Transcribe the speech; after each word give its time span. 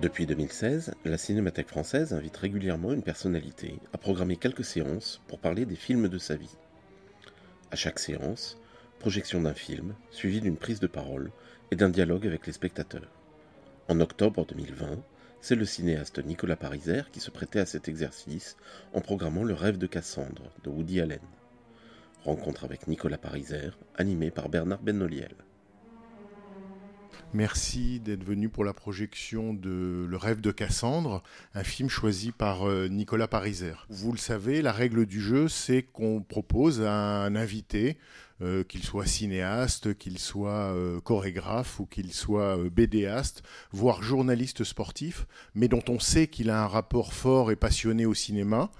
Depuis 0.00 0.24
2016, 0.24 0.94
la 1.04 1.18
Cinémathèque 1.18 1.68
française 1.68 2.14
invite 2.14 2.38
régulièrement 2.38 2.94
une 2.94 3.02
personnalité 3.02 3.78
à 3.92 3.98
programmer 3.98 4.36
quelques 4.36 4.64
séances 4.64 5.20
pour 5.28 5.38
parler 5.38 5.66
des 5.66 5.76
films 5.76 6.08
de 6.08 6.16
sa 6.16 6.36
vie. 6.36 6.56
À 7.70 7.76
chaque 7.76 7.98
séance, 7.98 8.56
projection 8.98 9.42
d'un 9.42 9.52
film, 9.52 9.94
suivie 10.10 10.40
d'une 10.40 10.56
prise 10.56 10.80
de 10.80 10.86
parole 10.86 11.30
et 11.70 11.76
d'un 11.76 11.90
dialogue 11.90 12.26
avec 12.26 12.46
les 12.46 12.54
spectateurs. 12.54 13.12
En 13.88 14.00
octobre 14.00 14.46
2020, 14.46 15.02
c'est 15.42 15.54
le 15.54 15.66
cinéaste 15.66 16.24
Nicolas 16.24 16.56
Pariser 16.56 17.02
qui 17.12 17.20
se 17.20 17.30
prêtait 17.30 17.60
à 17.60 17.66
cet 17.66 17.86
exercice 17.86 18.56
en 18.94 19.02
programmant 19.02 19.44
Le 19.44 19.52
rêve 19.52 19.76
de 19.76 19.86
Cassandre 19.86 20.50
de 20.64 20.70
Woody 20.70 21.02
Allen. 21.02 21.20
Rencontre 22.24 22.64
avec 22.64 22.88
Nicolas 22.88 23.18
Pariser, 23.18 23.68
animé 23.96 24.30
par 24.30 24.48
Bernard 24.48 24.80
Bennoliel. 24.80 25.34
Merci 27.32 28.00
d'être 28.00 28.24
venu 28.24 28.48
pour 28.48 28.64
la 28.64 28.72
projection 28.72 29.54
de 29.54 30.04
Le 30.08 30.16
rêve 30.16 30.40
de 30.40 30.50
Cassandre, 30.50 31.22
un 31.54 31.62
film 31.62 31.88
choisi 31.88 32.32
par 32.32 32.68
euh, 32.68 32.88
Nicolas 32.88 33.28
Pariser. 33.28 33.74
Vous 33.88 34.10
le 34.10 34.18
savez, 34.18 34.62
la 34.62 34.72
règle 34.72 35.06
du 35.06 35.20
jeu, 35.20 35.46
c'est 35.46 35.82
qu'on 35.82 36.22
propose 36.22 36.82
à 36.82 36.92
un 36.92 37.36
invité, 37.36 37.98
euh, 38.42 38.64
qu'il 38.64 38.82
soit 38.82 39.04
cinéaste, 39.04 39.98
qu'il 39.98 40.18
soit 40.18 40.72
euh, 40.72 40.98
chorégraphe 41.02 41.78
ou 41.78 41.84
qu'il 41.84 42.12
soit 42.14 42.56
euh, 42.56 42.70
bédéaste, 42.70 43.42
voire 43.70 44.02
journaliste 44.02 44.64
sportif, 44.64 45.26
mais 45.54 45.68
dont 45.68 45.84
on 45.88 45.98
sait 45.98 46.26
qu'il 46.26 46.48
a 46.48 46.64
un 46.64 46.66
rapport 46.66 47.12
fort 47.12 47.50
et 47.50 47.56
passionné 47.56 48.06
au 48.06 48.14
cinéma, 48.14 48.70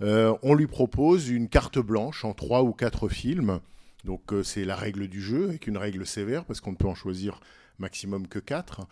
on 0.00 0.54
lui 0.54 0.66
propose 0.66 1.30
une 1.30 1.48
carte 1.48 1.78
blanche 1.78 2.24
en 2.24 2.34
trois 2.34 2.62
ou 2.64 2.72
quatre 2.72 3.08
films. 3.08 3.60
Donc 4.04 4.34
c'est 4.42 4.66
la 4.66 4.76
règle 4.76 5.08
du 5.08 5.22
jeu, 5.22 5.44
avec 5.44 5.66
une 5.66 5.78
règle 5.78 6.04
sévère, 6.04 6.44
parce 6.44 6.60
qu'on 6.60 6.72
ne 6.72 6.76
peut 6.76 6.88
en 6.88 6.94
choisir 6.94 7.40
maximum 7.78 8.28
que 8.28 8.38
4. 8.38 8.86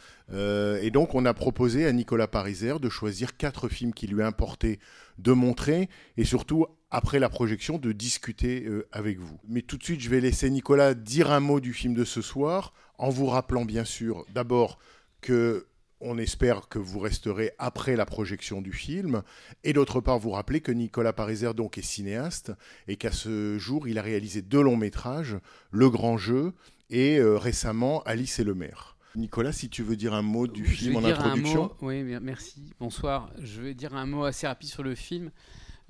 et 0.82 0.90
donc 0.90 1.14
on 1.14 1.24
a 1.24 1.34
proposé 1.34 1.86
à 1.86 1.92
Nicolas 1.92 2.28
Pariser 2.28 2.74
de 2.80 2.88
choisir 2.88 3.36
quatre 3.36 3.68
films 3.68 3.92
qui 3.92 4.06
lui 4.06 4.22
importaient 4.22 4.78
de 5.18 5.32
montrer 5.32 5.88
et 6.16 6.24
surtout 6.24 6.66
après 6.90 7.18
la 7.18 7.28
projection 7.28 7.78
de 7.78 7.90
discuter 7.92 8.64
euh, 8.66 8.86
avec 8.92 9.18
vous. 9.18 9.38
Mais 9.48 9.62
tout 9.62 9.78
de 9.78 9.82
suite 9.82 10.00
je 10.00 10.10
vais 10.10 10.20
laisser 10.20 10.50
Nicolas 10.50 10.94
dire 10.94 11.30
un 11.30 11.40
mot 11.40 11.58
du 11.58 11.72
film 11.72 11.94
de 11.94 12.04
ce 12.04 12.20
soir 12.20 12.74
en 12.98 13.08
vous 13.08 13.26
rappelant 13.26 13.64
bien 13.64 13.84
sûr 13.84 14.24
d'abord 14.34 14.78
que 15.20 15.66
on 16.04 16.18
espère 16.18 16.68
que 16.68 16.80
vous 16.80 16.98
resterez 16.98 17.52
après 17.58 17.94
la 17.94 18.04
projection 18.04 18.60
du 18.60 18.72
film 18.72 19.22
et 19.62 19.72
d'autre 19.72 20.00
part 20.00 20.18
vous 20.18 20.32
rappeler 20.32 20.60
que 20.60 20.72
Nicolas 20.72 21.12
Pariser 21.12 21.54
donc 21.54 21.78
est 21.78 21.82
cinéaste 21.82 22.52
et 22.88 22.96
qu'à 22.96 23.12
ce 23.12 23.56
jour 23.56 23.86
il 23.86 23.98
a 23.98 24.02
réalisé 24.02 24.42
deux 24.42 24.60
longs 24.60 24.76
métrages, 24.76 25.36
Le 25.70 25.88
Grand 25.88 26.18
Jeu 26.18 26.52
et 26.92 27.18
euh, 27.18 27.36
récemment 27.38 28.02
Alice 28.04 28.38
et 28.38 28.44
le 28.44 28.54
maire. 28.54 28.96
Nicolas, 29.16 29.52
si 29.52 29.68
tu 29.68 29.82
veux 29.82 29.96
dire 29.96 30.14
un 30.14 30.22
mot 30.22 30.46
du 30.46 30.64
Je 30.64 30.70
film 30.70 30.96
en 30.96 31.04
introduction. 31.04 31.64
mot- 31.64 31.76
Oui, 31.82 32.02
merci. 32.22 32.72
Bonsoir. 32.80 33.30
Je 33.42 33.60
vais 33.60 33.74
dire 33.74 33.94
un 33.94 34.06
mot 34.06 34.24
assez 34.24 34.46
rapide 34.46 34.68
sur 34.70 34.82
le 34.82 34.94
film. 34.94 35.30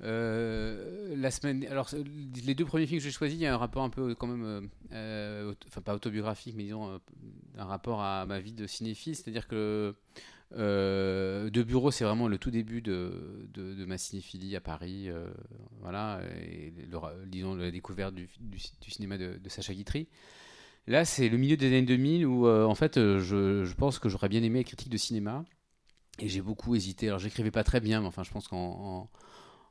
Euh, 0.01 1.15
la 1.15 1.31
semaine, 1.31 1.65
alors 1.69 1.89
les 2.45 2.55
deux 2.55 2.65
premiers 2.65 2.85
films 2.87 2.99
que 2.99 3.03
j'ai 3.05 3.11
choisis, 3.11 3.37
il 3.37 3.41
y 3.43 3.45
a 3.45 3.53
un 3.53 3.57
rapport 3.57 3.83
un 3.83 3.89
peu 3.89 4.13
quand 4.15 4.27
même, 4.27 4.69
euh, 4.91 5.51
auto- 5.51 5.67
enfin 5.69 5.81
pas 5.81 5.95
autobiographique, 5.95 6.55
mais 6.57 6.63
disons 6.63 6.99
un 7.57 7.63
rapport 7.65 8.01
à 8.01 8.25
ma 8.25 8.39
vie 8.39 8.51
de 8.53 8.67
cinéphile. 8.67 9.15
C'est-à-dire 9.15 9.47
que 9.47 9.95
euh, 10.55 11.49
De 11.49 11.63
Bureau, 11.63 11.89
c'est 11.91 12.03
vraiment 12.03 12.27
le 12.27 12.37
tout 12.37 12.51
début 12.51 12.81
de, 12.81 13.47
de, 13.53 13.73
de 13.73 13.85
ma 13.85 13.97
cinéphilie 13.97 14.55
à 14.55 14.61
Paris, 14.61 15.07
voilà, 15.79 16.19
et 16.45 16.73
le 16.91 17.25
disons 17.27 17.55
la 17.55 17.71
découverte 17.71 18.13
du, 18.13 18.27
du- 18.39 18.57
du 18.81 18.91
cinéma 18.91 19.17
de, 19.17 19.39
de 19.41 19.49
Sacha 19.49 19.73
Guitry. 19.73 20.07
Là, 20.87 21.05
c'est 21.05 21.29
le 21.29 21.37
milieu 21.37 21.55
des 21.55 21.67
années 21.67 21.81
2000 21.83 22.25
où, 22.25 22.45
euh, 22.47 22.65
en 22.65 22.75
fait, 22.75 22.97
euh, 22.97 23.19
je, 23.19 23.73
pense 23.73 23.99
que 23.99 24.09
j'aurais 24.09 24.27
bien 24.29 24.43
aimé 24.43 24.59
être 24.61 24.67
critique 24.67 24.89
de 24.89 24.97
cinéma. 24.97 25.45
Et 26.19 26.27
j'ai 26.29 26.41
beaucoup 26.41 26.75
hésité. 26.75 27.07
Alors, 27.07 27.19
j'écrivais 27.19 27.51
pas 27.51 27.63
très 27.63 27.79
bien, 27.79 28.01
mais 28.01 28.07
enfin, 28.07 28.23
je 28.23 28.31
pense 28.31 28.47
qu'en 28.47 28.57
en, 28.57 29.09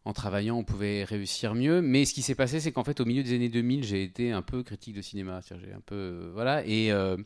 en 0.07 0.13
travaillant, 0.15 0.57
on 0.57 0.65
pouvait 0.65 1.05
réussir 1.05 1.55
mieux. 1.55 1.83
Mais 1.83 2.05
ce 2.07 2.15
qui 2.15 2.23
s'est 2.23 2.35
passé, 2.35 2.61
c'est 2.61 2.73
qu'en 2.73 2.85
fait, 2.85 3.01
au 3.01 3.05
milieu 3.05 3.23
des 3.23 3.35
années 3.35 3.51
2000, 3.51 3.85
j'ai 3.85 4.03
été 4.03 4.33
un 4.33 4.43
peu 4.43 4.63
critique 4.63 4.95
de 4.97 5.03
cinéma. 5.03 5.41
J'ai 5.49 5.73
un 5.73 5.81
peu. 5.81 5.95
euh, 5.95 6.31
voilà. 6.35 6.67
Et. 6.67 6.91
euh, 6.93 7.17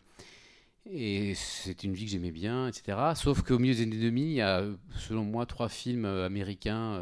et 0.89 1.35
c'est 1.35 1.83
une 1.83 1.95
vie 1.95 2.05
que 2.05 2.13
j'aimais 2.13 2.31
bien, 2.31 2.69
etc. 2.69 2.97
Sauf 3.17 3.43
qu'au 3.43 3.59
milieu 3.59 3.75
des 3.75 3.83
années 3.83 3.97
2000, 3.97 4.25
il 4.29 4.33
y 4.35 4.41
a, 4.41 4.65
selon 4.97 5.25
moi, 5.25 5.45
trois 5.45 5.69
films 5.69 6.05
américains, 6.05 7.01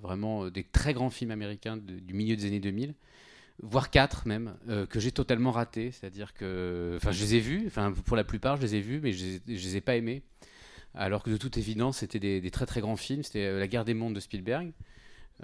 vraiment 0.00 0.48
des 0.48 0.64
très 0.64 0.94
grands 0.94 1.10
films 1.10 1.30
américains 1.30 1.76
du 1.76 2.14
milieu 2.14 2.36
des 2.36 2.46
années 2.46 2.58
2000 2.60 2.94
voire 3.62 3.90
quatre 3.90 4.26
même, 4.26 4.54
euh, 4.68 4.86
que 4.86 5.00
j'ai 5.00 5.12
totalement 5.12 5.52
raté. 5.52 5.92
C'est-à-dire 5.92 6.34
que, 6.34 6.94
enfin, 6.96 7.12
je 7.12 7.22
les 7.22 7.36
ai 7.36 7.40
vus, 7.40 7.64
enfin, 7.66 7.92
pour 7.92 8.16
la 8.16 8.24
plupart, 8.24 8.56
je 8.56 8.62
les 8.62 8.74
ai 8.76 8.80
vus, 8.80 9.00
mais 9.02 9.12
je, 9.12 9.38
je 9.46 9.52
les 9.52 9.76
ai 9.76 9.80
pas 9.80 9.96
aimés. 9.96 10.22
Alors 10.94 11.22
que 11.22 11.30
de 11.30 11.36
toute 11.38 11.56
évidence, 11.56 11.98
c'était 11.98 12.18
des, 12.18 12.50
très 12.50 12.66
très 12.66 12.80
grands 12.80 12.96
films. 12.96 13.22
C'était 13.22 13.46
euh, 13.46 13.58
La 13.58 13.66
guerre 13.68 13.84
des 13.84 13.94
mondes 13.94 14.14
de 14.14 14.20
Spielberg, 14.20 14.72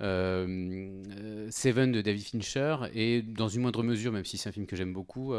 euh, 0.00 1.48
Seven 1.50 1.92
de 1.92 2.02
David 2.02 2.24
Fincher, 2.24 2.76
et 2.92 3.22
dans 3.22 3.48
une 3.48 3.62
moindre 3.62 3.82
mesure, 3.82 4.12
même 4.12 4.24
si 4.24 4.36
c'est 4.36 4.48
un 4.48 4.52
film 4.52 4.66
que 4.66 4.76
j'aime 4.76 4.92
beaucoup, 4.92 5.32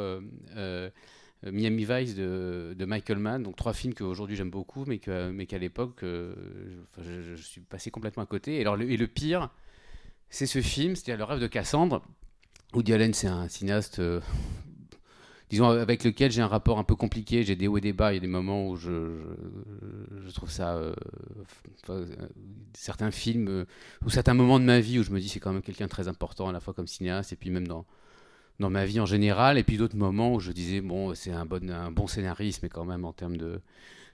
Miami 1.43 1.85
Vice 1.85 2.15
de, 2.15 2.75
de 2.77 2.85
Michael 2.85 3.19
Mann. 3.19 3.43
Donc 3.43 3.55
trois 3.55 3.73
films 3.73 3.93
qu'aujourd'hui 3.93 4.35
j'aime 4.35 4.49
beaucoup, 4.49 4.83
mais 4.85 4.97
que- 4.99 5.31
mais 5.31 5.45
qu'à 5.45 5.57
l'époque, 5.57 5.99
je- 6.01 7.35
je 7.35 7.41
suis 7.41 7.61
passé 7.61 7.91
complètement 7.91 8.23
à 8.23 8.25
côté. 8.25 8.57
Et, 8.57 8.61
alors, 8.61 8.75
le, 8.75 8.89
et 8.89 8.97
le 8.97 9.07
pire, 9.07 9.49
c'est 10.29 10.45
ce 10.47 10.61
film, 10.61 10.95
c'était 10.95 11.15
Le 11.15 11.23
rêve 11.23 11.39
de 11.39 11.47
Cassandre. 11.47 12.03
Woody 12.73 12.93
Allen, 12.93 13.13
c'est 13.15 13.27
un 13.27 13.47
cinéaste, 13.47 13.97
euh, 13.97 14.21
disons, 15.49 15.69
avec 15.69 16.03
lequel 16.03 16.31
j'ai 16.31 16.43
un 16.43 16.47
rapport 16.47 16.77
un 16.77 16.83
peu 16.83 16.95
compliqué. 16.95 17.43
J'ai 17.43 17.55
des 17.55 17.67
hauts 17.67 17.77
et 17.77 17.81
des 17.81 17.93
bas. 17.93 18.11
Il 18.11 18.15
y 18.15 18.17
a 18.17 18.21
des 18.21 18.27
moments 18.27 18.67
où 18.67 18.75
je, 18.75 18.91
trouve 20.35 20.51
ça. 20.51 20.75
euh, 20.75 20.93
euh, 21.89 22.05
certains 22.75 23.09
films, 23.09 23.65
ou 24.05 24.09
certains 24.11 24.35
moments 24.35 24.59
de 24.59 24.65
ma 24.65 24.79
vie 24.79 24.99
où 24.99 25.03
je 25.03 25.09
me 25.09 25.19
dis 25.19 25.29
c'est 25.29 25.39
quand 25.39 25.51
même 25.51 25.63
quelqu'un 25.63 25.85
de 25.85 25.89
très 25.89 26.07
important 26.07 26.47
à 26.47 26.51
la 26.51 26.59
fois 26.59 26.75
comme 26.75 26.87
cinéaste 26.87 27.33
et 27.33 27.35
puis 27.35 27.49
même 27.49 27.67
dans, 27.67 27.85
dans 28.59 28.69
ma 28.69 28.85
vie 28.85 28.99
en 28.99 29.07
général. 29.07 29.57
Et 29.57 29.63
puis 29.63 29.77
d'autres 29.77 29.97
moments 29.97 30.35
où 30.35 30.39
je 30.39 30.51
disais 30.51 30.81
bon, 30.81 31.15
c'est 31.15 31.31
un 31.31 31.45
bon, 31.45 31.67
un 31.71 31.91
bon 31.91 32.05
scénariste, 32.05 32.61
mais 32.61 32.69
quand 32.69 32.85
même 32.85 33.03
en 33.03 33.13
termes 33.13 33.37
de 33.37 33.61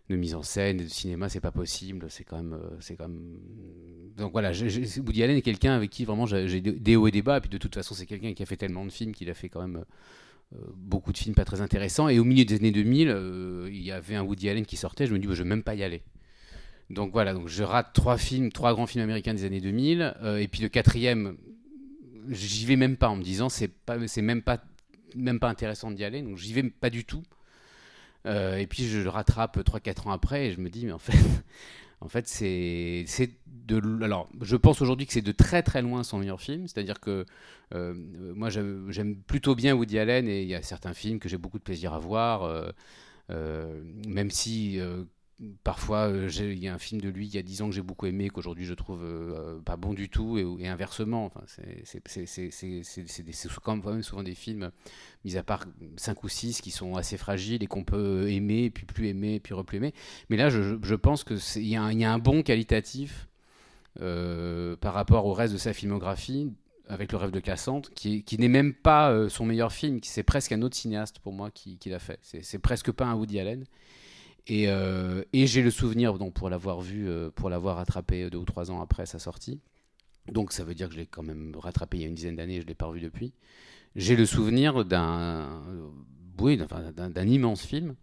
de 0.09 0.15
mise 0.15 0.35
en 0.35 0.43
scène 0.43 0.77
de 0.77 0.87
cinéma, 0.87 1.29
c'est 1.29 1.39
pas 1.39 1.51
possible. 1.51 2.05
C'est 2.09 2.23
quand 2.23 2.37
même, 2.37 2.53
euh, 2.53 2.77
c'est 2.79 2.95
quand 2.95 3.07
même. 3.07 3.39
Donc 4.17 4.31
voilà, 4.31 4.51
Woody 4.51 5.23
Allen 5.23 5.37
est 5.37 5.41
quelqu'un 5.41 5.73
avec 5.73 5.89
qui 5.89 6.05
vraiment 6.05 6.25
j'ai 6.25 6.61
des 6.61 6.95
hauts 6.95 7.07
et 7.07 7.11
des 7.11 7.21
bas. 7.21 7.37
Et 7.37 7.41
puis 7.41 7.49
de 7.49 7.57
toute 7.57 7.73
façon, 7.75 7.95
c'est 7.95 8.05
quelqu'un 8.05 8.33
qui 8.33 8.43
a 8.43 8.45
fait 8.45 8.57
tellement 8.57 8.85
de 8.85 8.91
films 8.91 9.13
qu'il 9.13 9.29
a 9.29 9.33
fait 9.33 9.49
quand 9.49 9.61
même 9.61 9.83
euh, 10.53 10.57
beaucoup 10.75 11.11
de 11.11 11.17
films 11.17 11.35
pas 11.35 11.45
très 11.45 11.61
intéressants. 11.61 12.07
Et 12.07 12.19
au 12.19 12.23
milieu 12.23 12.45
des 12.45 12.55
années 12.55 12.71
2000, 12.71 13.09
euh, 13.09 13.69
il 13.71 13.81
y 13.81 13.91
avait 13.91 14.15
un 14.15 14.23
Woody 14.23 14.49
Allen 14.49 14.65
qui 14.65 14.77
sortait. 14.77 15.07
Je 15.07 15.13
me 15.13 15.19
dis, 15.19 15.27
bah, 15.27 15.33
je 15.33 15.43
vais 15.43 15.49
même 15.49 15.63
pas 15.63 15.75
y 15.75 15.83
aller. 15.83 16.03
Donc 16.91 17.11
voilà, 17.13 17.33
donc 17.33 17.47
je 17.47 17.63
rate 17.63 17.93
trois 17.93 18.17
films, 18.17 18.51
trois 18.51 18.73
grands 18.73 18.85
films 18.85 19.03
américains 19.03 19.33
des 19.33 19.43
années 19.43 19.61
2000. 19.61 20.15
euh, 20.21 20.37
et 20.37 20.47
puis 20.47 20.61
le 20.61 20.69
quatrième, 20.69 21.35
j'y 22.29 22.65
vais 22.65 22.75
même 22.75 22.95
pas 22.95 23.09
en 23.09 23.15
me 23.15 23.23
disant, 23.23 23.49
c'est 23.49 23.67
pas, 23.67 23.97
c'est 24.07 24.21
même 24.21 24.43
pas, 24.43 24.63
même 25.15 25.39
pas 25.39 25.49
intéressant 25.49 25.89
d'y 25.89 26.03
aller. 26.03 26.21
Donc 26.21 26.37
j'y 26.37 26.53
vais 26.53 26.63
pas 26.63 26.91
du 26.91 27.05
tout. 27.05 27.23
Euh, 28.25 28.57
et 28.57 28.67
puis 28.67 28.87
je 28.87 28.99
le 28.99 29.09
rattrape 29.09 29.57
3-4 29.57 30.07
ans 30.07 30.11
après 30.11 30.47
et 30.47 30.51
je 30.51 30.59
me 30.59 30.69
dis, 30.69 30.85
mais 30.85 30.91
en 30.91 30.97
fait, 30.99 31.17
en 32.01 32.09
fait 32.09 32.27
c'est, 32.27 33.05
de. 33.45 34.03
Alors, 34.03 34.29
je 34.41 34.55
pense 34.55 34.81
aujourd'hui 34.81 35.05
que 35.05 35.13
c'est 35.13 35.21
de 35.21 35.31
très 35.31 35.63
très 35.63 35.81
loin 35.81 36.03
son 36.03 36.19
meilleur 36.19 36.41
film. 36.41 36.67
C'est-à-dire 36.67 36.99
que 36.99 37.25
euh, 37.73 37.93
moi 38.35 38.49
j'aime, 38.49 39.15
plutôt 39.27 39.55
bien 39.55 39.75
Woody 39.75 39.99
Allen 39.99 40.27
et 40.27 40.41
il 40.41 40.47
y 40.47 40.55
a 40.55 40.61
certains 40.61 40.93
films 40.93 41.19
que 41.19 41.29
j'ai 41.29 41.37
beaucoup 41.37 41.57
de 41.59 41.63
plaisir 41.63 41.93
à 41.93 41.99
voir. 41.99 42.43
euh, 43.31 43.81
même 44.07 44.29
si 44.29 44.79
parfois 45.65 46.07
euh, 46.07 46.29
il 46.39 46.59
y 46.63 46.67
a 46.67 46.73
un 46.73 46.77
film 46.79 47.01
de 47.01 47.09
lui 47.09 47.27
il 47.27 47.35
y 47.35 47.37
a 47.37 47.41
10 47.41 47.61
ans 47.61 47.69
que 47.69 47.75
j'ai 47.75 47.81
beaucoup 47.81 48.05
aimé 48.05 48.29
qu'aujourd'hui 48.29 48.63
je 48.63 48.73
trouve 48.73 49.03
euh, 49.03 49.59
pas 49.59 49.75
bon 49.75 49.93
du 49.93 50.07
tout 50.07 50.37
et, 50.37 50.67
inversement 50.67 51.25
enfin, 51.25 51.41
c'est, 51.45 51.83
quand 53.61 53.75
même 53.75 54.03
souvent 54.03 54.23
des 54.23 54.33
films 54.35 54.71
mis 55.25 55.35
à 55.35 55.43
part 55.43 55.65
5 55.97 56.23
ou 56.23 56.29
6 56.29 56.61
qui 56.61 56.71
sont 56.71 56.95
assez 56.95 57.17
fragiles 57.17 57.63
et 57.63 57.67
qu'on 57.67 57.83
peut 57.83 58.29
aimer 58.31 58.69
puis 58.69 58.85
plus 58.85 59.07
aimer 59.09 59.41
puis 59.41 59.53
replu 59.53 59.77
aimer 59.77 59.93
mais 60.29 60.37
là 60.37 60.49
je, 60.49 60.77
je- 60.81 60.95
pense 60.95 61.25
que 61.25 61.35
c'est- 61.35 61.61
il 61.61 61.67
y, 61.67 61.71
y 61.71 62.05
a 62.05 62.13
un 62.13 62.19
bon 62.19 62.41
qualitatif 62.41 63.27
euh, 64.01 64.75
par 64.77 64.93
rapport 64.93 65.25
au 65.25 65.33
reste 65.33 65.53
de 65.53 65.57
sa 65.57 65.73
filmographie 65.73 66.51
avec 66.87 67.11
le 67.11 67.17
rêve 67.17 67.31
de 67.31 67.39
Cassandre, 67.39 67.89
qui, 67.95 68.23
qui 68.23 68.37
n'est 68.37 68.47
même 68.47 68.73
pas 68.73 69.27
son 69.27 69.43
meilleur 69.45 69.71
film, 69.73 69.99
c'est 70.03 70.21
presque 70.21 70.51
un 70.51 70.61
autre 70.61 70.75
cinéaste 70.75 71.17
pour 71.17 71.33
moi 71.33 71.49
qui, 71.49 71.77
qui 71.79 71.89
l'a 71.89 71.97
fait. 71.97 72.19
C'est 72.21 72.59
presque 72.59 72.91
pas 72.91 73.05
un 73.05 73.15
Woody 73.15 73.39
Allen. 73.39 73.65
Et, 74.47 74.69
euh, 74.69 75.23
et 75.33 75.47
j'ai 75.47 75.61
le 75.61 75.71
souvenir, 75.71 76.17
donc 76.17 76.33
pour 76.33 76.49
l'avoir 76.49 76.81
vu, 76.81 77.09
euh, 77.09 77.31
pour 77.31 77.49
l'avoir 77.49 77.77
rattrapé 77.77 78.29
deux 78.29 78.37
ou 78.37 78.45
trois 78.45 78.69
ans 78.69 78.81
après 78.81 79.05
sa 79.05 79.19
sortie. 79.19 79.59
Donc 80.31 80.51
ça 80.51 80.63
veut 80.63 80.75
dire 80.75 80.87
que 80.87 80.93
je 80.93 80.99
l'ai 80.99 81.05
quand 81.05 81.23
même 81.23 81.53
rattrapé 81.57 81.97
il 81.97 82.01
y 82.01 82.03
a 82.05 82.07
une 82.07 82.15
dizaine 82.15 82.35
d'années, 82.35 82.57
et 82.57 82.61
je 82.61 82.67
l'ai 82.67 82.75
pas 82.75 82.85
revu 82.85 83.01
depuis. 83.01 83.33
J'ai 83.95 84.15
le 84.15 84.25
souvenir 84.25 84.85
d'un, 84.85 85.63
oui, 86.39 86.59
immense 87.27 87.65
film, 87.65 87.95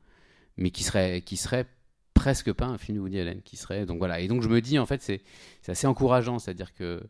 mais 0.57 0.71
qui 0.71 0.85
serait, 0.85 1.23
qui 1.23 1.37
serait 1.37 1.67
presque 2.15 2.53
pas 2.53 2.67
un 2.67 2.79
film 2.79 2.97
de 2.97 3.03
Woody 3.03 3.21
Allen, 3.21 3.43
qui 3.43 3.57
serait 3.57 3.87
donc 3.87 3.99
voilà. 3.99 4.21
Et 4.21 4.29
donc 4.29 4.43
je 4.43 4.49
me 4.49 4.61
dis 4.61 4.79
en 4.79 4.87
fait 4.87 5.03
c'est, 5.03 5.23
assez 5.67 5.87
encourageant, 5.87 6.39
c'est-à-dire 6.39 6.73
que 6.75 7.03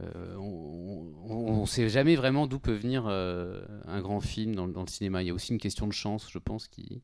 euh, 0.00 0.36
on 0.36 1.60
ne 1.62 1.66
sait 1.66 1.88
jamais 1.88 2.14
vraiment 2.14 2.46
d'où 2.46 2.58
peut 2.58 2.74
venir 2.74 3.06
euh, 3.06 3.64
un 3.86 4.00
grand 4.00 4.20
film 4.20 4.54
dans, 4.54 4.68
dans 4.68 4.82
le 4.82 4.88
cinéma. 4.88 5.22
Il 5.22 5.26
y 5.26 5.30
a 5.30 5.34
aussi 5.34 5.52
une 5.52 5.58
question 5.58 5.86
de 5.86 5.92
chance, 5.92 6.28
je 6.30 6.38
pense, 6.38 6.68
qui, 6.68 7.02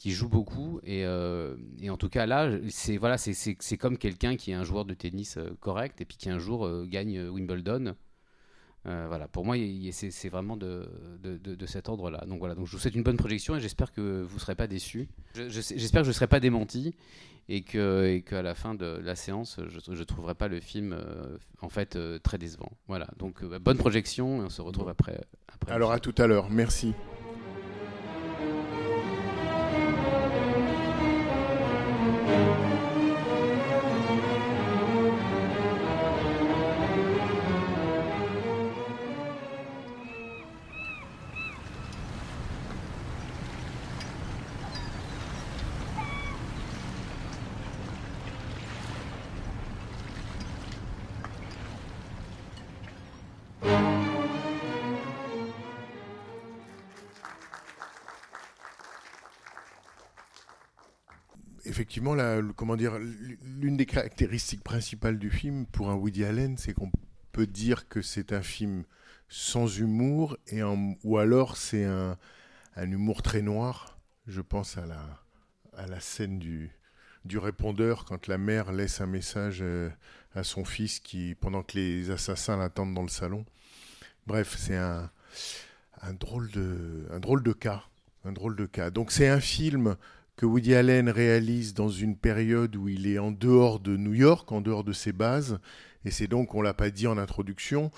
qui 0.00 0.12
joue 0.12 0.30
beaucoup. 0.30 0.80
Et, 0.82 1.04
euh, 1.04 1.56
et 1.82 1.90
en 1.90 1.98
tout 1.98 2.08
cas, 2.08 2.24
là, 2.24 2.50
c'est 2.70 2.96
voilà, 2.96 3.18
c'est- 3.18 3.34
c'est 3.34 3.56
c'est 3.60 3.76
comme 3.76 3.98
quelqu'un 3.98 4.34
qui 4.36 4.50
est 4.50 4.54
un 4.54 4.64
joueur 4.64 4.86
de 4.86 4.94
tennis 4.94 5.36
euh, 5.36 5.50
correct 5.60 6.00
et 6.00 6.06
puis 6.06 6.16
qui 6.16 6.30
un 6.30 6.38
jour 6.38 6.64
euh, 6.66 6.86
gagne 6.86 7.20
Wimbledon. 7.28 7.94
Euh, 8.86 9.04
voilà, 9.08 9.28
pour 9.28 9.44
moi, 9.44 9.58
il- 9.58 9.84
il- 9.88 9.92
c'est 9.92 10.10
c'est 10.10 10.30
vraiment 10.30 10.56
de, 10.56 10.88
de, 11.22 11.36
de- 11.36 11.54
de 11.54 11.66
cet 11.66 11.90
ordre-là. 11.90 12.24
Donc 12.26 12.38
voilà, 12.38 12.54
donc 12.54 12.66
je 12.66 12.72
vous 12.72 12.78
souhaite 12.78 12.94
une 12.94 13.02
bonne 13.02 13.18
projection 13.18 13.54
et 13.56 13.60
j'espère 13.60 13.92
que 13.92 14.22
vous 14.22 14.36
ne 14.36 14.40
serez 14.40 14.54
pas 14.54 14.66
déçus. 14.66 15.06
Je- 15.34 15.50
je 15.50 15.60
sais- 15.60 15.76
J'espère 15.76 16.00
que 16.00 16.06
je 16.06 16.10
ne 16.10 16.14
serai 16.14 16.28
pas 16.28 16.40
démenti 16.40 16.94
et 17.50 17.60
que 17.60 18.06
et 18.06 18.22
qu'à 18.22 18.40
la 18.40 18.54
fin 18.54 18.74
de 18.74 18.86
la 19.04 19.16
séance, 19.16 19.60
je 19.68 19.90
ne 19.92 20.04
trouverai 20.04 20.34
pas 20.34 20.48
le 20.48 20.60
film 20.60 20.98
en 21.60 21.68
fait 21.68 21.98
très 22.22 22.38
décevant. 22.38 22.72
Voilà, 22.88 23.06
donc 23.18 23.44
bonne 23.44 23.76
projection 23.76 24.40
et 24.40 24.44
on 24.46 24.48
se 24.48 24.62
retrouve 24.62 24.88
après. 24.88 25.20
après 25.52 25.72
Alors 25.74 25.92
à 25.92 26.00
tout 26.00 26.14
à 26.16 26.26
l'heure, 26.26 26.48
merci. 26.48 26.94
Comment 62.60 62.76
dire, 62.76 62.98
l'une 62.98 63.78
des 63.78 63.86
caractéristiques 63.86 64.62
principales 64.62 65.18
du 65.18 65.30
film 65.30 65.64
pour 65.64 65.88
un 65.88 65.94
Woody 65.94 66.26
Allen, 66.26 66.58
c'est 66.58 66.74
qu'on 66.74 66.92
peut 67.32 67.46
dire 67.46 67.88
que 67.88 68.02
c'est 68.02 68.34
un 68.34 68.42
film 68.42 68.84
sans 69.30 69.78
humour 69.78 70.36
et 70.46 70.60
ou 71.02 71.16
alors 71.16 71.56
c'est 71.56 71.84
un, 71.84 72.18
un 72.76 72.90
humour 72.90 73.22
très 73.22 73.40
noir. 73.40 73.98
Je 74.26 74.42
pense 74.42 74.76
à 74.76 74.84
la, 74.84 75.22
à 75.74 75.86
la 75.86 76.00
scène 76.00 76.38
du, 76.38 76.70
du 77.24 77.38
répondeur 77.38 78.04
quand 78.04 78.26
la 78.26 78.36
mère 78.36 78.72
laisse 78.72 79.00
un 79.00 79.06
message 79.06 79.60
euh, 79.62 79.88
à 80.34 80.44
son 80.44 80.66
fils 80.66 81.00
qui, 81.00 81.34
pendant 81.34 81.62
que 81.62 81.78
les 81.78 82.10
assassins 82.10 82.58
l'attendent 82.58 82.92
dans 82.92 83.00
le 83.00 83.08
salon. 83.08 83.46
Bref, 84.26 84.54
c'est 84.58 84.76
un, 84.76 85.10
un, 86.02 86.12
drôle 86.12 86.50
de, 86.50 87.06
un 87.10 87.20
drôle 87.20 87.42
de 87.42 87.54
cas. 87.54 87.84
Un 88.26 88.32
drôle 88.32 88.54
de 88.54 88.66
cas. 88.66 88.90
Donc 88.90 89.12
c'est 89.12 89.28
un 89.28 89.40
film 89.40 89.96
que 90.40 90.46
Woody 90.46 90.74
Allen 90.74 91.10
réalise 91.10 91.74
dans 91.74 91.90
une 91.90 92.16
période 92.16 92.74
où 92.74 92.88
il 92.88 93.06
est 93.06 93.18
en 93.18 93.30
dehors 93.30 93.78
de 93.78 93.98
New 93.98 94.14
York, 94.14 94.50
en 94.52 94.62
dehors 94.62 94.84
de 94.84 94.94
ses 94.94 95.12
bases. 95.12 95.58
Et 96.06 96.10
c'est 96.10 96.28
donc, 96.28 96.54
on 96.54 96.62
l'a 96.62 96.72
pas 96.72 96.88
dit 96.88 97.06
en 97.06 97.18
introduction, 97.18 97.90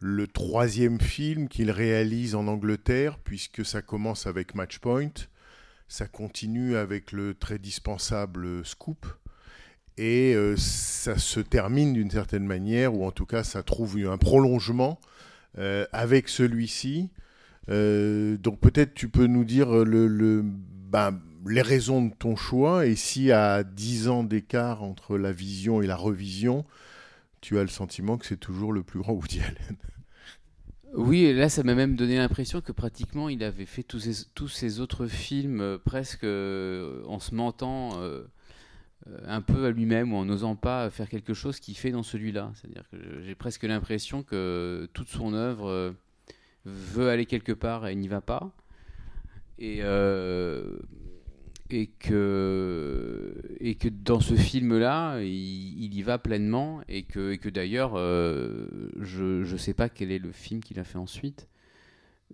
le 0.00 0.26
troisième 0.26 1.00
film 1.00 1.46
qu'il 1.46 1.70
réalise 1.70 2.34
en 2.34 2.48
Angleterre, 2.48 3.20
puisque 3.22 3.64
ça 3.64 3.80
commence 3.80 4.26
avec 4.26 4.56
Matchpoint, 4.56 5.12
ça 5.86 6.08
continue 6.08 6.74
avec 6.74 7.12
le 7.12 7.32
très 7.32 7.60
dispensable 7.60 8.66
Scoop, 8.66 9.06
et 9.96 10.34
euh, 10.34 10.56
ça 10.56 11.16
se 11.16 11.38
termine 11.38 11.92
d'une 11.92 12.10
certaine 12.10 12.44
manière, 12.44 12.92
ou 12.92 13.06
en 13.06 13.12
tout 13.12 13.26
cas 13.26 13.44
ça 13.44 13.62
trouve 13.62 13.98
un 13.98 14.18
prolongement 14.18 14.98
euh, 15.58 15.86
avec 15.92 16.28
celui-ci. 16.28 17.10
Euh, 17.68 18.36
donc 18.36 18.58
peut-être 18.58 18.94
tu 18.94 19.08
peux 19.08 19.28
nous 19.28 19.44
dire 19.44 19.84
le, 19.84 20.08
le, 20.08 20.42
ben, 20.44 21.20
les 21.46 21.62
raisons 21.62 22.06
de 22.06 22.14
ton 22.14 22.36
choix, 22.36 22.86
et 22.86 22.96
si 22.96 23.32
à 23.32 23.64
10 23.64 24.08
ans 24.08 24.24
d'écart 24.24 24.82
entre 24.82 25.18
la 25.18 25.32
vision 25.32 25.82
et 25.82 25.86
la 25.86 25.96
revision, 25.96 26.64
tu 27.40 27.58
as 27.58 27.62
le 27.62 27.68
sentiment 27.68 28.16
que 28.16 28.26
c'est 28.26 28.38
toujours 28.38 28.72
le 28.72 28.82
plus 28.82 29.00
grand 29.00 29.12
Woody 29.12 29.40
Allen? 29.40 29.76
Oui, 30.94 31.24
et 31.24 31.34
là, 31.34 31.48
ça 31.48 31.64
m'a 31.64 31.74
même 31.74 31.96
donné 31.96 32.16
l'impression 32.18 32.60
que 32.60 32.70
pratiquement 32.70 33.28
il 33.28 33.42
avait 33.42 33.66
fait 33.66 33.82
tous 33.82 34.48
ces 34.48 34.80
autres 34.80 35.08
films 35.08 35.60
euh, 35.60 35.76
presque 35.76 36.22
euh, 36.22 37.02
en 37.06 37.18
se 37.18 37.34
mentant 37.34 38.00
euh, 38.00 38.22
un 39.26 39.42
peu 39.42 39.66
à 39.66 39.70
lui-même 39.70 40.12
ou 40.12 40.16
en 40.16 40.24
n'osant 40.24 40.54
pas 40.54 40.88
faire 40.90 41.08
quelque 41.08 41.34
chose 41.34 41.58
qu'il 41.58 41.76
fait 41.76 41.90
dans 41.90 42.04
celui-là. 42.04 42.52
C'est-à-dire 42.54 42.88
que 42.90 43.22
j'ai 43.22 43.34
presque 43.34 43.64
l'impression 43.64 44.22
que 44.22 44.88
toute 44.92 45.08
son 45.08 45.34
œuvre 45.34 45.94
veut 46.64 47.10
aller 47.10 47.26
quelque 47.26 47.52
part 47.52 47.88
et 47.88 47.96
n'y 47.96 48.08
va 48.08 48.20
pas. 48.20 48.52
Et, 49.58 49.82
et, 51.74 51.88
que, 51.88 53.34
et 53.58 53.74
que 53.74 53.88
dans 53.88 54.20
ce 54.20 54.34
film-là, 54.34 55.20
il, 55.22 55.92
y 55.94 56.02
va 56.02 56.18
pleinement 56.18 56.80
et 56.88 57.02
que, 57.02 57.32
et 57.32 57.38
que 57.38 57.48
d'ailleurs, 57.48 57.94
euh, 57.96 58.68
je 59.00 59.50
ne 59.50 59.56
sais 59.56 59.74
pas 59.74 59.88
quel 59.88 60.12
est 60.12 60.20
le 60.20 60.30
film 60.30 60.60
qu'il 60.60 60.78
a 60.78 60.84
fait 60.84 60.98
ensuite, 60.98 61.48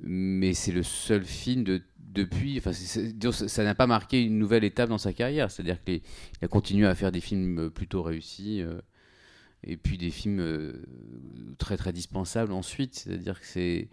mais 0.03 0.53
c'est 0.53 0.73
le 0.73 0.83
seul 0.83 1.25
film 1.25 1.65
de, 1.65 1.81
depuis. 1.99 2.59
Enfin, 2.59 2.73
ça 2.73 3.65
n'a 3.65 3.75
pas 3.75 3.87
marqué 3.87 4.23
une 4.23 4.39
nouvelle 4.39 4.65
étape 4.65 4.91
dans 4.91 4.99
sa 4.99 5.15
carrière. 5.15 5.51
C'est-à-dire 5.51 5.83
qu'il 5.83 6.03
a 6.43 6.49
continué 6.49 6.87
à 6.87 6.95
faire 6.95 7.11
des 7.11 7.21
films 7.21 7.71
plutôt 7.71 8.03
réussis. 8.03 8.61
euh, 8.61 8.81
et 9.63 9.77
puis 9.77 9.99
des 9.99 10.11
films 10.11 10.41
euh, 10.41 10.73
très 11.59 11.77
très 11.77 11.93
dispensables 11.93 12.53
ensuite. 12.53 12.95
C'est-à-dire 12.95 13.41
que 13.41 13.47
c'est, 13.47 13.89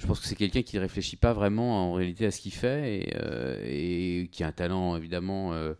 je 0.00 0.06
pense 0.06 0.18
que 0.18 0.26
c'est 0.26 0.34
quelqu'un 0.34 0.62
qui 0.62 0.76
ne 0.76 0.80
réfléchit 0.80 1.16
pas 1.16 1.34
vraiment 1.34 1.90
en 1.90 1.92
réalité 1.92 2.24
à 2.24 2.30
ce 2.30 2.40
qu'il 2.40 2.54
fait 2.54 3.00
et, 3.00 3.12
euh, 3.16 4.24
qui 4.32 4.42
a 4.42 4.46
un 4.46 4.52
talent 4.52 4.96
évidemment 4.96 5.52
euh, 5.52 5.74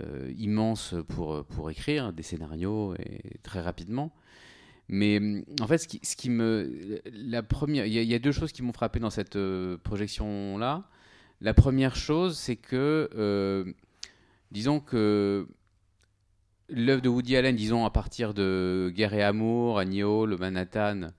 euh, 0.00 0.32
immense 0.38 0.94
pour, 1.08 1.44
pour 1.44 1.70
écrire 1.70 2.14
des 2.14 2.22
scénarios 2.22 2.94
et 2.94 3.38
très 3.42 3.60
rapidement. 3.60 4.14
Mais 4.88 5.18
hum, 5.18 5.44
en 5.60 5.66
fait, 5.66 5.76
ce 5.76 6.16
qui, 6.16 6.30
me, 6.30 7.02
la 7.12 7.42
première, 7.42 7.84
il 7.84 7.92
y, 7.92 8.02
y 8.02 8.14
a 8.14 8.18
deux 8.18 8.32
choses 8.32 8.50
qui 8.50 8.62
m'ont 8.62 8.72
frappé 8.72 8.98
dans 8.98 9.10
cette 9.10 9.38
projection-là. 9.82 10.84
La 11.42 11.52
première 11.52 11.96
chose, 11.96 12.38
c'est 12.38 12.56
que, 12.56 13.74
disons 14.52 14.80
que 14.80 15.46
l'œuvre 16.70 17.02
de 17.02 17.10
Woody 17.10 17.36
Allen, 17.36 17.54
disons 17.54 17.84
à 17.84 17.90
partir 17.90 18.32
de 18.32 18.90
Guerre 18.96 19.12
et 19.12 19.22
Amour, 19.22 19.78
Annie 19.78 20.02
Hall, 20.02 20.38
Manhattan, 20.38 21.10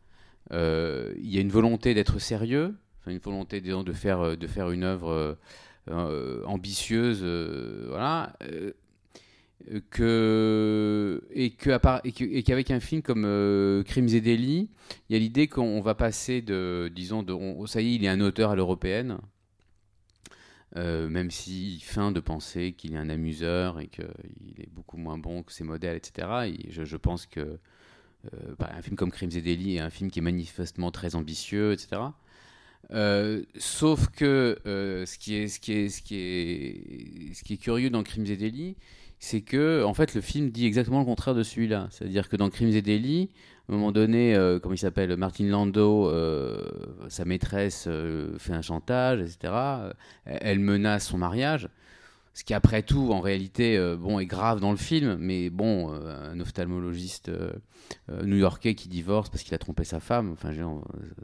il 0.52 1.30
y 1.30 1.38
a 1.38 1.42
une 1.42 1.50
volonté 1.50 1.94
d'être 1.94 2.20
sérieux, 2.20 2.76
une 3.12 3.20
volonté 3.20 3.62
disons, 3.62 3.84
de 3.84 3.94
faire 3.94 4.20
euh, 4.20 4.36
de 4.36 4.48
faire 4.48 4.72
une 4.72 4.84
œuvre 4.84 5.10
euh, 5.10 5.36
euh, 5.90 6.44
ambitieuse, 6.46 7.22
euh, 7.24 7.96
euh, 10.00 11.20
et 11.32 11.52
qu'avec 11.52 12.72
un 12.72 12.80
film 12.80 13.02
comme 13.02 13.26
euh, 13.26 13.84
Crimes 13.84 14.10
et 14.10 14.22
délits, 14.22 14.70
il 15.10 15.14
y 15.14 15.16
a 15.16 15.20
l'idée 15.20 15.48
qu'on 15.48 15.82
va 15.82 15.96
passer 15.96 16.42
de 16.42 16.92
disons 16.94 17.26
ça 17.66 17.82
y 17.82 17.94
est, 17.94 17.96
il 17.96 18.06
est 18.06 18.10
un 18.10 18.22
auteur 18.22 18.52
à 18.52 18.56
l'européenne. 18.56 19.18
Euh, 20.76 21.10
même 21.10 21.32
s'il 21.32 21.82
feint 21.82 22.12
de 22.12 22.20
penser 22.20 22.74
qu'il 22.74 22.94
est 22.94 22.98
un 22.98 23.10
amuseur 23.10 23.80
et 23.80 23.88
qu'il 23.88 24.04
est 24.60 24.70
beaucoup 24.70 24.98
moins 24.98 25.18
bon 25.18 25.42
que 25.42 25.54
ses 25.54 25.64
modèles, 25.64 25.96
etc. 25.96 26.28
Et 26.48 26.72
je, 26.72 26.98
pense 26.98 27.26
que 27.26 27.40
euh, 27.40 27.58
un 28.60 28.82
film 28.82 28.96
comme 28.96 29.12
Crimes 29.12 29.32
et 29.36 29.42
délits 29.42 29.76
est 29.78 29.80
un 29.80 29.90
film 29.90 30.12
qui 30.12 30.20
est 30.20 30.22
manifestement 30.22 30.92
très 30.92 31.16
ambitieux, 31.16 31.74
etc. 31.74 32.02
Euh, 32.92 33.44
sauf 33.58 34.08
que 34.10 34.58
euh, 34.66 35.06
ce, 35.06 35.18
qui 35.18 35.36
est, 35.36 35.48
ce, 35.48 35.60
qui 35.60 35.74
est, 35.74 35.90
ce, 35.90 36.02
qui 36.02 36.16
est, 36.16 37.34
ce 37.34 37.44
qui 37.44 37.54
est 37.54 37.58
curieux 37.58 37.90
dans 37.90 38.04
Crimes 38.04 38.26
et 38.28 38.38
délits, 38.38 38.78
c'est 39.20 39.42
que 39.42 39.84
en 39.84 39.94
fait 39.94 40.14
le 40.14 40.22
film 40.22 40.52
dit 40.52 40.66
exactement 40.66 41.00
le 41.00 41.06
contraire 41.06 41.36
de 41.36 41.44
celui-là. 41.44 41.88
C'est-à-dire 41.92 42.30
que 42.30 42.38
dans 42.38 42.50
Crimes 42.50 42.70
et 42.70 42.82
délits, 42.82 43.30
à 43.68 43.74
un 43.74 43.76
moment 43.76 43.92
donné, 43.92 44.36
euh, 44.36 44.60
comment 44.60 44.76
il 44.76 44.80
s'appelle, 44.80 45.16
Martin 45.18 45.46
Landau, 45.46 46.10
euh, 46.10 46.64
sa 47.10 47.26
maîtresse 47.26 47.86
euh, 47.88 48.38
fait 48.38 48.54
un 48.54 48.62
chantage, 48.62 49.20
etc. 49.20 49.38
Euh, 49.54 49.94
Elle 50.26 50.60
menace 50.60 51.08
son 51.08 51.18
mariage. 51.18 51.68
Ce 52.38 52.44
qui 52.44 52.54
après 52.54 52.84
tout 52.84 53.12
en 53.14 53.20
réalité 53.20 53.78
euh, 53.78 53.98
bon 53.98 54.20
est 54.20 54.28
grave 54.28 54.60
dans 54.60 54.70
le 54.70 54.78
film, 54.78 55.18
mais 55.20 55.50
bon, 55.50 55.92
euh, 55.92 56.34
un 56.34 56.40
ophtalmologiste 56.40 57.30
euh, 57.30 57.52
new-yorkais 58.24 58.76
qui 58.76 58.90
divorce 58.90 59.30
parce 59.30 59.42
qu'il 59.42 59.56
a 59.56 59.58
trompé 59.58 59.84
sa 59.84 60.00
femme, 60.00 60.34
enfin 60.34 60.52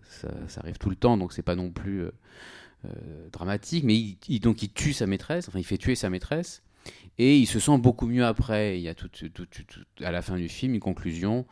ça, 0.10 0.60
arrive 0.62 0.80
tout 0.80 0.90
le 0.90 0.96
temps, 0.96 1.16
donc 1.16 1.32
c'est 1.32 1.44
pas 1.44 1.56
non 1.56 1.70
plus 1.70 2.06
dramatique, 3.32 3.84
mais 3.84 4.18
donc 4.40 4.64
il 4.64 4.74
tue 4.74 4.92
sa 4.92 5.06
maîtresse, 5.06 5.48
enfin 5.48 5.60
il 5.60 5.66
fait 5.66 5.78
tuer 5.78 5.94
sa 5.94 6.10
maîtresse, 6.10 6.64
et 7.20 7.38
il 7.38 7.46
se 7.46 7.60
sent 7.60 7.78
beaucoup 7.78 8.08
mieux 8.08 8.26
après. 8.26 8.80
Il 8.80 8.82
y 8.82 8.90
a 8.90 8.96
à 10.02 10.12
la 10.12 10.22
fin 10.24 10.36
du 10.36 10.50
film 10.50 10.74
une 10.74 10.80
conclusion, 10.80 11.46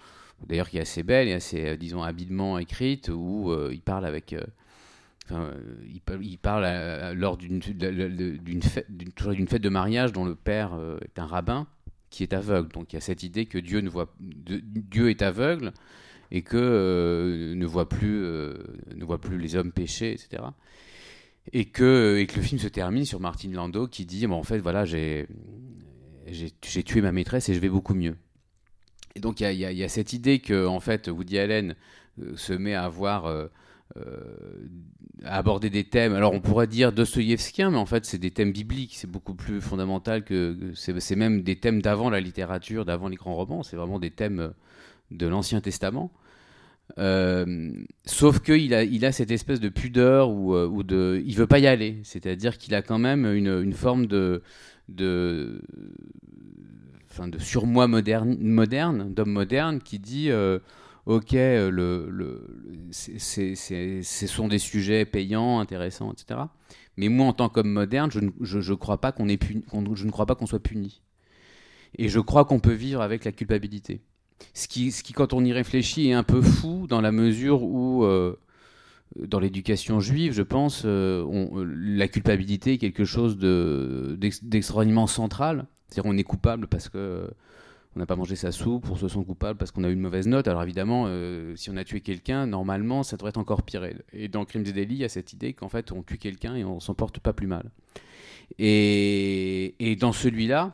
d'ailleurs 0.47 0.69
qui 0.71 0.79
est 0.79 0.81
assez 0.81 1.03
belle 1.03 1.27
et 1.27 1.33
assez, 1.33 1.77
disons, 1.77 2.01
habilement 2.01 2.57
écrite, 2.57 3.11
où 3.13 3.53
il 3.71 3.81
parle 3.81 4.07
avec. 4.07 4.35
Euh, 5.29 5.53
il, 6.21 6.37
parle- 6.37 7.13
lors 7.13 7.37
d'une 7.37 7.61
fête, 8.61 8.89
de 8.89 9.69
mariage 9.69 10.11
dont 10.11 10.25
le 10.25 10.35
père 10.35 10.73
euh, 10.73 10.97
est 11.03 11.19
un 11.19 11.25
rabbin 11.25 11.67
qui 12.09 12.23
est 12.23 12.33
aveugle. 12.33 12.71
Donc 12.73 12.91
il 12.91 12.95
y 12.95 12.97
a 12.97 13.01
cette 13.01 13.23
idée 13.23 13.45
que 13.45 13.57
Dieu, 13.57 13.81
ne 13.81 13.89
voit, 13.89 14.13
Dieu 14.19 15.09
est 15.09 15.21
aveugle 15.21 15.71
et 16.31 16.41
que 16.41 16.57
euh, 16.57 17.55
ne 17.55 17.65
voit 17.65 17.87
plus 17.87 18.21
ne 18.21 19.03
voit 19.03 19.21
plus 19.21 19.37
les 19.37 19.55
hommes 19.55 19.71
pécher, 19.71 20.11
etc. 20.11 20.43
Et 21.53 21.65
que, 21.65 22.25
le 22.35 22.41
film 22.41 22.59
se 22.59 22.67
termine 22.67 23.05
sur 23.05 23.19
Martin 23.19 23.51
Landau 23.51 23.87
qui 23.87 24.05
dit 24.05 24.25
en 24.27 24.43
fait 24.43 24.59
voilà 24.59 24.85
j'ai 24.85 25.27
tué 26.85 27.01
ma 27.01 27.11
maîtresse 27.11 27.49
et 27.49 27.53
je 27.53 27.59
vais 27.59 27.69
beaucoup 27.69 27.93
mieux. 27.93 28.17
Et 29.15 29.19
donc 29.19 29.39
il 29.39 29.51
y 29.53 29.83
a, 29.83 29.89
cette 29.89 30.13
idée 30.13 30.39
que 30.39 30.65
en 30.65 30.79
fait 30.79 31.07
Woody 31.07 31.37
Allen 31.37 31.75
se 32.35 32.53
met 32.53 32.73
à 32.73 32.83
avoir 32.83 33.49
euh, 33.97 34.67
à 35.23 35.37
aborder 35.37 35.69
des 35.69 35.83
thèmes. 35.83 36.13
Alors 36.13 36.33
on 36.33 36.39
pourrait 36.39 36.67
dire 36.67 36.91
Dostoïevskien, 36.91 37.71
mais 37.71 37.77
en 37.77 37.85
fait 37.85 38.05
c'est 38.05 38.17
des 38.17 38.31
thèmes 38.31 38.51
bibliques. 38.51 38.95
C'est 38.95 39.09
beaucoup 39.09 39.35
plus 39.35 39.61
fondamental 39.61 40.23
que 40.23 40.71
c'est 40.75 41.15
même 41.15 41.41
des 41.41 41.57
thèmes 41.57 41.81
d'avant 41.81 42.09
la 42.09 42.19
littérature, 42.19 42.85
d'avant 42.85 43.07
les 43.07 43.17
grands 43.17 43.35
romans. 43.35 43.63
C'est 43.63 43.75
vraiment 43.75 43.99
des 43.99 44.11
thèmes 44.11 44.39
euh, 44.39 44.49
de 45.11 45.27
l'Ancien 45.27 45.61
Testament. 45.61 46.11
Euh, 46.97 47.71
sauf 48.05 48.39
qu'il 48.39 48.73
a, 48.73 48.83
il 48.83 49.05
a 49.05 49.11
cette 49.11 49.31
espèce 49.31 49.59
de 49.59 49.69
pudeur 49.69 50.29
ou, 50.29 50.55
ou 50.55 50.83
de, 50.83 51.21
il 51.25 51.35
veut 51.35 51.47
pas 51.47 51.59
y 51.59 51.67
aller. 51.67 51.99
C'est-à-dire 52.03 52.57
qu'il 52.57 52.75
a 52.75 52.81
quand 52.81 52.99
même 52.99 53.25
une, 53.25 53.61
une 53.61 53.73
forme 53.73 54.07
de, 54.07 54.41
de, 54.89 55.61
enfin 57.09 57.27
de 57.27 57.39
surmoi 57.39 57.87
moderne, 57.87 59.13
d'homme 59.13 59.31
moderne 59.31 59.79
qui 59.79 59.99
dit, 59.99 60.29
ok, 61.05 61.33
euh, 61.33 61.69
le, 61.69 62.49
ce 62.91 64.27
sont 64.27 64.47
des 64.47 64.59
sujets 64.59 65.05
payants, 65.05 65.59
intéressants, 65.59 66.13
etc. 66.13 66.41
Mais 66.97 67.09
moi, 67.09 67.27
en 67.27 67.33
tant 67.33 67.49
qu'homme 67.49 67.71
moderne, 67.71 68.11
je 68.11 68.19
ne 68.19 68.29
je, 68.41 68.73
crois 68.73 68.99
pas 68.99 69.11
qu'on 69.11 69.25
ne 69.25 70.11
crois 70.11 70.25
pas 70.25 70.35
qu'on 70.35 70.45
soit 70.45 70.59
puni. 70.59 71.01
Et 71.97 72.09
je 72.09 72.19
crois 72.19 72.45
qu'on 72.45 72.59
peut 72.59 72.73
vivre 72.73 73.01
avec 73.01 73.25
la 73.25 73.31
culpabilité. 73.31 74.01
Ce 74.53 74.67
qui, 74.67 74.91
ce 74.91 75.03
qui, 75.03 75.13
quand 75.13 75.33
on 75.33 75.43
y 75.43 75.53
réfléchit, 75.53 76.09
est 76.09 76.13
un 76.13 76.23
peu 76.23 76.41
fou 76.41 76.87
dans 76.87 77.01
la 77.01 77.11
mesure 77.11 77.63
où, 77.63 78.03
euh, 78.05 78.35
dans 79.17 79.39
l'éducation 79.39 79.99
juive, 79.99 80.33
je 80.33 80.41
pense, 80.41 80.83
euh, 80.85 81.25
la 81.77 82.07
culpabilité 82.07 82.73
est 82.73 82.77
quelque 82.77 83.05
chose 83.05 83.37
de- 83.37 84.15
d'ex- 84.19 84.43
d'extraordinairement 84.43 85.07
central. 85.07 85.67
C'est-à-dire 85.89 86.09
on 86.11 86.17
est 86.17 86.23
coupable 86.23 86.67
parce 86.67 86.89
que 86.89 87.29
on 87.95 87.99
n'a 87.99 88.05
pas 88.05 88.15
mangé 88.15 88.35
sa 88.35 88.51
soupe, 88.51 88.89
on 88.89 88.95
se 88.95 89.07
sent 89.07 89.23
coupable 89.25 89.57
parce 89.57 89.71
qu'on 89.71 89.83
a 89.83 89.89
eu 89.89 89.93
une 89.93 89.99
mauvaise 89.99 90.27
note. 90.27 90.47
Alors 90.47 90.63
évidemment, 90.63 91.05
euh, 91.07 91.55
si 91.57 91.69
on 91.69 91.75
a 91.75 91.83
tué 91.83 91.99
quelqu'un, 91.99 92.47
normalement, 92.47 93.03
ça 93.03 93.17
devrait 93.17 93.29
être 93.29 93.37
encore 93.37 93.63
pire. 93.63 93.85
Et 94.13 94.29
dans 94.29 94.45
Crimes 94.45 94.65
et 94.65 94.71
délits, 94.71 94.95
il 94.95 95.01
y 95.01 95.03
a 95.03 95.09
cette 95.09 95.33
idée 95.33 95.53
qu'en 95.53 95.67
fait, 95.67 95.91
on 95.91 96.01
tue 96.01 96.17
quelqu'un 96.17 96.55
et 96.55 96.63
on 96.63 96.79
s'en 96.79 96.93
porte 96.93 97.19
pas 97.19 97.33
plus 97.33 97.47
mal. 97.47 97.69
Et, 98.59 99.97
dans 99.99 100.13
celui-là, 100.13 100.73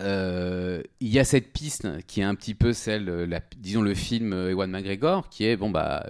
euh, 0.00 0.82
il 1.00 1.08
y 1.08 1.18
a 1.18 1.24
cette 1.24 1.52
piste 1.52 1.88
qui 2.06 2.20
est 2.20 2.24
un 2.24 2.36
petit 2.36 2.54
peu 2.54 2.72
celle, 2.72 3.08
euh, 3.08 3.38
disons 3.58 3.82
le 3.82 3.94
film 3.94 4.32
Ewan 4.32 4.70
McGregor, 4.70 5.28
qui 5.28 5.44
est 5.44 5.56
bon 5.56 5.70
bah 5.70 6.06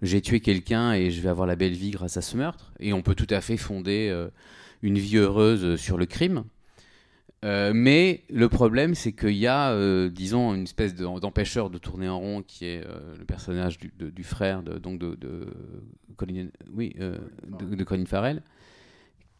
j'ai 0.00 0.20
tué 0.20 0.40
quelqu'un 0.40 0.92
et 0.92 1.10
je 1.10 1.20
vais 1.20 1.28
avoir 1.28 1.46
la 1.46 1.56
belle 1.56 1.72
vie 1.72 1.90
grâce 1.90 2.16
à 2.18 2.22
ce 2.22 2.36
meurtre. 2.36 2.72
Et 2.80 2.92
on 2.92 3.00
peut 3.00 3.14
tout 3.14 3.26
à 3.30 3.40
fait 3.40 3.56
fonder 3.56 4.14
une 4.82 4.98
vie 4.98 5.16
heureuse 5.16 5.76
sur 5.76 5.96
le 5.96 6.06
crime. 6.06 6.44
Euh, 7.44 7.72
mais 7.74 8.24
le 8.30 8.48
problème, 8.48 8.94
c'est 8.94 9.12
qu'il 9.12 9.36
y 9.36 9.46
a, 9.46 9.70
euh, 9.70 10.10
disons, 10.10 10.54
une 10.54 10.64
espèce 10.64 10.94
de- 10.94 11.20
d'empêcheur 11.20 11.70
de 11.70 11.78
tourner 11.78 12.08
en 12.08 12.18
rond 12.18 12.42
qui 12.42 12.64
est 12.66 12.84
euh, 12.84 13.16
le 13.16 13.24
personnage 13.24 13.78
du, 13.78 14.24
frère 14.24 14.62
de, 14.62 14.78
donc 14.78 15.00
Colin, 16.16 16.48
Farrell, 18.06 18.42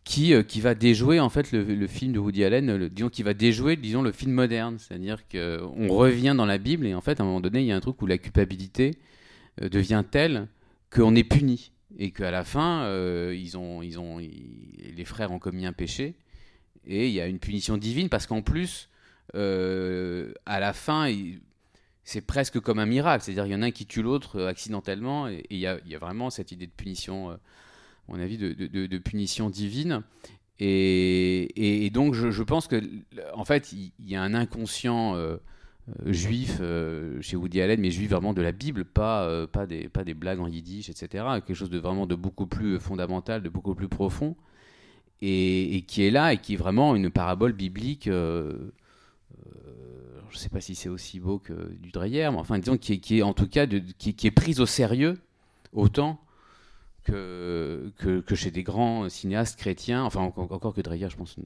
qui, 0.04 0.32
qui 0.44 0.60
va 0.60 0.76
déjouer 0.76 1.18
en 1.18 1.28
fait 1.28 1.50
le, 1.50 1.86
film 1.88 2.12
de 2.12 2.20
Woody 2.20 2.44
Allen, 2.44 2.76
le- 2.76 2.88
disons 2.88 3.08
qui 3.08 3.24
va 3.24 3.34
déjouer 3.34 3.74
disons 3.74 4.02
le 4.02 4.12
film 4.12 4.32
moderne, 4.32 4.78
c'est-à-dire 4.78 5.26
qu'on 5.28 5.88
revient 5.88 6.34
dans 6.36 6.46
la 6.46 6.58
Bible 6.58 6.86
et 6.86 6.94
en 6.94 7.00
fait 7.00 7.18
à 7.18 7.24
un 7.24 7.26
moment 7.26 7.40
donné 7.40 7.60
il 7.60 7.66
y 7.66 7.72
a 7.72 7.76
un 7.76 7.80
truc 7.80 8.00
où 8.00 8.06
la 8.06 8.16
culpabilité 8.16 8.92
devient 9.60 10.04
telle 10.08 10.46
qu'on 10.90 11.16
est 11.16 11.24
puni 11.24 11.72
et 11.98 12.12
qu'à 12.12 12.30
la 12.30 12.44
fin 12.44 12.88
ils 13.32 13.58
ont, 13.58 13.82
ils 13.82 13.98
ont, 13.98 14.18
les 14.18 15.04
frères 15.04 15.32
ont 15.32 15.40
commis 15.40 15.66
un 15.66 15.72
péché 15.72 16.14
et 16.88 17.06
il 17.06 17.12
y 17.14 17.20
a 17.20 17.26
une 17.26 17.38
punition 17.38 17.76
divine 17.76 18.08
parce 18.08 18.26
qu'en 18.26 18.42
plus 18.42 18.88
euh, 19.36 20.32
à 20.46 20.58
la 20.58 20.72
fin 20.72 21.12
c'est 22.02 22.22
presque 22.22 22.58
comme 22.58 22.78
un 22.78 22.86
miracle, 22.86 23.22
c'est-à-dire 23.22 23.46
il 23.46 23.52
y 23.52 23.54
en 23.54 23.62
a 23.62 23.66
un 23.66 23.70
qui 23.70 23.86
tue 23.86 24.02
l'autre 24.02 24.40
euh, 24.40 24.48
accidentellement 24.48 25.28
et 25.28 25.44
il 25.50 25.58
y, 25.58 25.66
a, 25.66 25.78
vraiment 26.00 26.30
cette 26.30 26.50
idée 26.50 26.66
de 26.66 26.72
punition. 26.72 27.30
euh, 27.30 27.36
à 28.08 28.12
mon 28.12 28.20
avis, 28.20 28.38
de, 28.38 28.98
punition 28.98 29.50
divine. 29.50 30.02
Et, 30.60 31.90
donc, 31.92 32.14
je, 32.14 32.42
pense 32.42 32.66
que, 32.66 32.82
en 33.34 33.44
fait, 33.44 33.72
il, 33.72 33.92
y 34.00 34.16
a 34.16 34.22
un 34.22 34.34
inconscient 34.34 35.14
euh, 35.14 35.36
juif 36.06 36.58
euh, 36.60 37.20
chez 37.20 37.36
Woody 37.36 37.60
Allen, 37.60 37.80
mais 37.80 37.90
juif 37.90 38.10
vraiment 38.10 38.32
de 38.32 38.42
la 38.42 38.52
Bible, 38.52 38.84
pas, 38.84 39.46
des, 39.68 39.88
pas 39.88 40.04
des 40.04 40.14
blagues 40.14 40.40
en 40.40 40.48
yiddish, 40.48 40.88
etc. 40.88 41.24
Quelque 41.34 41.54
chose 41.54 41.70
de 41.70 41.78
vraiment 41.78 42.06
de 42.06 42.14
beaucoup 42.14 42.46
plus 42.46 42.80
fondamental, 42.80 43.42
de 43.42 43.48
beaucoup 43.48 43.74
plus 43.74 43.88
profond, 43.88 44.36
et, 45.20 45.84
qui 45.86 46.04
est 46.04 46.10
là, 46.10 46.32
et 46.32 46.38
qui 46.38 46.54
est 46.54 46.56
vraiment 46.56 46.94
une 46.94 47.10
parabole 47.10 47.52
biblique. 47.52 48.06
euh, 48.06 48.72
euh, 49.46 50.20
je 50.30 50.36
ne 50.36 50.38
sais 50.38 50.48
pas 50.48 50.60
si 50.60 50.74
c'est 50.74 50.88
aussi 50.88 51.20
beau 51.20 51.38
que 51.38 51.72
du 51.80 51.90
Dreyer, 51.90 52.30
mais 52.30 52.38
enfin, 52.38 52.58
disons, 52.58 52.76
qui 52.76 53.18
est, 53.18 53.22
en 53.22 53.32
tout 53.32 53.48
cas 53.48 53.66
qui, 53.66 54.26
est 54.26 54.30
prise 54.30 54.60
au 54.60 54.66
sérieux 54.66 55.18
autant 55.72 56.20
que, 57.04 57.90
que, 57.96 58.34
chez 58.34 58.50
des 58.50 58.62
grands 58.62 59.08
cinéastes 59.08 59.58
chrétiens, 59.58 60.04
enfin 60.04 60.20
encore, 60.20 60.74
que 60.74 60.80
Dreyer, 60.82 61.08
je 61.08 61.16
pense, 61.16 61.36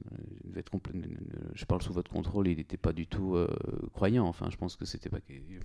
je 1.53 1.65
parle 1.65 1.81
sous 1.81 1.93
votre 1.93 2.11
contrôle, 2.11 2.47
il 2.49 2.57
n'était 2.57 2.77
pas 2.77 2.91
du 2.91 3.07
tout 3.07 3.35
euh, 3.35 3.47
croyant. 3.93 4.27
Enfin, 4.27 4.49
je 4.51 4.57
pense 4.57 4.75
que 4.75 4.85
c'était 4.85 5.09
pas. 5.09 5.19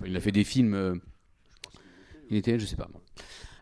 Il 0.06 0.16
a 0.16 0.20
fait 0.20 0.32
des 0.32 0.44
films. 0.44 0.74
euh, 0.74 0.94
il 2.30 2.36
était, 2.36 2.58
je 2.58 2.66
sais 2.66 2.76
pas. 2.76 2.88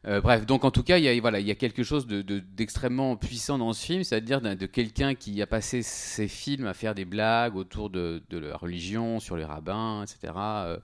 Euh, 0.06 0.20
bref, 0.20 0.46
donc 0.46 0.64
en 0.64 0.70
tout 0.70 0.84
cas, 0.84 0.98
il 0.98 1.04
y 1.04 1.08
a, 1.08 1.20
voilà, 1.20 1.40
il 1.40 1.46
y 1.46 1.50
a 1.50 1.56
quelque 1.56 1.82
chose 1.82 2.06
de- 2.06 2.22
de- 2.22 2.38
d'extrêmement 2.38 3.16
puissant 3.16 3.58
dans 3.58 3.72
ce 3.72 3.84
film, 3.84 4.04
c'est-à-dire 4.04 4.40
de 4.40 4.66
quelqu'un 4.66 5.16
qui 5.16 5.42
a 5.42 5.48
passé 5.48 5.82
ses 5.82 6.28
films 6.28 6.66
à 6.66 6.74
faire 6.74 6.94
des 6.94 7.04
blagues 7.04 7.56
autour 7.56 7.90
de, 7.90 8.22
la 8.30 8.56
religion, 8.56 9.18
sur 9.18 9.36
les 9.36 9.44
rabbins, 9.44 10.04
etc. 10.04 10.32
euh, 10.36 10.78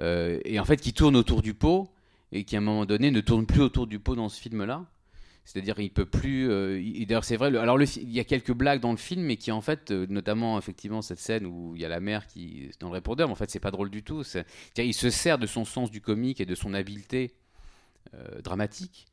euh, 0.00 0.40
et 0.44 0.60
en 0.60 0.64
fait, 0.66 0.76
qui 0.76 0.92
tourne 0.92 1.16
autour 1.16 1.40
du 1.40 1.54
pot 1.54 1.88
et 2.32 2.44
qui 2.44 2.54
à 2.54 2.58
un 2.58 2.62
moment 2.62 2.84
donné 2.84 3.10
ne 3.10 3.20
tourne 3.20 3.46
plus 3.46 3.60
autour 3.62 3.86
du 3.86 3.98
pot 3.98 4.14
dans 4.14 4.28
ce 4.28 4.38
film-là. 4.40 4.84
C'est-à-dire 5.46 5.80
il 5.80 5.90
peut 5.90 6.04
plus. 6.06 6.44
il- 6.80 7.06
D'ailleurs 7.06 7.24
c'est 7.24 7.36
vrai. 7.36 7.56
alors 7.56 7.80
il 7.80 8.10
y 8.12 8.20
a 8.20 8.24
quelques 8.24 8.52
blagues 8.52 8.80
dans 8.80 8.90
le 8.92 8.98
film, 8.98 9.22
mais 9.22 9.36
qui 9.36 9.50
en 9.50 9.62
fait, 9.62 9.90
notamment 9.90 10.58
effectivement 10.58 11.00
cette 11.02 11.18
scène 11.18 11.46
où 11.46 11.74
il 11.74 11.82
y 11.82 11.84
a 11.84 11.88
la 11.88 11.98
mère 11.98 12.26
qui 12.26 12.70
dans 12.78 12.88
le 12.88 12.92
répondeur, 12.92 13.26
mais 13.26 13.32
en 13.32 13.36
fait 13.36 13.50
c'est 13.50 13.58
pas 13.58 13.70
drôle 13.70 13.90
du 13.90 14.02
tout. 14.02 14.22
Il 14.76 14.94
se 14.94 15.10
sert 15.10 15.38
de 15.38 15.46
son 15.46 15.64
sens 15.64 15.90
du 15.90 16.00
comique 16.02 16.40
et 16.40 16.46
de 16.46 16.54
son 16.54 16.74
habileté 16.74 17.32
dramatique 18.42 19.10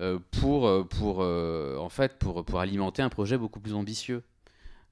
euh, 0.00 0.20
pour 0.30 0.68
euh, 0.68 0.84
pour 0.84 1.22
euh, 1.22 1.76
en 1.78 1.88
fait 1.88 2.18
pour 2.18 2.44
pour 2.44 2.60
alimenter 2.60 3.02
un 3.02 3.08
projet 3.08 3.36
beaucoup 3.36 3.60
plus 3.60 3.74
ambitieux. 3.74 4.22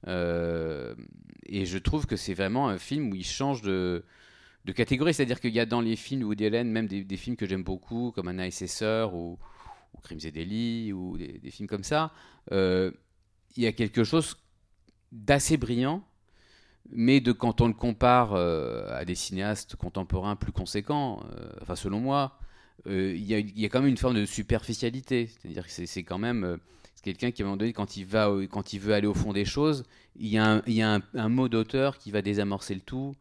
Euh, 0.07 0.95
et 1.45 1.65
je 1.65 1.77
trouve 1.77 2.05
que 2.05 2.17
c'est 2.17 2.33
vraiment 2.33 2.67
un 2.67 2.77
film 2.77 3.11
où 3.11 3.15
il 3.15 3.25
change 3.25 3.61
de 3.61 4.03
de 4.65 4.71
catégorie, 4.73 5.13
c'est-à-dire 5.13 5.39
qu'il 5.39 5.53
y 5.53 5.61
a 5.61 5.65
dans 5.65 5.79
les 5.79 5.95
films 5.95 6.23
Woody 6.23 6.45
Allen 6.45 6.69
même 6.69 6.87
des, 6.87 7.17
films 7.17 7.37
que 7.37 7.45
j'aime 7.47 7.63
beaucoup, 7.63 8.11
comme 8.11 8.27
Anna 8.27 8.47
et 8.47 8.51
ses 8.51 8.67
sœurs 8.67 9.13
ou, 9.13 9.39
Crimes 10.03 10.19
et 10.25 10.31
délits 10.31 10.93
ou 10.93 11.17
des, 11.17 11.51
films 11.51 11.67
comme 11.67 11.83
ça. 11.83 12.11
euh, 12.51 12.91
il 13.55 13.63
y 13.63 13.67
a 13.67 13.71
quelque 13.71 14.03
chose 14.03 14.35
d'assez 15.11 15.57
brillant, 15.57 16.03
mais 16.91 17.19
de 17.21 17.31
quand 17.31 17.61
on 17.61 17.67
le 17.67 17.73
compare 17.73 18.33
euh, 18.33 18.87
à 18.95 19.05
des 19.05 19.15
cinéastes 19.15 19.75
contemporains 19.75 20.35
plus 20.35 20.51
conséquents, 20.51 21.23
euh, 21.31 21.49
enfin 21.61 21.75
selon 21.75 21.99
moi, 21.99 22.37
euh, 22.41 22.46
il 22.85 23.23
y, 23.25 23.33
a, 23.33 23.39
il 23.39 23.59
y 23.59 23.65
a 23.65 23.69
quand 23.69 23.81
même 23.81 23.89
une 23.89 23.97
forme 23.97 24.15
de 24.15 24.25
superficialité, 24.25 25.27
c'est-à-dire 25.27 25.65
que 25.65 25.71
c'est 25.71 26.03
quand 26.03 26.19
même 26.19 26.43
euh, 26.43 26.57
quelqu'un 27.07 27.31
qui 27.31 27.41
à 27.41 27.45
un 27.45 27.47
moment 27.47 27.57
donné 27.57 27.71
quand 27.71 27.95
il 27.95 28.05
va 28.05 28.29
quand 28.51 28.73
il 28.73 28.79
veut 28.79 28.93
aller 28.93 29.07
au 29.07 29.13
fond 29.13 29.31
des 29.31 29.45
choses, 29.45 29.83
il 30.19 30.27
y 30.27 30.37
a 30.37 30.55
un, 30.55 30.61
y 30.67 30.81
a 30.81 30.99
un, 31.13 31.29
mot 31.29 31.47
d'auteur 31.47 31.97
qui 31.97 32.11
va 32.11 32.21
désamorcer 32.21 32.75
le 32.75 32.81
tout. 32.81 33.15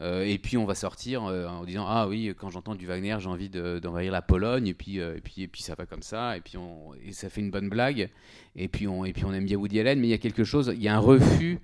Euh, 0.00 0.24
et 0.24 0.38
puis 0.38 0.56
on 0.56 0.64
va 0.64 0.74
sortir 0.74 1.24
euh, 1.24 1.46
en 1.46 1.64
disant 1.64 1.84
ah 1.86 2.08
oui 2.08 2.32
quand 2.38 2.48
j'entends 2.48 2.74
du 2.74 2.86
Wagner 2.86 3.14
j'ai 3.20 3.28
envie 3.28 3.50
de- 3.50 3.78
d'envahir 3.78 4.12
la 4.12 4.22
Pologne. 4.22 4.66
Et 4.66 4.74
puis, 4.74 5.00
euh, 5.00 5.16
et 5.16 5.20
puis 5.20 5.42
et 5.42 5.48
puis 5.48 5.62
ça 5.62 5.74
va 5.74 5.86
comme 5.86 6.02
ça. 6.02 6.36
Et 6.36 6.40
puis 6.40 6.58
on, 6.58 6.94
et 6.94 7.12
ça 7.12 7.30
fait 7.30 7.40
une 7.40 7.50
bonne 7.50 7.68
blague. 7.68 8.10
Et 8.56 8.68
puis 8.68 8.86
on 8.86 9.04
et 9.04 9.12
puis 9.12 9.24
on 9.24 9.32
aime 9.32 9.46
bien 9.46 9.56
Woody 9.56 9.80
Allen. 9.80 9.98
Mais 9.98 10.08
il 10.08 10.10
y 10.10 10.14
a 10.14 10.18
quelque 10.18 10.44
chose 10.44 10.72
il 10.74 10.82
y 10.82 10.88
a 10.88 10.94
un 10.94 10.98
refus 10.98 11.58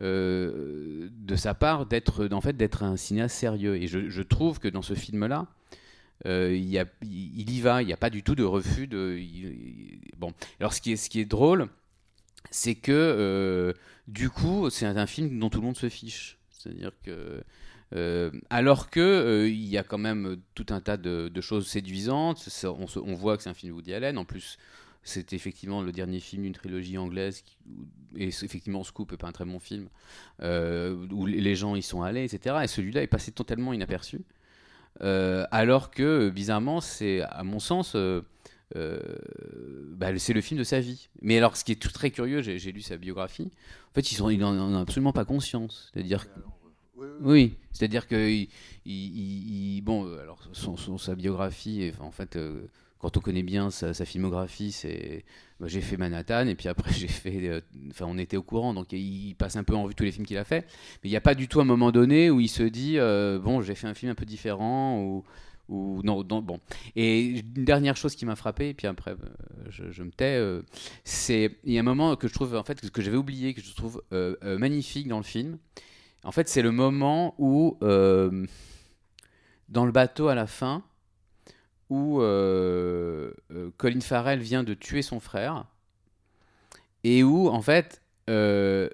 euh, 0.00 1.08
de 1.10 1.36
sa 1.36 1.54
part 1.54 1.86
d'être 1.86 2.28
en 2.32 2.40
fait 2.40 2.56
un 2.82 2.96
cinéaste 2.96 3.36
sérieux. 3.36 3.76
Et 3.76 3.88
je, 3.88 4.08
je 4.08 4.22
trouve 4.22 4.58
que 4.60 4.68
dans 4.68 4.82
ce 4.82 4.94
film 4.94 5.26
là 5.26 5.46
il, 6.24 6.68
y 6.68 6.78
a, 6.78 6.84
il 7.02 7.50
y 7.50 7.60
va 7.60 7.82
il 7.82 7.86
n'y 7.86 7.92
a 7.92 7.96
pas 7.96 8.10
du 8.10 8.22
tout 8.22 8.34
de 8.34 8.44
refus 8.44 8.88
bon 10.18 10.32
alors 10.60 10.72
ce 10.72 10.80
qui 10.80 10.92
est 10.92 11.24
drôle 11.24 11.68
c'est 12.50 12.74
que 12.74 12.92
euh, 12.92 13.72
du 14.08 14.30
coup 14.30 14.70
c'est 14.70 14.86
un, 14.86 15.06
film 15.06 15.38
dont 15.38 15.50
tout 15.50 15.60
le 15.60 15.66
monde 15.66 15.76
se 15.76 15.88
fiche 15.88 16.38
c'est-à-dire 16.50 16.92
que 17.02 17.42
euh, 17.94 18.30
alors 18.48 18.88
que 18.88 19.00
euh, 19.00 19.48
il 19.48 19.66
y 19.66 19.76
a 19.76 19.82
quand 19.82 19.98
même 19.98 20.38
tout 20.54 20.66
un 20.70 20.80
tas 20.80 20.96
de, 20.96 21.40
choses 21.40 21.66
séduisantes, 21.66 22.48
on, 22.64 23.14
voit 23.14 23.36
que 23.36 23.42
c'est 23.42 23.50
un 23.50 23.54
film 23.54 23.74
Woody 23.74 23.92
Allen. 23.92 24.16
En 24.16 24.24
plus, 24.24 24.56
c'est 25.02 25.32
effectivement 25.32 25.82
le 25.82 25.92
dernier 25.92 26.20
film 26.20 26.44
d'une 26.44 26.54
trilogie 26.54 26.96
anglaise 26.96 27.44
et 28.16 28.28
effectivement 28.28 28.84
Scoop 28.84 29.12
est 29.12 29.16
pas 29.16 29.28
un 29.28 29.32
très 29.32 29.44
bon 29.44 29.58
film 29.58 29.88
euh, 30.40 31.06
où 31.10 31.26
les 31.26 31.54
gens 31.54 31.74
y 31.76 31.82
sont 31.82 32.02
allés, 32.02 32.24
etc. 32.24 32.56
Et 32.62 32.66
celui-là 32.66 33.02
est 33.02 33.08
passé 33.08 33.32
totalement 33.32 33.72
inaperçu. 33.72 34.22
Euh, 35.00 35.46
alors 35.50 35.90
que 35.90 36.28
bizarrement, 36.30 36.80
c'est 36.80 37.22
à 37.22 37.42
mon 37.44 37.58
sens. 37.58 37.94
euh, 37.96 38.20
euh, 38.76 38.98
bah, 39.96 40.16
c'est 40.18 40.32
le 40.32 40.40
film 40.40 40.58
de 40.58 40.64
sa 40.64 40.80
vie. 40.80 41.08
Mais 41.20 41.36
alors, 41.38 41.56
ce 41.56 41.64
qui 41.64 41.72
est 41.72 41.76
tout- 41.76 41.90
très 41.90 42.10
curieux, 42.10 42.40
j'ai 42.42 42.58
j'ai 42.58 42.72
lu 42.72 42.80
sa 42.80 42.96
biographie. 42.96 43.50
En 43.90 43.94
fait, 43.94 44.12
ils 44.12 44.14
sont, 44.16 44.30
il 44.30 44.42
en 44.44 44.74
absolument 44.80 45.12
pas 45.12 45.24
conscience. 45.24 45.90
C'est-à-dire 45.92 46.26
oui, 47.20 47.56
c'est-à-dire 47.72 48.06
que 48.06 48.30
il, 48.30 48.48
il- 48.86 49.76
il- 49.76 49.80
bon, 49.82 50.06
alors 50.18 50.38
son, 50.52 50.76
son- 50.76 50.98
sa 50.98 51.14
biographie, 51.14 51.90
enfin, 51.92 52.04
en 52.04 52.10
fait, 52.10 52.36
euh, 52.36 52.62
quand 53.02 53.16
on 53.16 53.20
connaît 53.20 53.42
bien 53.42 53.70
sa, 53.70 53.92
filmographie, 54.04 54.70
c'est, 54.70 55.24
bah, 55.58 55.66
j'ai 55.66 55.80
fait 55.80 55.96
Manhattan 55.96 56.46
et 56.46 56.54
puis 56.54 56.68
après 56.68 56.92
j'ai 56.96 57.08
fait, 57.08 57.48
euh, 57.48 57.60
enfin, 57.90 58.06
on 58.08 58.16
était 58.16 58.36
au 58.36 58.44
courant, 58.44 58.72
donc 58.72 58.92
il 58.92 59.34
passe 59.34 59.56
un 59.56 59.64
peu 59.64 59.74
en 59.74 59.86
vue 59.86 59.94
tous 59.94 60.04
les 60.04 60.12
films 60.12 60.24
qu'il 60.24 60.38
a 60.38 60.44
fait, 60.44 60.64
mais 61.02 61.08
il 61.08 61.10
n'y 61.10 61.16
a 61.16 61.20
pas 61.20 61.34
du 61.34 61.48
tout 61.48 61.60
un 61.60 61.64
moment 61.64 61.90
donné 61.90 62.30
où 62.30 62.38
il 62.38 62.48
se 62.48 62.62
dit, 62.62 62.98
euh, 62.98 63.40
bon, 63.40 63.60
j'ai 63.60 63.74
fait 63.74 63.88
un 63.88 63.94
film 63.94 64.12
un 64.12 64.14
peu 64.14 64.24
différent 64.24 65.02
ou 65.02 65.24
ou 65.68 66.02
non, 66.02 66.22
bon. 66.22 66.60
Et 66.96 67.40
une 67.40 67.64
dernière 67.64 67.96
chose 67.96 68.14
qui 68.14 68.26
m'a 68.26 68.36
frappé, 68.36 68.70
et 68.70 68.74
puis 68.74 68.86
après 68.86 69.12
euh, 69.12 69.70
je, 69.70 70.02
me 70.02 70.10
tais, 70.10 70.38
c'est 71.02 71.56
il 71.64 71.72
y 71.72 71.78
a 71.78 71.80
un 71.80 71.84
moment 71.84 72.14
que 72.16 72.28
je 72.28 72.34
trouve 72.34 72.54
en 72.54 72.64
fait 72.64 72.90
que, 72.90 73.00
j'avais 73.00 73.16
oublié, 73.16 73.54
que 73.54 73.62
je 73.62 73.74
trouve 73.74 74.02
magnifique 74.42 75.08
dans 75.08 75.16
le 75.16 75.24
film. 75.24 75.58
En 76.24 76.30
fait, 76.30 76.48
c'est 76.48 76.62
le 76.62 76.72
moment 76.72 77.34
où, 77.38 77.78
dans 77.80 78.46
le 79.86 79.92
bateau 79.92 80.28
à 80.28 80.34
la 80.34 80.46
fin, 80.46 80.84
où 81.92 82.22
euh, 82.22 83.32
euh, 83.50 83.70
Colin 83.76 84.00
Farrell 84.00 84.40
vient 84.40 84.64
de 84.64 84.72
tuer 84.72 85.02
son 85.02 85.20
frère, 85.20 85.66
et 87.04 87.22
où, 87.22 87.48
en 87.48 87.60
fait, 87.60 88.00
euh, 88.30 88.88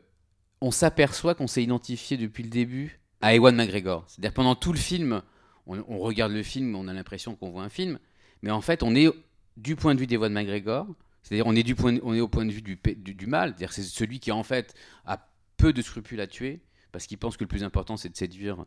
on 0.60 0.72
s'aperçoit 0.72 1.36
qu'on 1.36 1.46
s'est 1.46 1.62
identifié 1.62 2.16
depuis 2.16 2.42
le 2.42 2.50
début 2.50 2.98
à 3.20 3.36
Ewan 3.36 3.54
McGregor. 3.54 4.04
C'est-à-dire 4.08 4.32
pendant 4.32 4.56
tout 4.56 4.72
le 4.72 4.78
film, 4.78 5.22
on, 5.66 5.98
regarde 5.98 6.32
le 6.32 6.42
film, 6.42 6.74
on 6.74 6.88
a 6.88 6.92
l'impression 6.92 7.36
qu'on 7.36 7.50
voit 7.50 7.62
un 7.62 7.68
film, 7.68 8.00
mais 8.42 8.50
en 8.50 8.60
fait, 8.60 8.82
on 8.82 8.96
est 8.96 9.08
du 9.56 9.76
point 9.76 9.94
de 9.94 10.00
vue 10.00 10.08
d'Ewan 10.08 10.32
McGregor, 10.32 10.88
c'est-à-dire 11.22 11.46
on 11.46 11.54
est, 11.54 12.02
on 12.02 12.14
est 12.14 12.20
au 12.20 12.28
point 12.28 12.46
de 12.46 12.52
vue 12.52 12.62
du, 12.62 12.80
du, 12.96 13.26
mal, 13.26 13.50
c'est-à-dire 13.50 13.72
c'est 13.72 13.82
celui 13.82 14.18
qui 14.18 14.32
en 14.32 14.42
fait 14.42 14.74
a 15.04 15.24
peu 15.56 15.72
de 15.72 15.82
scrupules 15.82 16.20
à 16.20 16.26
tuer, 16.26 16.62
parce 16.90 17.06
qu'il 17.06 17.18
pense 17.18 17.36
que 17.36 17.44
le 17.44 17.48
plus 17.48 17.62
important 17.62 17.96
c'est 17.96 18.08
de 18.08 18.16
séduire 18.16 18.64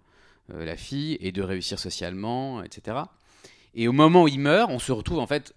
la 0.48 0.78
fille 0.78 1.18
et 1.20 1.32
de 1.34 1.42
réussir 1.42 1.80
socialement, 1.80 2.64
etc. 2.64 2.98
Et 3.74 3.88
au 3.88 3.94
moment 3.94 4.24
où 4.24 4.28
il 4.28 4.40
meurt, 4.40 4.70
on 4.72 4.80
se 4.80 4.92
retrouve 4.92 5.20
en 5.20 5.28
fait 5.28 5.56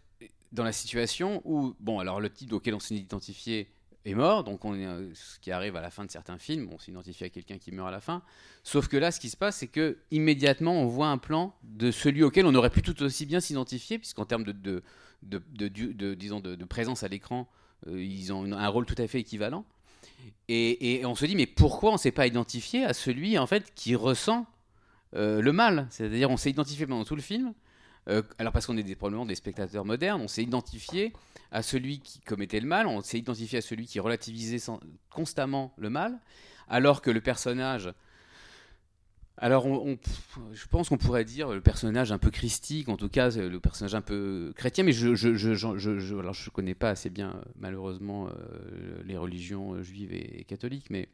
dans 0.53 0.65
la 0.65 0.73
situation 0.73 1.43
où, 1.45 1.75
bon, 1.81 1.99
alors 1.99 2.21
le 2.21 2.31
type 2.31 2.53
auquel 2.53 2.75
on 2.75 2.81
s'est 2.81 2.95
identifié 2.95 3.69
est 4.05 4.15
mort, 4.15 4.45
donc 4.45 4.65
euh, 4.65 5.11
ce 5.15 5.39
qui 5.39 5.51
arrive 5.51 5.77
à 5.77 5.81
la 5.81 5.91
fin 5.91 6.05
de 6.05 6.11
certains 6.11 6.39
films, 6.39 6.69
on 6.73 6.79
s'identifie 6.79 7.25
à 7.25 7.29
quelqu'un 7.31 7.59
qui 7.59 7.73
meurt 7.73 7.89
à 7.89 7.91
la 7.91 8.01
fin. 8.01 8.23
Sauf 8.63 8.89
que 8.89 8.97
là, 8.97 9.11
ce 9.11 9.19
qui 9.19 9.31
se 9.31 9.37
passe, 9.37 9.57
c'est 9.57 9.67
que 9.67 9.99
immédiatement, 10.11 10.75
on 10.81 10.87
voit 10.87 11.09
un 11.09 11.19
plan 11.19 11.55
de 11.63 11.91
celui 11.91 12.23
auquel 12.23 12.47
on 12.47 12.55
aurait 12.55 12.71
pu 12.71 12.83
tout 12.83 13.03
aussi 13.03 13.27
bien 13.27 13.41
s'identifier, 13.41 13.99
puisqu'en 13.99 14.27
termes 14.27 14.45
de, 14.45 14.83
disons, 15.23 16.41
de, 16.41 16.65
présence 16.65 17.03
à 17.03 17.09
l'écran, 17.09 17.49
euh, 17.89 18.03
ils 18.03 18.33
ont 18.33 18.53
un 18.53 18.69
rôle 18.69 18.87
tout 18.87 18.95
à 18.99 19.07
fait 19.07 19.21
équivalent. 19.21 19.65
Et, 20.49 21.01
et 21.01 21.07
on 21.07 21.15
se 21.15 21.25
dit, 21.25 21.35
mais 21.35 21.47
pourquoi 21.47 21.91
on 21.91 21.95
ne 21.95 21.99
s'est 21.99 22.13
pas 22.13 22.27
identifié 22.27 22.85
à 22.85 22.93
celui 22.93 23.39
en 23.39 23.47
fait 23.47 23.73
qui 23.75 23.95
ressent 23.95 24.47
euh, 25.15 25.41
le 25.41 25.53
mal? 25.53 25.87
C'est-à-dire, 25.91 26.31
on 26.31 26.37
s'est 26.37 26.51
identifié 26.51 26.87
pendant 26.87 27.05
tout 27.05 27.17
le 27.17 27.23
film. 27.23 27.55
Euh, 28.09 28.23
alors 28.39 28.53
parce 28.53 28.67
qu'on 28.67 28.77
est 28.77 28.83
des, 28.83 28.97
probablement 28.97 29.27
des 29.27 29.35
spectateurs 29.35 29.85
modernes, 29.85 30.21
on 30.21 30.29
s'est 30.29 30.43
identifié 30.43 31.13
à 31.51 31.63
celui 31.63 32.01
qui 32.01 32.21
commettait 32.21 32.61
le 32.61 32.67
mal, 32.67 32.87
on 32.87 33.01
s'est 33.01 33.19
identifié 33.19 33.59
à 33.59 33.63
celui 33.63 33.87
qui 33.87 34.01
relativisait 34.01 34.73
constamment 35.11 35.73
le 35.79 35.91
mal, 35.91 36.19
alors 36.69 37.01
que 37.01 37.11
le 37.11 37.21
personnage 37.21 37.93
alors, 39.37 39.67
je 39.67 40.67
pense 40.69 40.89
qu'on 40.89 40.97
pourrait 40.97 41.25
dire 41.25 41.51
le 41.51 41.61
personnage 41.61 42.13
un 42.13 42.19
peu 42.19 42.31
christique, 42.31 42.89
en 42.89 42.97
tout 42.97 43.09
cas 43.09 43.31
le 43.31 43.59
personnage 43.59 43.97
un 43.97 44.01
peu 44.01 44.53
chrétien, 44.55 44.85
mais 44.85 44.93
je 44.93 45.17
je 45.17 45.35
je 45.35 45.55
je, 45.55 45.99
je, 45.99 46.51
connais 46.51 46.75
pas 46.75 46.91
assez 46.91 47.11
bien 47.11 47.31
euh, 47.31 47.43
malheureusement 47.59 48.29
euh, 48.29 49.03
les 49.05 49.17
religions 49.17 49.75
euh, 49.75 49.83
juives 49.83 50.13
et, 50.13 50.45
catholiques, 50.45 50.89
mais 50.89 51.09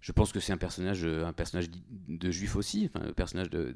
je 0.00 0.12
pense 0.12 0.32
que 0.32 0.40
c'est 0.40 0.54
un 0.54 0.56
personnage 0.56 1.04
un 1.04 1.34
personnage 1.34 1.66
de 2.08 2.30
juif 2.30 2.56
aussi. 2.56 2.88
Enfin, 2.94 3.04
le 3.04 3.12
personnage 3.12 3.50
de, 3.50 3.74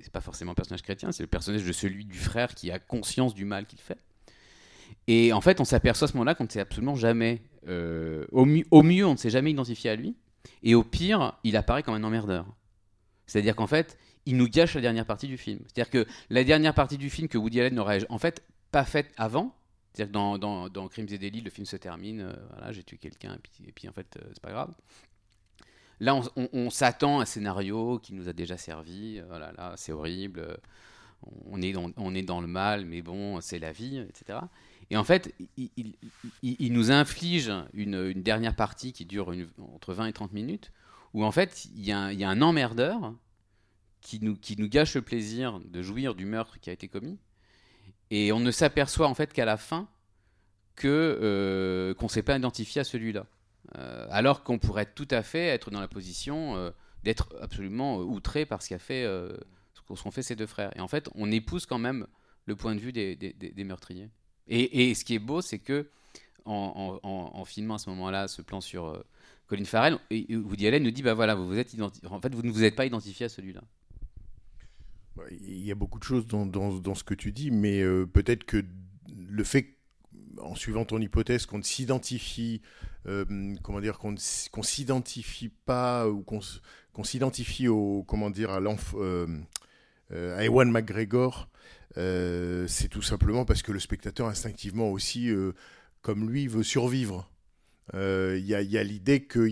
c'est 0.00 0.12
pas 0.12 0.22
forcément 0.22 0.52
un 0.52 0.54
personnage 0.54 0.82
chrétien, 0.82 1.12
c'est 1.12 1.22
le 1.22 1.28
personnage 1.28 1.64
de 1.64 1.72
celui 1.72 2.06
du 2.06 2.18
frère 2.18 2.54
qui 2.54 2.70
a 2.70 2.78
conscience 2.78 3.34
du 3.34 3.44
mal 3.44 3.66
qu'il 3.66 3.80
fait. 3.80 3.98
Et 5.08 5.34
en 5.34 5.42
fait, 5.42 5.60
on 5.60 5.64
s'aperçoit 5.64 6.06
à 6.06 6.08
ce 6.08 6.14
moment-là 6.14 6.34
qu'on 6.34 6.44
ne 6.44 6.48
s'est 6.48 6.60
absolument 6.60 6.94
jamais, 6.94 7.42
au 7.66 8.82
mieux, 8.82 9.06
on 9.06 9.12
ne 9.12 9.18
s'est 9.18 9.30
jamais 9.30 9.50
identifié 9.50 9.90
à 9.90 9.96
lui, 9.96 10.14
et 10.62 10.74
au 10.74 10.84
pire, 10.84 11.34
il 11.44 11.56
apparaît 11.56 11.82
comme 11.82 11.94
un 11.94 12.04
emmerdeur. 12.04 12.46
C'est-à-dire 13.26 13.56
qu'en 13.56 13.66
fait, 13.66 13.98
il 14.26 14.36
nous 14.36 14.48
gâche 14.48 14.74
la 14.74 14.80
dernière 14.80 15.06
partie 15.06 15.26
du 15.26 15.36
film. 15.36 15.60
C'est-à-dire 15.66 15.90
que 15.90 16.06
la 16.30 16.44
dernière 16.44 16.74
partie 16.74 16.98
du 16.98 17.10
film 17.10 17.28
que 17.28 17.38
Woody 17.38 17.60
Allen 17.60 17.74
n'aurait 17.74 18.04
en 18.08 18.18
fait 18.18 18.42
pas 18.70 18.84
faite 18.84 19.12
avant, 19.16 19.54
c'est-à-dire 19.92 20.12
que 20.12 20.68
dans, 20.68 20.88
Crimes 20.88 21.08
et 21.10 21.18
délits, 21.18 21.42
le 21.42 21.50
film 21.50 21.66
se 21.66 21.76
termine, 21.76 22.22
euh, 22.22 22.32
voilà, 22.50 22.72
j'ai 22.72 22.82
tué 22.82 22.96
quelqu'un, 22.96 23.38
et 23.66 23.72
puis, 23.72 23.88
en 23.88 23.92
fait, 23.92 24.16
euh, 24.16 24.24
c'est 24.32 24.42
pas 24.42 24.50
grave. 24.50 24.74
Là, 26.00 26.20
on, 26.36 26.70
s'attend 26.70 27.20
à 27.20 27.22
un 27.22 27.24
scénario 27.26 28.00
qui 28.00 28.12
nous 28.14 28.28
a 28.28 28.32
déjà 28.32 28.56
servi, 28.56 29.20
voilà, 29.28 29.52
là, 29.52 29.74
c'est 29.76 29.92
horrible, 29.92 30.40
euh, 30.40 30.56
on 31.44 31.62
est, 31.62 31.72
dans, 32.22 32.40
le 32.40 32.46
mal, 32.48 32.86
mais 32.86 33.02
bon, 33.02 33.40
c'est 33.40 33.60
la 33.60 33.70
vie, 33.70 33.98
etc. 33.98 34.40
Et 34.90 34.96
en 34.96 35.04
fait, 35.04 35.32
il, 35.56 36.72
nous 36.72 36.90
inflige 36.90 37.52
une, 37.72 38.12
dernière 38.14 38.56
partie 38.56 38.92
qui 38.92 39.04
dure 39.04 39.32
entre 39.74 39.94
20 39.94 40.06
et 40.06 40.12
30 40.12 40.32
minutes, 40.32 40.72
où 41.14 41.24
en 41.24 41.32
fait, 41.32 41.66
il 41.74 41.84
y, 41.84 41.92
a 41.92 41.98
un- 42.00 42.42
emmerdeur 42.42 43.14
qui 44.00 44.20
nous, 44.20 44.36
gâche 44.68 44.94
le 44.94 45.02
plaisir 45.02 45.60
de 45.60 45.82
jouir 45.82 46.14
du 46.14 46.24
meurtre 46.24 46.58
qui 46.58 46.70
a 46.70 46.72
été 46.72 46.88
commis. 46.88 47.18
Et 48.10 48.32
on 48.32 48.40
ne 48.40 48.50
s'aperçoit 48.50 49.08
en 49.08 49.14
fait 49.14 49.32
qu'à 49.32 49.44
la 49.44 49.56
fin 49.56 49.88
euh, 50.84 51.94
qu'on 51.94 52.06
ne 52.06 52.10
s'est 52.10 52.22
pas 52.22 52.36
identifié 52.36 52.80
à 52.80 52.84
celui-là. 52.84 53.26
Euh, 53.78 54.06
alors 54.10 54.42
qu'on 54.42 54.58
pourrait 54.58 54.86
tout 54.86 55.08
à 55.10 55.22
fait 55.22 55.46
être 55.46 55.70
dans 55.70 55.80
la 55.80 55.88
position 55.88 56.56
euh, 56.56 56.70
d'être 57.04 57.34
absolument 57.40 57.98
outré 57.98 58.44
par 58.44 58.62
ce 58.62 58.74
qu'ont 59.86 60.10
fait 60.10 60.22
ces 60.22 60.36
deux 60.36 60.46
frères. 60.46 60.76
Et 60.76 60.80
en 60.80 60.88
fait, 60.88 61.08
on 61.14 61.30
épouse 61.30 61.66
quand 61.66 61.78
même 61.78 62.06
le 62.46 62.56
point 62.56 62.74
de 62.74 62.80
vue 62.80 62.92
des, 62.92 63.64
meurtriers. 63.64 64.10
Et, 64.48 64.94
ce 64.94 65.04
qui 65.04 65.14
est 65.14 65.20
beau, 65.20 65.40
c'est 65.40 65.60
que 65.60 65.88
en, 66.44 67.44
filmant 67.44 67.74
à 67.74 67.78
ce 67.78 67.88
moment-là 67.90 68.26
ce 68.26 68.42
plan 68.42 68.60
sur 68.60 69.02
Colin 69.52 69.66
Farrell, 69.66 69.98
et- 70.08 70.34
Woody 70.34 70.66
Allen 70.66 70.82
nous 70.82 70.90
dit 70.90 71.02
bah 71.02 71.12
voilà, 71.12 71.34
vous 71.34 71.46
vous 71.46 71.58
êtes 71.58 71.76
en 72.08 72.20
fait 72.22 72.34
vous 72.34 72.40
ne 72.40 72.50
vous 72.50 72.64
êtes 72.64 72.74
pas 72.74 72.86
identifié 72.86 73.26
à 73.26 73.28
celui-là. 73.28 73.60
Bah, 75.14 75.24
Il 75.30 75.62
y 75.62 75.70
a 75.70 75.74
beaucoup 75.74 75.98
de 75.98 76.04
choses 76.04 76.26
dans, 76.26 76.94
ce 76.94 77.04
que 77.04 77.12
tu 77.12 77.32
dis, 77.32 77.50
mais 77.50 77.82
euh, 77.82 78.06
peut-être 78.06 78.44
que 78.44 78.64
le 79.14 79.44
fait, 79.44 79.76
en 80.38 80.54
suivant 80.54 80.86
ton 80.86 80.98
hypothèse, 81.02 81.44
qu'on 81.44 81.58
ne 81.58 81.62
s'identifie, 81.62 82.62
euh, 83.06 83.54
comment 83.62 83.82
dire, 83.82 83.98
qu'on 83.98 84.12
ne 84.12 84.16
s'identifie 84.62 85.50
pas 85.50 86.08
ou 86.08 86.22
qu'on 86.22 87.04
s'identifie 87.04 87.68
au, 87.68 88.04
comment 88.04 88.30
dire, 88.30 88.52
à 88.52 88.60
euh, 88.94 89.26
Ewan 90.40 90.70
McGregor, 90.70 91.50
c'est 91.94 92.88
tout 92.88 93.02
simplement 93.02 93.44
parce 93.44 93.60
que 93.60 93.70
le 93.70 93.80
spectateur 93.80 94.28
instinctivement 94.28 94.88
aussi, 94.88 95.30
comme 96.00 96.30
lui, 96.30 96.46
veut 96.46 96.62
survivre. 96.62 97.28
Euh, 97.94 98.36
Il 98.38 98.46
y 98.46 98.54
a, 98.54 98.82
l'idée 98.84 99.24
que 99.24 99.48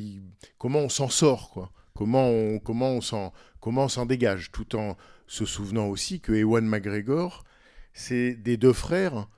comment 0.58 0.80
on 0.80 0.88
s'en 0.88 1.08
sort, 1.08 1.50
quoi. 1.50 1.72
Comment 1.94 2.28
on, 2.28 2.58
comment 2.58 2.92
on 2.92 3.88
s'en, 3.88 4.06
dégage, 4.06 4.50
tout 4.52 4.74
en 4.76 4.96
se 5.26 5.44
souvenant 5.44 5.86
aussi 5.88 6.20
que 6.20 6.32
Ewan 6.32 6.64
McGregor, 6.64 7.44
c'est 7.92 8.34
des 8.34 8.56
deux 8.56 8.72
frères, 8.72 9.28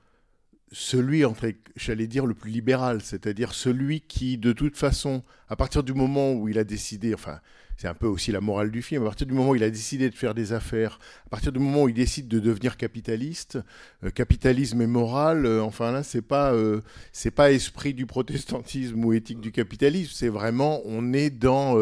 celui, 0.71 1.23
j'allais 1.75 2.07
dire, 2.07 2.25
le 2.25 2.33
plus 2.33 2.51
libéral, 2.51 3.01
c'est-à-dire 3.01 3.53
celui 3.53 4.01
qui, 4.01 4.37
de 4.37 4.53
toute 4.53 4.77
façon, 4.77 5.23
à 5.49 5.55
partir 5.55 5.83
du 5.83 5.93
moment 5.93 6.33
où 6.33 6.47
il 6.47 6.57
a 6.57 6.63
décidé, 6.63 7.13
enfin, 7.13 7.39
c'est 7.77 7.87
un 7.87 7.93
peu 7.93 8.07
aussi 8.07 8.31
la 8.31 8.41
morale 8.41 8.71
du 8.71 8.81
film. 8.81 9.01
À 9.03 9.05
partir 9.05 9.27
du 9.27 9.33
moment 9.33 9.51
où 9.51 9.55
il 9.55 9.63
a 9.63 9.69
décidé 9.69 10.09
de 10.09 10.15
faire 10.15 10.33
des 10.33 10.53
affaires, 10.53 10.99
à 11.25 11.29
partir 11.29 11.51
du 11.51 11.59
moment 11.59 11.83
où 11.83 11.89
il 11.89 11.95
décide 11.95 12.27
de 12.27 12.39
devenir 12.39 12.77
capitaliste, 12.77 13.59
euh, 14.03 14.09
capitalisme 14.09 14.81
et 14.81 14.87
morale, 14.87 15.45
euh, 15.45 15.61
enfin 15.61 15.91
là, 15.91 16.03
c'est 16.03 16.21
pas, 16.21 16.53
euh, 16.53 16.81
c'est 17.11 17.31
pas 17.31 17.51
esprit 17.51 17.93
du 17.93 18.05
protestantisme 18.05 19.03
ou 19.03 19.13
éthique 19.13 19.41
du 19.41 19.51
capitalisme. 19.51 20.11
C'est 20.13 20.29
vraiment, 20.29 20.81
on 20.85 21.13
est 21.13 21.29
dans 21.29 21.77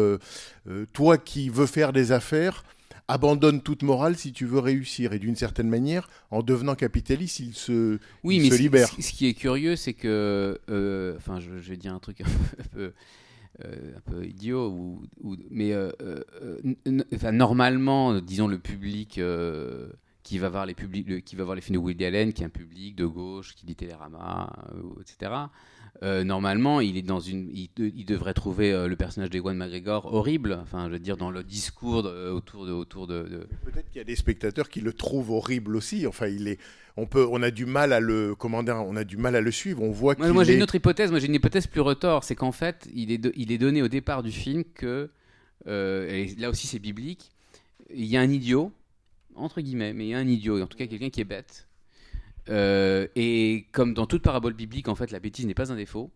toi 0.92 1.18
qui 1.18 1.48
veux 1.48 1.66
faire 1.66 1.92
des 1.92 2.12
affaires. 2.12 2.64
Abandonne 3.08 3.60
toute 3.60 3.82
morale 3.82 4.16
si 4.16 4.32
tu 4.32 4.46
veux 4.46 4.60
réussir. 4.60 5.12
Et 5.12 5.18
d'une 5.18 5.36
certaine 5.36 5.68
manière, 5.68 6.08
en 6.30 6.42
devenant 6.42 6.74
capitaliste, 6.74 7.40
il 7.40 7.54
se, 7.54 7.98
Oui, 8.22 8.36
il 8.36 8.42
mais 8.42 8.56
se 8.56 8.62
libère. 8.62 8.88
Ce, 8.88 9.12
qui 9.12 9.26
est 9.26 9.34
curieux, 9.34 9.76
c'est 9.76 9.92
que, 9.92 10.58
enfin, 11.18 11.40
je, 11.40 11.58
je 11.58 11.70
vais 11.70 11.76
dire 11.76 11.92
un 11.92 11.98
truc 11.98 12.22
un 12.22 12.68
peu, 12.72 12.92
un 13.60 14.00
peu 14.00 14.24
idiot, 14.24 14.70
ou, 14.70 15.36
mais 15.50 15.72
euh, 15.72 15.90
euh, 16.00 17.32
normalement, 17.32 18.20
disons 18.20 18.48
le 18.48 18.58
public 18.58 19.18
euh, 19.18 19.88
qui 20.22 20.38
va 20.38 20.48
voir 20.48 20.66
les 20.66 20.74
publics, 20.74 21.24
qui 21.24 21.36
va 21.36 21.44
voir 21.44 21.54
les 21.54 21.60
films 21.60 21.78
de 21.78 21.84
Woody 21.84 22.04
Allen, 22.04 22.32
qui 22.32 22.42
est 22.42 22.46
un 22.46 22.50
public 22.50 22.96
de 22.96 23.06
gauche, 23.06 23.54
qui 23.54 23.66
lit 23.66 23.74
Télérama, 23.74 24.52
euh, 24.74 25.00
etc. 25.00 25.32
euh, 26.02 26.24
normalement, 26.24 26.80
il 26.80 26.96
est 26.96 27.02
dans 27.02 27.20
une, 27.20 27.48
il, 27.54 27.68
de- 27.76 27.92
il 27.94 28.04
devrait 28.04 28.34
trouver 28.34 28.72
euh, 28.72 28.88
le 28.88 28.96
personnage 28.96 29.30
d'Ewan 29.30 29.56
McGregor 29.56 30.12
horrible. 30.12 30.58
Enfin, 30.62 30.86
je 30.88 30.92
veux 30.92 30.98
dire, 30.98 31.16
dans 31.16 31.30
le 31.30 31.44
discours 31.44 32.02
de- 32.02 32.30
autour 32.30 32.66
de, 32.66 32.72
autour 32.72 33.06
de, 33.06 33.22
de- 33.24 33.48
Peut-être 33.64 33.88
qu'il 33.90 33.98
y 33.98 34.00
a 34.00 34.04
des 34.04 34.16
spectateurs 34.16 34.68
qui 34.68 34.80
le 34.80 34.92
trouvent 34.92 35.30
horrible 35.30 35.76
aussi. 35.76 36.06
Enfin, 36.06 36.26
il 36.26 36.48
est, 36.48 36.58
on 36.96 37.06
peut, 37.06 37.26
on 37.30 37.40
a 37.42 37.50
du 37.52 37.66
mal 37.66 37.92
à 37.92 38.00
le, 38.00 38.34
comment 38.34 38.62
dire, 38.64 38.76
on 38.84 38.96
a 38.96 39.04
du 39.04 39.16
mal 39.16 39.36
à 39.36 39.40
le 39.40 39.50
suivre. 39.52 39.82
On 39.82 39.92
voit 39.92 40.16
Moi, 40.18 40.32
moi, 40.32 40.44
j'ai 40.44 40.54
est- 40.54 40.56
une 40.56 40.62
autre 40.64 40.74
hypothèse. 40.74 41.10
Moi, 41.10 41.20
j'ai 41.20 41.26
une 41.28 41.34
hypothèse 41.36 41.66
plus 41.68 41.80
retors. 41.82 42.24
C'est 42.24 42.34
qu'en 42.34 42.52
fait, 42.52 42.88
il 42.94 43.12
est, 43.12 43.20
il 43.36 43.52
est 43.52 43.58
donné 43.58 43.80
au 43.82 43.88
départ 43.88 44.22
du 44.24 44.32
film 44.32 44.64
que, 44.74 45.08
euh, 45.68 46.08
et 46.10 46.34
là 46.40 46.50
aussi 46.50 46.66
c'est 46.66 46.80
biblique, 46.80 47.30
il 47.94 48.06
y 48.06 48.16
a 48.16 48.20
un 48.20 48.30
idiot, 48.30 48.72
entre 49.36 49.60
guillemets, 49.60 49.92
mais 49.92 50.06
il 50.06 50.08
y 50.08 50.14
a 50.14 50.18
un 50.18 50.26
idiot, 50.26 50.60
en 50.60 50.66
tout 50.66 50.76
cas 50.76 50.86
quelqu'un 50.86 51.10
qui 51.10 51.20
est 51.20 51.24
bête. 51.24 51.68
Euh, 52.48 53.06
et 53.14 53.66
comme 53.72 53.94
dans 53.94 54.06
toute 54.06 54.22
parabole 54.22 54.54
biblique, 54.54 54.88
en 54.88 54.94
fait, 54.94 55.10
la 55.10 55.20
bêtise 55.20 55.46
n'est 55.46 55.54
pas 55.54 55.72
un 55.72 55.76
défaut. 55.76 56.10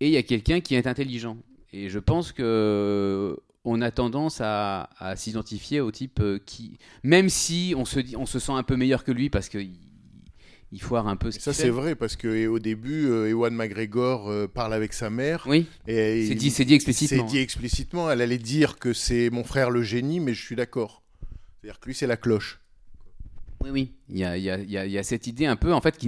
Et 0.00 0.06
il 0.06 0.12
y 0.12 0.16
a 0.16 0.22
quelqu'un 0.22 0.60
qui 0.60 0.74
est 0.74 0.86
intelligent. 0.86 1.36
Et 1.72 1.88
je 1.88 1.98
pense 1.98 2.32
que 2.32 3.36
on 3.64 3.82
a 3.82 3.90
tendance 3.90 4.40
à, 4.40 4.88
à 4.98 5.16
s'identifier 5.16 5.80
au 5.80 5.90
type 5.90 6.20
euh, 6.20 6.38
qui, 6.44 6.78
même 7.02 7.28
si 7.28 7.74
on 7.76 7.84
se, 7.84 8.00
dit, 8.00 8.16
on 8.16 8.24
se 8.24 8.38
sent 8.38 8.52
un 8.52 8.62
peu 8.62 8.74
meilleur 8.74 9.04
que 9.04 9.12
lui 9.12 9.28
parce 9.28 9.50
qu'il 9.50 9.72
il 10.72 10.80
foire 10.80 11.08
un 11.08 11.16
peu 11.16 11.30
ce 11.30 11.40
Ça 11.40 11.52
c'est 11.52 11.68
vrai 11.68 11.94
parce 11.94 12.16
que 12.16 12.46
au 12.46 12.58
début, 12.58 13.06
euh, 13.06 13.28
Ewan 13.28 13.52
McGregor 13.54 14.48
parle 14.48 14.72
avec 14.72 14.92
sa 14.92 15.10
mère. 15.10 15.44
Oui, 15.46 15.66
Et 15.86 16.26
c'est 16.26 16.34
dit, 16.36 16.50
c'est 16.50 16.64
dit 16.64 16.74
explicitement. 16.74 17.26
C'est 17.26 17.34
dit 17.34 17.38
explicitement. 17.38 18.10
Elle 18.10 18.22
allait 18.22 18.38
dire 18.38 18.78
que 18.78 18.92
c'est 18.92 19.30
mon 19.30 19.44
frère 19.44 19.70
le 19.70 19.82
génie, 19.82 20.20
mais 20.20 20.32
je 20.32 20.42
suis 20.42 20.56
d'accord. 20.56 21.02
C'est-à-dire 21.60 21.80
que 21.80 21.86
lui 21.86 21.94
c'est 21.94 22.06
la 22.06 22.16
cloche. 22.16 22.60
Oui, 23.62 23.70
oui. 23.70 23.92
Il 24.08 24.18
y 24.18 24.24
a, 24.24 25.02
cette 25.02 25.26
idée 25.26 25.46
un 25.46 25.56
peu, 25.56 25.72
en 25.74 25.80
fait, 25.80 25.98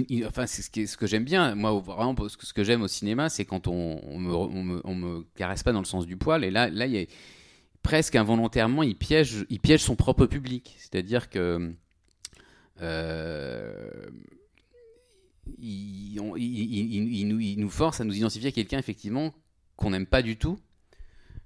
c'est 0.47 0.85
ce, 0.87 0.97
que 0.97 1.05
j'aime 1.05 1.23
bien. 1.23 1.53
Moi, 1.55 1.71
vraiment, 1.79 2.15
ce 2.27 2.53
que, 2.53 2.63
j'aime 2.63 2.81
au 2.81 2.87
cinéma, 2.87 3.29
c'est 3.29 3.45
quand 3.45 3.67
on, 3.67 4.01
on 4.03 4.95
me, 4.95 5.23
caresse 5.35 5.63
pas 5.63 5.71
dans 5.71 5.79
le 5.79 5.85
sens 5.85 6.07
du 6.07 6.17
poil. 6.17 6.43
Et 6.43 6.51
là, 6.51 6.69
là, 6.69 6.87
il 6.87 6.95
y 6.95 7.07
presque 7.83 8.15
involontairement, 8.15 8.81
il 8.81 8.95
piège, 8.95 9.45
il 9.49 9.59
piège 9.59 9.81
son 9.81 9.95
propre 9.95 10.25
public. 10.25 10.75
C'est-à-dire 10.79 11.29
que 11.29 11.73
euh, 12.81 14.09
nous, 15.59 16.37
il 16.37 17.67
force 17.69 18.01
à 18.01 18.03
nous 18.05 18.15
identifier 18.15 18.49
à 18.49 18.51
quelqu'un 18.51 18.79
effectivement 18.79 19.33
qu'on 19.75 19.91
n'aime 19.91 20.07
pas 20.07 20.21
du 20.21 20.37
tout, 20.37 20.57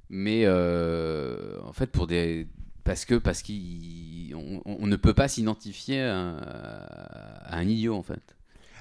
mais 0.10 0.44
euh, 0.46 1.60
en 1.64 1.74
fait 1.74 1.88
pour 1.88 2.08
des 2.08 2.48
parce 2.88 3.04
que 3.04 3.16
parce 3.16 3.44
qu'on 3.44 4.62
on 4.66 4.88
ne 4.88 4.96
peut 4.96 5.14
pas 5.14 5.28
s'identifier 5.28 6.02
à, 6.04 7.46
un 7.50 7.68
idiot 7.68 7.94
en 7.94 8.02
fait. 8.02 8.38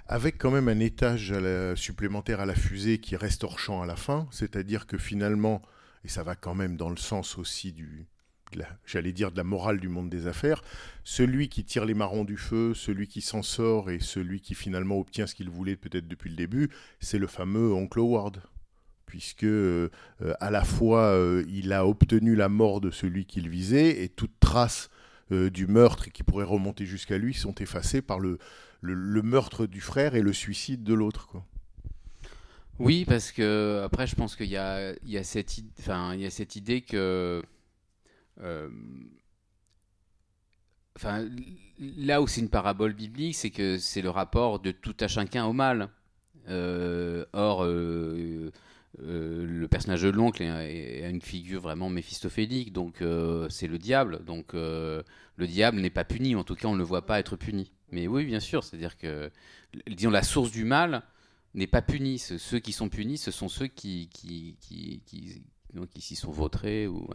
Avec 0.07 0.38
quand 0.38 0.53
même 0.53 0.69
un 0.69 0.79
étage 0.79 1.35
supplémentaire 1.75 2.38
à 2.38 2.47
la 2.47 2.55
fusée 2.55 2.99
qui 2.99 3.16
reste 3.16 3.42
hors 3.42 3.59
champ 3.59 3.83
à 3.83 3.87
la 3.87 3.97
fin, 3.97 4.29
c'est-à-dire 4.31 4.87
que 4.87 4.97
finalement, 4.97 5.61
et 6.05 6.09
ça 6.09 6.23
va 6.23 6.37
quand 6.37 6.55
même 6.55 6.77
dans 6.77 6.88
le 6.88 6.97
sens 6.97 7.37
aussi 7.37 7.73
du, 7.73 8.07
j'allais 8.85 9.12
dire 9.12 9.33
de 9.33 9.37
la 9.37 9.42
morale 9.42 9.81
du 9.81 9.88
monde 9.88 10.09
des 10.09 10.29
affaires, 10.29 10.62
celui 11.03 11.49
qui 11.49 11.64
tire 11.64 11.85
les 11.85 11.95
marrons 11.95 12.25
du 12.25 12.37
feu, 12.37 12.75
celui 12.75 13.09
qui 13.09 13.21
s'en 13.21 13.42
sort 13.42 13.90
et 13.90 13.99
celui 13.99 14.40
qui 14.40 14.55
finalement 14.55 15.01
obtient 15.01 15.27
ce 15.27 15.35
qu'il 15.35 15.51
voulait 15.51 15.75
peut-être 15.75 16.07
depuis 16.07 16.31
le 16.31 16.37
début, 16.37 16.71
c'est 17.01 17.19
le 17.19 17.27
fameux 17.27 17.73
oncle 17.73 17.99
Howard. 17.99 18.40
Puisque 19.07 19.45
euh, 19.45 19.88
à 20.40 20.51
la 20.51 20.64
fois 20.64 21.05
euh, 21.05 21.45
il 21.49 21.73
a 21.73 21.87
obtenu 21.87 22.35
la 22.35 22.49
mort 22.49 22.81
de 22.81 22.90
celui 22.90 23.25
qu'il 23.25 23.49
visait 23.49 24.03
et 24.03 24.09
toute 24.09 24.38
trace 24.40 24.90
euh, 25.31 25.49
du 25.49 25.69
meurtre 25.69 26.11
qui 26.11 26.25
pourrait 26.25 26.45
remonter 26.45 26.87
jusqu'à 26.87 27.16
lui 27.16 27.33
sont 27.33 27.55
effacées 27.55 28.03
par 28.03 28.19
le, 28.19 28.38
le, 28.81 29.23
meurtre 29.23 29.66
du 29.66 29.81
frère 29.81 30.16
et 30.16 30.23
le 30.23 30.33
suicide 30.33 30.83
de 30.83 30.92
l'autre. 30.92 31.37
Oui, 32.79 33.05
parce 33.05 33.33
que 33.33 33.83
après, 33.85 34.07
je 34.07 34.16
pense 34.16 34.37
qu'il 34.37 34.47
y 34.47 34.51
y 34.51 34.57
y 34.57 35.19
a 35.19 35.25
cette 35.25 36.57
idée 36.57 36.83
que, 36.83 37.42
enfin, 40.97 41.27
là 41.79 42.21
où 42.21 42.27
c'est 42.27 42.40
une 42.40 42.51
parabole 42.51 42.92
biblique, 42.92 43.37
c'est 43.37 43.51
que 43.51 43.79
c'est 43.79 44.03
le 44.03 44.11
rapport 44.11 44.61
de 44.61 44.73
tout 44.73 44.97
à 45.01 45.09
chacun 45.09 45.47
au 45.47 45.53
mal. 45.53 45.88
Or, 47.33 47.66
euh, 49.03 49.45
le 49.47 49.69
personnage 49.69 50.03
de 50.03 50.09
l'oncle 50.11 50.43
a 50.43 51.09
une 51.09 51.21
figure 51.23 51.61
vraiment 51.61 51.89
méphistophélique, 51.91 52.73
donc 52.73 53.03
euh, 53.03 53.49
c'est 53.51 53.67
le 53.67 53.79
diable. 53.79 54.25
Donc 54.25 54.55
euh, 54.55 55.03
le 55.37 55.47
diable 55.47 55.81
n'est 55.81 55.91
pas 55.91 56.05
puni, 56.05 56.35
en 56.35 56.45
tout 56.45 56.55
cas 56.55 56.69
on 56.69 56.73
ne 56.75 56.79
le 56.79 56.85
voit 56.85 57.07
pas 57.07 57.19
être 57.19 57.37
puni. 57.37 57.73
Mais 57.93 58.07
oui, 58.09 58.25
bien 58.25 58.41
sûr, 58.41 58.65
c'est-à-dire 58.65 58.97
que, 58.97 59.31
disons, 59.89 60.11
la 60.11 60.23
source 60.23 60.51
du 60.51 60.65
mal 60.65 61.03
n'est 61.55 61.67
pas 61.69 61.83
puni. 61.83 62.19
Ce- 62.19 62.39
Ceux 62.39 62.59
qui 62.59 62.73
sont 62.73 62.89
punis, 62.89 63.19
ce 63.19 63.31
sont 63.31 63.49
ceux 63.49 63.69
qui, 63.69 64.09
qui, 64.13 64.57
qui, 64.61 65.03
qui, 65.07 65.43
qui 65.91 66.01
s'y 66.01 66.17
sont 66.17 66.33
vautrés. 66.33 66.87
Ou. 66.89 67.09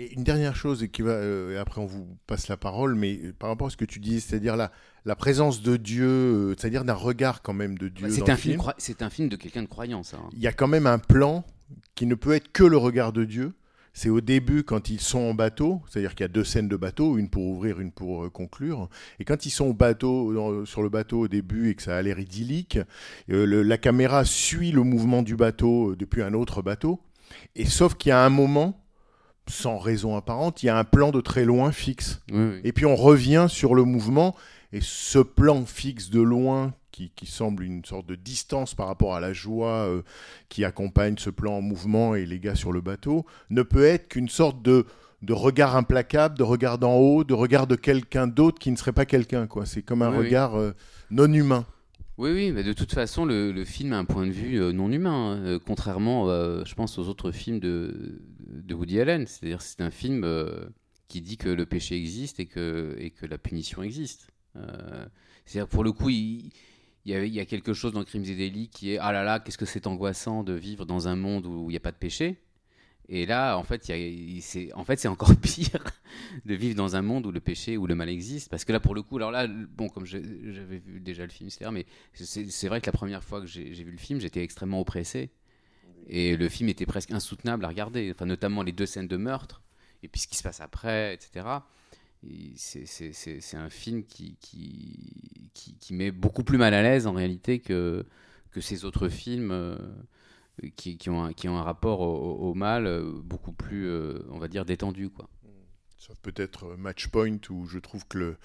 Et 0.00 0.12
une 0.14 0.22
dernière 0.22 0.54
chose, 0.54 0.86
qui 0.92 1.02
va, 1.02 1.10
euh, 1.10 1.54
et 1.54 1.58
après 1.58 1.80
on 1.80 1.86
vous 1.86 2.06
passe 2.28 2.46
la 2.46 2.56
parole, 2.56 2.94
mais 2.94 3.18
euh, 3.18 3.32
par 3.36 3.48
rapport 3.50 3.66
à 3.66 3.70
ce 3.70 3.76
que 3.76 3.84
tu 3.84 3.98
dis, 3.98 4.20
c'est-à-dire 4.20 4.56
la, 4.56 4.70
la 5.04 5.16
présence 5.16 5.60
de 5.60 5.76
Dieu, 5.76 6.06
euh, 6.06 6.54
c'est-à-dire 6.56 6.84
d'un 6.84 6.94
regard 6.94 7.42
quand 7.42 7.52
même 7.52 7.76
de 7.76 7.88
Dieu. 7.88 8.06
C'est 8.08 8.30
un, 8.30 8.36
film 8.36 8.62
c'est 8.78 9.02
un 9.02 9.10
film 9.10 9.28
de 9.28 9.34
quelqu'un 9.34 9.62
de 9.62 9.66
croyant, 9.68 10.04
ça. 10.04 10.18
hein. 10.18 10.28
Il 10.34 10.38
y 10.38 10.46
a 10.46 10.52
quand 10.52 10.68
même 10.68 10.86
un 10.86 11.00
plan 11.00 11.44
qui 11.96 12.06
ne 12.06 12.14
peut 12.14 12.32
être 12.32 12.52
que 12.52 12.62
le 12.62 12.76
regard 12.76 13.12
de 13.12 13.24
Dieu. 13.24 13.54
C'est 13.92 14.10
au 14.10 14.20
début 14.20 14.62
quand 14.62 14.90
ils 14.90 15.00
sont 15.00 15.18
en 15.18 15.34
bateau, 15.34 15.82
c'est-à-dire 15.90 16.14
qu'il 16.14 16.22
y 16.22 16.26
a 16.26 16.28
deux 16.28 16.44
scènes 16.44 16.68
de 16.68 16.76
bateau, 16.76 17.18
une 17.18 17.28
pour 17.28 17.42
ouvrir, 17.46 17.80
une 17.80 17.90
pour 17.90 18.22
euh, 18.26 18.30
conclure. 18.30 18.88
Et 19.18 19.24
quand 19.24 19.44
ils 19.46 19.50
sont 19.50 19.64
au 19.64 19.74
bateau, 19.74 20.32
dans- 20.32 20.64
sur 20.64 20.82
le 20.84 20.88
bateau 20.90 21.22
au 21.22 21.28
début 21.28 21.70
et 21.70 21.74
que 21.74 21.82
ça 21.82 21.96
a 21.96 22.02
l'air 22.02 22.20
idyllique, 22.20 22.78
euh, 23.30 23.44
le- 23.44 23.64
la 23.64 23.78
caméra 23.78 24.24
suit 24.24 24.70
le 24.70 24.84
mouvement 24.84 25.22
du 25.22 25.34
bateau 25.34 25.96
depuis 25.96 26.22
un 26.22 26.34
autre 26.34 26.62
bateau. 26.62 27.00
Et 27.56 27.64
sauf 27.66 27.94
qu'il 27.96 28.10
y 28.10 28.12
a 28.12 28.24
un 28.24 28.30
moment, 28.30 28.80
sans 29.48 29.78
raison 29.78 30.16
apparente, 30.16 30.62
il 30.62 30.66
y 30.66 30.68
a 30.68 30.78
un 30.78 30.84
plan 30.84 31.10
de 31.10 31.20
très 31.20 31.44
loin 31.44 31.72
fixe. 31.72 32.20
Oui, 32.30 32.38
oui. 32.38 32.60
Et 32.64 32.72
puis 32.72 32.86
on 32.86 32.96
revient 32.96 33.46
sur 33.48 33.74
le 33.74 33.84
mouvement, 33.84 34.34
et 34.72 34.80
ce 34.82 35.18
plan 35.18 35.64
fixe 35.64 36.10
de 36.10 36.20
loin, 36.20 36.74
qui, 36.90 37.10
qui 37.14 37.26
semble 37.26 37.62
une 37.62 37.84
sorte 37.84 38.06
de 38.06 38.16
distance 38.16 38.74
par 38.74 38.88
rapport 38.88 39.14
à 39.14 39.20
la 39.20 39.32
joie 39.32 39.86
euh, 39.86 40.02
qui 40.48 40.64
accompagne 40.64 41.14
ce 41.16 41.30
plan 41.30 41.58
en 41.58 41.62
mouvement 41.62 42.14
et 42.16 42.26
les 42.26 42.40
gars 42.40 42.56
sur 42.56 42.72
le 42.72 42.80
bateau, 42.80 43.24
ne 43.50 43.62
peut 43.62 43.84
être 43.84 44.08
qu'une 44.08 44.28
sorte 44.28 44.62
de, 44.62 44.84
de 45.22 45.32
regard 45.32 45.76
implacable, 45.76 46.36
de 46.36 46.42
regard 46.42 46.78
d'en 46.78 46.96
haut, 46.96 47.22
de 47.22 47.34
regard 47.34 47.68
de 47.68 47.76
quelqu'un 47.76 48.26
d'autre 48.26 48.58
qui 48.58 48.72
ne 48.72 48.76
serait 48.76 48.92
pas 48.92 49.06
quelqu'un. 49.06 49.46
quoi. 49.46 49.64
C'est 49.64 49.82
comme 49.82 50.02
un 50.02 50.10
Oui, 50.10 50.18
regard 50.26 50.56
euh, 50.58 50.74
non 51.10 51.32
humain. 51.32 51.64
Oui, 52.16 52.32
oui, 52.32 52.50
mais 52.50 52.64
de 52.64 52.72
toute 52.72 52.92
façon, 52.92 53.24
le, 53.24 53.52
le 53.52 53.64
film 53.64 53.92
a 53.92 53.98
un 53.98 54.04
point 54.04 54.26
de 54.26 54.32
vue 54.32 54.60
euh, 54.60 54.72
non 54.72 54.90
humain, 54.90 55.40
hein, 55.40 55.58
contrairement, 55.64 56.26
je 56.64 56.74
pense, 56.74 56.98
aux 56.98 57.06
autres 57.06 57.30
films 57.30 57.60
de, 57.60 58.20
de 58.48 58.74
Woody 58.74 59.00
Allen. 59.00 59.26
C'est-à-dire, 59.26 59.62
c'est 59.62 59.80
un 59.80 59.90
film 59.90 60.24
euh, 60.24 60.68
qui 61.08 61.20
dit 61.20 61.36
que 61.36 61.48
le 61.48 61.66
péché 61.66 61.96
existe 61.96 62.40
et 62.40 62.46
que, 62.46 62.96
et 62.98 63.10
que 63.10 63.26
la 63.26 63.38
punition 63.38 63.82
existe. 63.82 64.28
Euh, 64.56 65.06
c'est-à-dire, 65.44 65.68
pour 65.68 65.84
le 65.84 65.92
coup, 65.92 66.10
il, 66.10 66.50
y, 67.04 67.40
a, 67.40 67.46
quelque 67.46 67.72
chose 67.72 67.92
dans 67.92 68.04
Crimes 68.04 68.24
et 68.24 68.34
délits 68.34 68.68
qui 68.68 68.92
est 68.92 68.98
ah 68.98 69.12
là 69.12 69.24
là, 69.24 69.40
qu'est-ce 69.40 69.58
que 69.58 69.66
c'est 69.66 69.86
angoissant 69.86 70.42
de 70.42 70.52
vivre 70.52 70.84
dans 70.84 71.08
un 71.08 71.16
monde 71.16 71.46
où 71.46 71.70
il 71.70 71.72
n'y 71.72 71.76
a 71.76 71.80
pas 71.80 71.92
de 71.92 71.96
péché. 71.96 72.36
Et 73.10 73.24
là, 73.24 73.56
en 73.56 73.62
fait, 73.62 73.90
c'est 74.42 74.72
en 74.74 74.84
fait, 74.84 75.06
encore 75.06 75.34
pire 75.40 75.82
de 76.44 76.54
vivre 76.54 76.74
dans 76.74 76.94
un 76.94 77.00
monde 77.00 77.24
où 77.24 77.32
le 77.32 77.40
péché, 77.40 77.78
où 77.78 77.86
le 77.86 77.94
mal 77.94 78.10
existe. 78.10 78.50
Parce 78.50 78.66
que 78.66 78.72
là, 78.72 78.80
pour 78.80 78.94
le 78.94 79.00
coup, 79.00 79.16
alors 79.16 79.30
là, 79.30 79.46
bon, 79.46 79.88
comme 79.88 80.04
j'avais 80.04 80.78
vu 80.78 81.00
déjà 81.00 81.22
le 81.22 81.30
film, 81.30 81.48
mais 81.72 81.86
c'est 82.12 82.68
vrai 82.68 82.82
que 82.82 82.86
la 82.86 82.92
première 82.92 83.24
fois 83.24 83.40
que 83.40 83.46
j'ai 83.46 83.72
vu 83.72 83.90
le 83.90 83.98
film, 83.98 84.20
j'étais 84.20 84.42
extrêmement 84.42 84.80
oppressé. 84.80 85.30
Et 86.08 86.36
le 86.36 86.48
film 86.48 86.68
était 86.68 86.86
presque 86.86 87.10
insoutenable 87.10 87.64
à 87.64 87.68
regarder, 87.68 88.10
enfin, 88.14 88.26
notamment 88.26 88.62
les 88.62 88.72
deux 88.72 88.86
scènes 88.86 89.08
de 89.08 89.16
meurtre, 89.16 89.62
et 90.02 90.08
puis 90.08 90.20
ce 90.20 90.26
qui 90.28 90.36
se 90.36 90.42
passe 90.42 90.60
après, 90.60 91.14
etc. 91.14 91.46
Et 92.26 92.52
C'est 92.56 93.56
un 93.56 93.70
film 93.70 94.04
qui, 94.04 94.36
qui, 94.40 95.50
qui, 95.54 95.94
met 95.94 96.10
beaucoup 96.10 96.44
plus 96.44 96.58
mal 96.58 96.74
à 96.74 96.82
l'aise 96.82 97.06
en 97.06 97.12
réalité 97.12 97.60
que, 97.60 98.06
que 98.50 98.60
ces 98.60 98.84
autres 98.84 99.08
films. 99.08 99.50
euh, 100.64 100.68
qui, 100.76 100.98
qui 100.98 101.10
ont 101.10 101.24
un, 101.24 101.32
qui 101.32 101.48
ont 101.48 101.56
un 101.56 101.62
rapport 101.62 102.00
au, 102.00 102.54
mal 102.54 102.86
euh, 102.86 103.12
beaucoup 103.22 103.52
plus, 103.52 103.86
euh, 103.86 104.20
on 104.30 104.38
va 104.38 104.48
dire, 104.48 104.64
détendu. 104.64 105.10
Quoi. 105.10 105.28
Sauf 105.96 106.18
peut-être 106.20 106.76
Match 106.76 107.08
Point 107.08 107.38
où 107.50 107.66
je 107.66 107.78
trouve 107.78 108.06
que 108.06 108.18
le, 108.18 108.36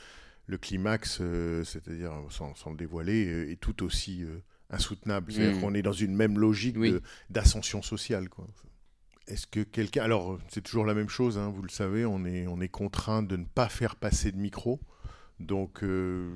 le 0.48 0.58
climax, 0.58 1.22
c'est-à-dire 1.64 2.14
sans, 2.30 2.54
sans 2.56 2.72
le 2.72 2.78
dévoiler, 2.78 3.52
est 3.52 3.60
tout 3.60 3.84
aussi 3.84 4.26
insoutenable. 4.70 5.32
C'est-à-dire 5.32 5.58
Mm. 5.58 5.62
qu'on 5.62 5.74
est 5.74 5.82
dans 5.82 5.92
une 5.94 6.16
même 6.16 6.38
logique 6.40 6.76
Oui. 6.78 7.00
d'ascension 7.30 7.82
sociale. 7.82 8.30
Quoi. 8.30 8.48
Est-ce 9.28 9.48
que 9.48 9.62
quelqu'un. 9.62 10.04
Alors, 10.04 10.38
c'est 10.50 10.62
toujours 10.62 10.86
la 10.86 10.94
même 10.94 11.10
chose, 11.10 11.38
hein, 11.38 11.50
vous 11.50 11.62
le 11.62 11.70
savez, 11.70 12.06
on 12.06 12.26
est, 12.26 12.48
on 12.48 12.60
est 12.60 12.68
contraint 12.70 13.24
de 13.24 13.38
ne 13.38 13.46
pas 13.46 13.70
faire 13.70 13.96
passer 13.96 14.32
de 14.32 14.38
micro. 14.38 14.80
Donc, 15.40 15.84
euh, 15.84 16.30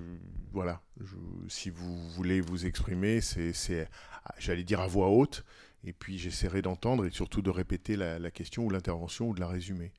voilà. 0.53 0.81
Je- 0.99 1.15
si 1.49 1.69
vous 1.69 2.09
voulez 2.11 2.41
vous 2.41 2.65
exprimer, 2.65 3.21
c'est, 3.21 3.87
ah, 4.25 4.33
j'allais 4.39 4.63
dire 4.63 4.79
à 4.81 4.87
voix 4.87 5.09
haute. 5.09 5.43
Et 5.83 5.93
puis, 5.93 6.17
j'essaierai 6.17 6.61
d'entendre 6.61 7.05
et 7.05 7.11
surtout 7.11 7.41
de 7.41 7.49
répéter 7.49 7.95
la, 7.95 8.19
la 8.19 8.31
question 8.31 8.65
ou 8.65 8.69
l'intervention 8.69 9.29
ou 9.29 9.33
de 9.33 9.39
la 9.39 9.47
résumer. 9.47 9.91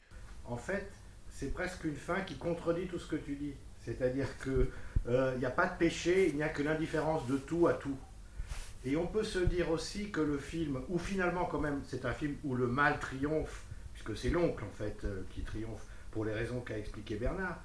En 0.44 0.56
fait, 0.56 0.90
c'est 1.30 1.52
presque 1.52 1.84
une 1.84 1.94
fin 1.94 2.20
qui 2.22 2.36
contredit 2.36 2.86
tout 2.86 2.98
ce 2.98 3.06
que 3.06 3.16
tu 3.16 3.36
dis. 3.36 3.52
C'est-à-dire 3.84 4.26
que 4.38 4.70
euh, 5.06 5.36
n'y 5.38 5.44
a 5.46 5.50
pas 5.50 5.66
de 5.68 5.78
péché, 5.78 6.28
il 6.30 6.36
n'y 6.36 6.42
a 6.42 6.48
que 6.48 6.62
l'indifférence 6.62 7.26
de 7.28 7.36
tout 7.38 7.68
à 7.68 7.74
tout. 7.74 7.96
Et 8.84 8.96
on 8.96 9.06
peut 9.06 9.24
se 9.24 9.38
dire 9.40 9.70
aussi 9.70 10.10
que 10.10 10.20
le 10.20 10.38
film, 10.38 10.80
ou 10.88 10.98
finalement 10.98 11.44
quand 11.46 11.60
même, 11.60 11.80
c'est 11.86 12.04
un 12.04 12.12
film 12.12 12.36
où 12.44 12.54
le 12.54 12.66
mal 12.66 12.98
triomphe, 13.00 13.62
puisque 13.92 14.16
c'est 14.16 14.30
l'oncle 14.30 14.64
en 14.64 14.70
fait 14.76 14.96
euh, 15.04 15.22
qui 15.30 15.42
triomphe 15.42 15.82
pour 16.12 16.24
les 16.24 16.32
raisons 16.32 16.60
qu'a 16.60 16.78
expliqué 16.78 17.16
Bernard. 17.16 17.58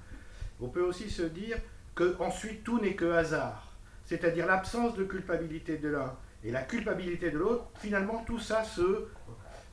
On 0.60 0.68
peut 0.68 0.82
aussi 0.82 1.08
se 1.10 1.22
dire 1.22 1.56
que 1.94 2.16
ensuite 2.18 2.64
tout 2.64 2.80
n'est 2.80 2.94
que 2.94 3.10
hasard, 3.12 3.72
c'est-à-dire 4.04 4.46
l'absence 4.46 4.94
de 4.96 5.04
culpabilité 5.04 5.78
de 5.78 5.88
l'un 5.88 6.14
et 6.42 6.50
la 6.50 6.62
culpabilité 6.62 7.30
de 7.30 7.38
l'autre. 7.38 7.64
Finalement, 7.78 8.22
tout 8.26 8.38
ça 8.40 8.64
se 8.64 9.06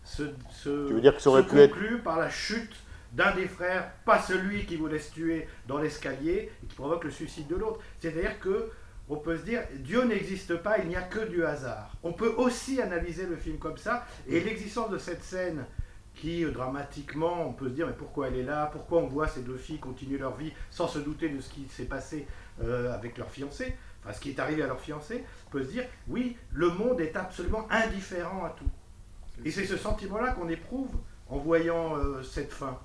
se, 0.04 0.24
se, 0.52 0.88
Tu 0.88 0.94
veux 0.94 1.02
dire 1.02 1.16
que 1.16 1.22
ça 1.22 1.30
aurait 1.30 1.44
se 1.44 1.50
pu 1.50 1.60
être- 1.60 1.72
conclut 1.74 2.00
par 2.00 2.18
la 2.20 2.30
chute 2.30 2.74
d'un 3.14 3.36
des 3.36 3.48
frères, 3.48 3.92
pas 4.06 4.20
celui 4.20 4.66
qui 4.66 4.76
voulait 4.78 4.98
se 5.00 5.12
tuer 5.12 5.48
dans 5.68 5.78
l'escalier 5.78 6.50
et 6.64 6.68
qui 6.68 6.76
provoque 6.76 7.04
le 7.04 7.12
suicide 7.12 7.48
de 7.48 7.56
l'autre. 7.56 7.80
C'est-à-dire 8.00 8.40
que 8.40 8.72
on 9.12 9.18
peut 9.18 9.38
se 9.38 9.44
dire 9.44 9.62
Dieu 9.76 10.06
n'existe 10.06 10.56
pas, 10.56 10.80
il 10.80 10.88
n'y 10.88 10.96
a 10.96 11.02
que 11.02 11.20
du 11.20 11.44
hasard. 11.44 11.92
On 12.02 12.14
peut 12.14 12.34
aussi 12.38 12.82
analyser 12.82 13.26
le 13.26 13.36
film 13.36 13.58
comme 13.58 13.78
ça 13.78 14.06
et 14.26 14.40
l'existence 14.40 14.90
de 14.90 14.98
cette 14.98 15.22
scène 15.22 15.66
qui 16.16 16.46
euh, 16.46 16.52
dramatiquement, 16.52 17.46
on 17.46 17.52
peut 17.52 17.68
se 17.68 17.74
dire 17.74 17.88
mais 17.88 17.94
pourquoi 17.94 18.30
elle 18.30 18.38
est 18.38 18.44
là 18.44 18.68
Pourquoi 18.72 19.00
on 19.00 19.08
voit 19.08 19.28
ces 19.28 19.42
deux 19.42 19.58
filles 19.58 19.80
continuer 19.80 20.18
leur 20.18 20.38
vie 20.38 20.54
sans 20.70 20.88
se 20.88 20.98
douter 20.98 21.28
de 21.28 21.42
ce 21.42 21.50
qui 21.50 21.68
s'est 21.68 21.86
passé 21.86 22.26
euh, 22.64 22.94
avec 22.94 23.18
leur 23.18 23.30
fiancé 23.30 23.76
Enfin, 24.02 24.14
ce 24.14 24.22
qui 24.22 24.30
est 24.30 24.40
arrivé 24.40 24.64
à 24.64 24.68
leur 24.68 24.80
fiancé, 24.80 25.26
on 25.48 25.52
peut 25.52 25.64
se 25.64 25.70
dire 25.70 25.84
oui, 26.08 26.38
le 26.54 26.70
monde 26.70 27.02
est 27.02 27.16
absolument 27.18 27.68
indifférent 27.70 28.46
à 28.46 28.50
tout. 28.50 28.70
Et 29.44 29.52
c'est 29.52 29.66
ce 29.66 29.76
sentiment-là 29.76 30.32
qu'on 30.32 30.48
éprouve 30.48 30.96
en 31.28 31.38
voyant 31.38 31.98
euh, 31.98 32.24
cette 32.24 32.54
fin. 32.54 32.80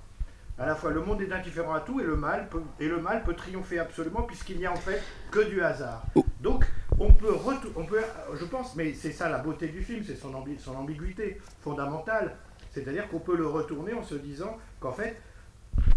À 0.59 0.65
la 0.65 0.73
fois, 0.75 0.91
le 0.91 1.01
monde 1.01 1.21
est 1.21 1.31
indifférent 1.31 1.73
à 1.75 1.81
tout 1.81 1.99
et 1.99 2.03
le 2.03 2.15
mal 2.15 2.47
peut, 2.49 2.61
et 2.79 2.87
le 2.87 2.99
mal 2.99 3.23
peut 3.23 3.35
triompher 3.35 3.77
absolument 3.79 4.23
puisqu'il 4.23 4.57
n'y 4.57 4.65
a 4.65 4.71
en 4.71 4.75
fait 4.77 5.01
que 5.29 5.47
du 5.47 5.61
hasard. 5.61 6.03
Donc, 6.41 6.65
on 6.97 7.13
peut, 7.13 7.31
retou- 7.31 7.71
on 7.75 7.85
peut, 7.85 8.01
je 8.39 8.45
pense, 8.45 8.75
mais 8.75 8.93
c'est 8.93 9.11
ça 9.11 9.29
la 9.29 9.37
beauté 9.37 9.67
du 9.67 9.83
film, 9.83 10.03
c'est 10.05 10.15
son, 10.15 10.31
ambi- 10.31 10.57
son 10.59 10.75
ambiguïté 10.75 11.39
fondamentale. 11.61 12.35
C'est-à-dire 12.71 13.07
qu'on 13.09 13.19
peut 13.19 13.37
le 13.37 13.47
retourner 13.47 13.93
en 13.93 14.03
se 14.03 14.15
disant 14.15 14.57
qu'en 14.79 14.91
fait, 14.93 15.21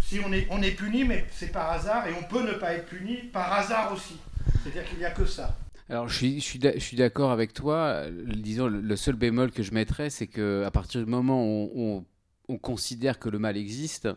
si 0.01 0.21
on 0.27 0.31
est, 0.33 0.47
on 0.51 0.61
est 0.61 0.73
puni, 0.73 1.05
mais 1.05 1.25
c'est 1.31 1.53
par 1.53 1.71
hasard, 1.73 2.07
et 2.07 2.13
on 2.13 2.23
peut 2.29 2.43
ne 2.43 2.53
pas 2.53 2.75
être 2.75 2.87
puni 2.87 3.17
par 3.33 3.51
hasard 3.53 3.93
aussi. 3.95 4.19
C'est-à-dire 4.63 4.85
qu'il 4.85 4.99
n'y 4.99 5.05
a 5.07 5.11
que 5.11 5.25
ça. 5.25 5.57
Alors, 5.89 6.07
je 6.09 6.17
suis, 6.17 6.39
je 6.39 6.45
suis 6.45 6.59
d'a- 6.59 6.75
je 6.75 6.79
suis 6.85 6.97
d'accord 6.99 7.31
avec 7.33 7.55
toi. 7.55 8.05
Disons, 8.11 8.69
le- 8.69 8.97
seul 8.97 9.15
bémol 9.17 9.51
que 9.53 9.63
je 9.63 9.73
mettrais, 9.73 10.11
c'est 10.11 10.27
que 10.27 10.65
à 10.67 10.71
partir 10.71 11.03
du 11.03 11.11
moment 11.11 11.45
où 11.47 12.05
on 12.49 12.59
considère 12.59 13.19
que 13.19 13.29
le 13.31 13.39
mal 13.39 13.57
existe, 13.57 14.09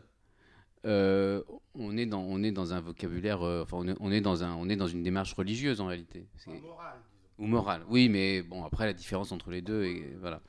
euh, 0.86 1.42
on, 1.76 1.98
est 1.98 2.06
dans, 2.06 2.22
on 2.22 2.44
est 2.44 2.52
dans 2.52 2.74
un 2.74 2.82
vocabulaire, 2.82 3.42
euh, 3.44 3.64
enfin, 3.64 3.78
on 3.80 3.88
est, 3.88 3.96
on 4.00 4.12
est 4.12 4.22
dans 4.22 4.44
un, 4.44 4.54
on 4.56 4.70
est 4.70 4.76
dans 4.76 4.88
une 4.88 5.04
démarche 5.04 5.34
religieuse 5.34 5.82
en 5.82 5.88
réalité. 5.88 6.26
Morale, 6.48 7.00
ou 7.40 7.46
morale. 7.48 7.82
Oui, 7.90 8.10
mais 8.10 8.42
bon, 8.42 8.64
après 8.66 8.86
la 8.86 8.94
différence 8.94 9.32
entre 9.32 9.50
les 9.52 9.62
deux, 9.62 9.84
et 9.86 10.16
voilà. 10.20 10.42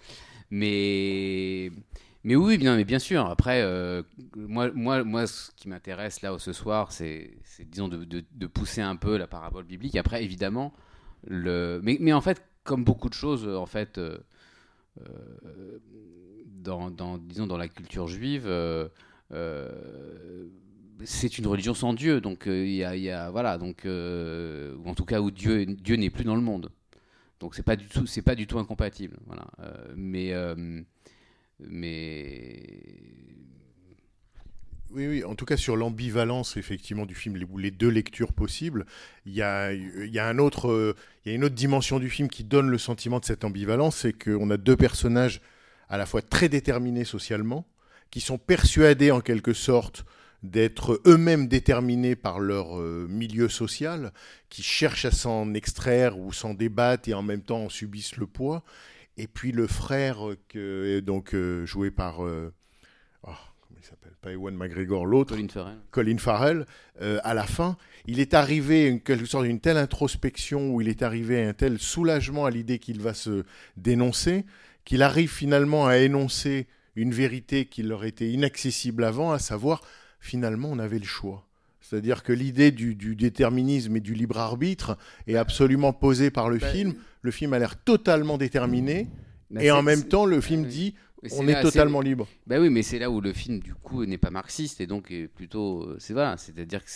Mais, 0.51 1.71
mais 2.25 2.37
oui, 2.37 2.59
bien, 2.59 2.77
mais 2.77 2.85
bien 2.85 2.99
sûr. 2.99 3.27
Après, 3.27 3.63
euh, 3.63 4.03
moi, 4.37 4.71
moi, 4.75 5.05
moi, 5.05 5.27
ce 5.27 5.51
qui 5.57 5.69
m'intéresse 5.69 6.21
là 6.23 6.37
ce 6.39 6.53
soir, 6.53 6.93
c'est, 6.93 7.31
disons, 7.67 7.89
de, 7.89 8.05
de- 8.05 8.25
de 8.33 8.47
pousser 8.47 8.81
un 8.83 8.97
peu 8.97 9.17
la 9.17 9.27
parabole 9.27 9.65
biblique. 9.65 9.97
Après, 9.97 10.23
évidemment, 10.25 10.73
le, 11.27 11.81
mais, 11.83 11.97
mais 12.01 12.13
en 12.13 12.21
fait, 12.21 12.43
comme 12.65 12.85
beaucoup 12.85 13.09
de 13.09 13.15
choses, 13.15 13.47
en 13.49 13.67
fait, 13.67 14.01
dans, 16.47 16.91
dans, 16.91 17.19
disons, 17.19 17.47
dans 17.47 17.57
la 17.57 17.69
culture 17.69 18.09
juive. 18.09 18.47
Euh, 19.33 20.49
c'est 21.05 21.39
une 21.39 21.47
religion 21.47 21.75
sans 21.75 21.93
Dieu, 21.93 22.21
donc 22.21 22.47
euh, 22.47 22.65
il 22.65 22.75
y, 22.75 23.11
a, 23.11 23.31
voilà, 23.31 23.59
donc 23.59 23.85
euh, 23.85 24.75
ou 24.77 24.89
en 24.89 24.95
tout 24.95 25.05
cas 25.05 25.21
où 25.21 25.31
Dieu, 25.31 25.67
Dieu 25.67 25.97
n'est 25.97 26.11
plus 26.11 26.25
dans 26.25 26.37
le 26.37 26.41
monde. 26.41 26.71
Donc 27.41 27.55
c'est 27.55 27.63
pas 27.63 27.77
du 27.77 27.87
tout, 27.87 28.07
c'est 28.07 28.23
pas 28.23 28.35
du 28.35 28.47
tout 28.47 28.59
incompatible, 28.59 29.19
voilà. 29.27 29.47
Mais 29.97 30.33
mais 31.61 32.63
Oui, 34.91 35.07
oui, 35.09 35.25
en 35.25 35.35
tout 35.35 35.45
cas 35.45 35.57
sur 35.57 35.77
l'ambivalence 35.77 36.57
effectivement 36.57 37.07
du 37.07 37.15
film, 37.15 37.37
les, 37.57 37.71
deux 37.71 37.89
lectures 37.89 38.33
possibles, 38.33 38.87
il 39.27 39.35
y 39.35 39.43
a, 39.43 39.73
y 39.73 39.79
a 39.79 40.07
y 40.07 40.19
a 40.19 40.31
une 40.31 40.41
autre 40.41 40.95
dimension 41.49 41.99
du 41.99 42.09
film 42.09 42.29
qui 42.29 42.45
donne 42.45 42.69
le 42.69 42.79
sentiment 42.79 43.19
de 43.19 43.25
cette 43.25 43.45
ambivalence, 43.45 43.97
c'est 43.97 44.13
qu'on 44.13 44.49
a 44.51 44.57
deux 44.57 44.77
personnages 44.77 45.41
à 45.89 45.99
la 45.99 46.07
fois 46.07 46.23
très 46.23 46.49
déterminés 46.49 47.05
socialement, 47.05 47.67
qui 48.11 48.21
sont 48.21 48.39
persuadés 48.39 49.11
en 49.11 49.21
quelque 49.21 49.53
sorte 49.53 50.05
d'être 50.45 51.01
eux-mêmes 51.07 51.49
déterminés 51.49 52.17
par 52.17 52.39
leur 52.39 52.79
euh, 52.79 53.07
milieu 53.09 53.49
social, 53.49 54.13
qui 54.51 54.63
cherchent 54.63 55.07
à 55.07 55.11
s'en 55.11 55.55
extraire 55.55 56.19
ou 56.19 56.33
s'en 56.33 56.53
débattent 56.53 57.09
et 57.09 57.15
en 57.15 57.23
même 57.23 57.41
temps 57.41 57.65
en 57.65 57.69
subissent 57.71 58.17
le 58.17 58.27
poids. 58.27 58.63
Et 59.17 59.27
puis 59.27 59.53
le 59.53 59.67
frère, 59.67 60.29
euh, 60.29 60.39
que, 60.49 61.01
donc 61.01 61.35
euh, 61.35 61.65
joué 61.65 61.91
par, 61.91 62.25
euh, 62.25 62.53
oh, 63.23 63.31
comment 63.61 63.81
il 63.81 63.87
s'appelle, 63.87 64.13
pas 64.21 64.33
Ewan 64.33 64.55
McGregor, 64.55 65.07
l'autre, 65.07 65.35
Colin 65.35 65.49
Farrell. 65.49 65.79
Colin 65.91 66.19
Farrell, 66.19 66.67
euh, 67.01 67.21
à 67.25 67.33
la 67.33 67.45
fin, 67.45 67.79
il 68.07 68.21
est 68.21 68.35
arrivé 68.35 68.85
à 68.85 68.89
une, 68.89 69.01
quelque 69.01 69.25
sorte 69.25 69.45
d'une 69.45 69.61
telle 69.61 69.79
introspection, 69.79 70.75
où 70.75 70.83
il 70.83 70.89
est 70.89 71.03
arrivé 71.03 71.43
à 71.43 71.49
un 71.49 71.55
tel 71.55 71.79
soulagement 71.79 72.45
à 72.45 72.51
l'idée 72.51 72.79
qu'il 72.79 73.01
va 73.01 73.15
se 73.15 73.45
dénoncer, 73.79 74.45
qu'il 74.85 75.03
arrive 75.03 75.33
finalement 75.33 75.87
à 75.87 75.97
énoncer 75.97 76.67
une 76.97 77.13
vérité 77.13 77.67
qui 77.67 77.83
leur 77.83 78.05
était 78.05 78.31
inaccessible 78.31 79.05
avant, 79.05 79.33
à 79.33 79.39
savoir, 79.39 79.83
finalement, 80.21 80.71
on 80.71 80.79
avait 80.79 80.99
le 80.99 81.05
choix. 81.05 81.47
C'est-à-dire 81.81 82.23
que 82.23 82.33
l'idée 82.33 82.71
du, 82.71 82.95
du 82.95 83.15
déterminisme 83.15 83.95
et 83.97 84.01
du 84.01 84.15
libre 84.15 84.39
arbitre 84.39 84.97
est 85.27 85.37
absolument 85.37 85.93
posée 85.93 86.31
par 86.31 86.49
le 86.49 86.59
Bah, 86.59 86.69
film. 86.71 86.95
Le 87.23 87.31
film 87.31 87.53
a 87.53 87.59
l'air 87.59 87.77
totalement 87.83 88.39
déterminé, 88.39 89.09
Bah, 89.51 89.63
et 89.63 89.71
en 89.71 89.83
même 89.83 90.05
temps, 90.05 90.25
le 90.25 90.41
film 90.41 90.65
dit, 90.65 90.95
on 91.33 91.47
est 91.49 91.53
là- 91.53 91.63
totalement 91.63 92.01
libre. 92.01 92.27
Bah 92.47 92.59
oui, 92.61 92.71
mais 92.71 92.83
c'est 92.83 92.99
là 92.99 93.11
où 93.11 93.21
le 93.21 93.33
film 93.33 93.61
du 93.61 93.75
coup 93.75 94.05
n'est 94.07 94.19
pas 94.19 94.31
marxiste 94.31 94.81
et 94.81 94.87
donc 94.87 95.11
est 95.11 95.27
plutôt, 95.29 95.83
euh, 95.85 95.97
c'est 95.99 96.13
voilà, 96.13 96.37
c'est-à-dire 96.37 96.85
que 96.85 96.91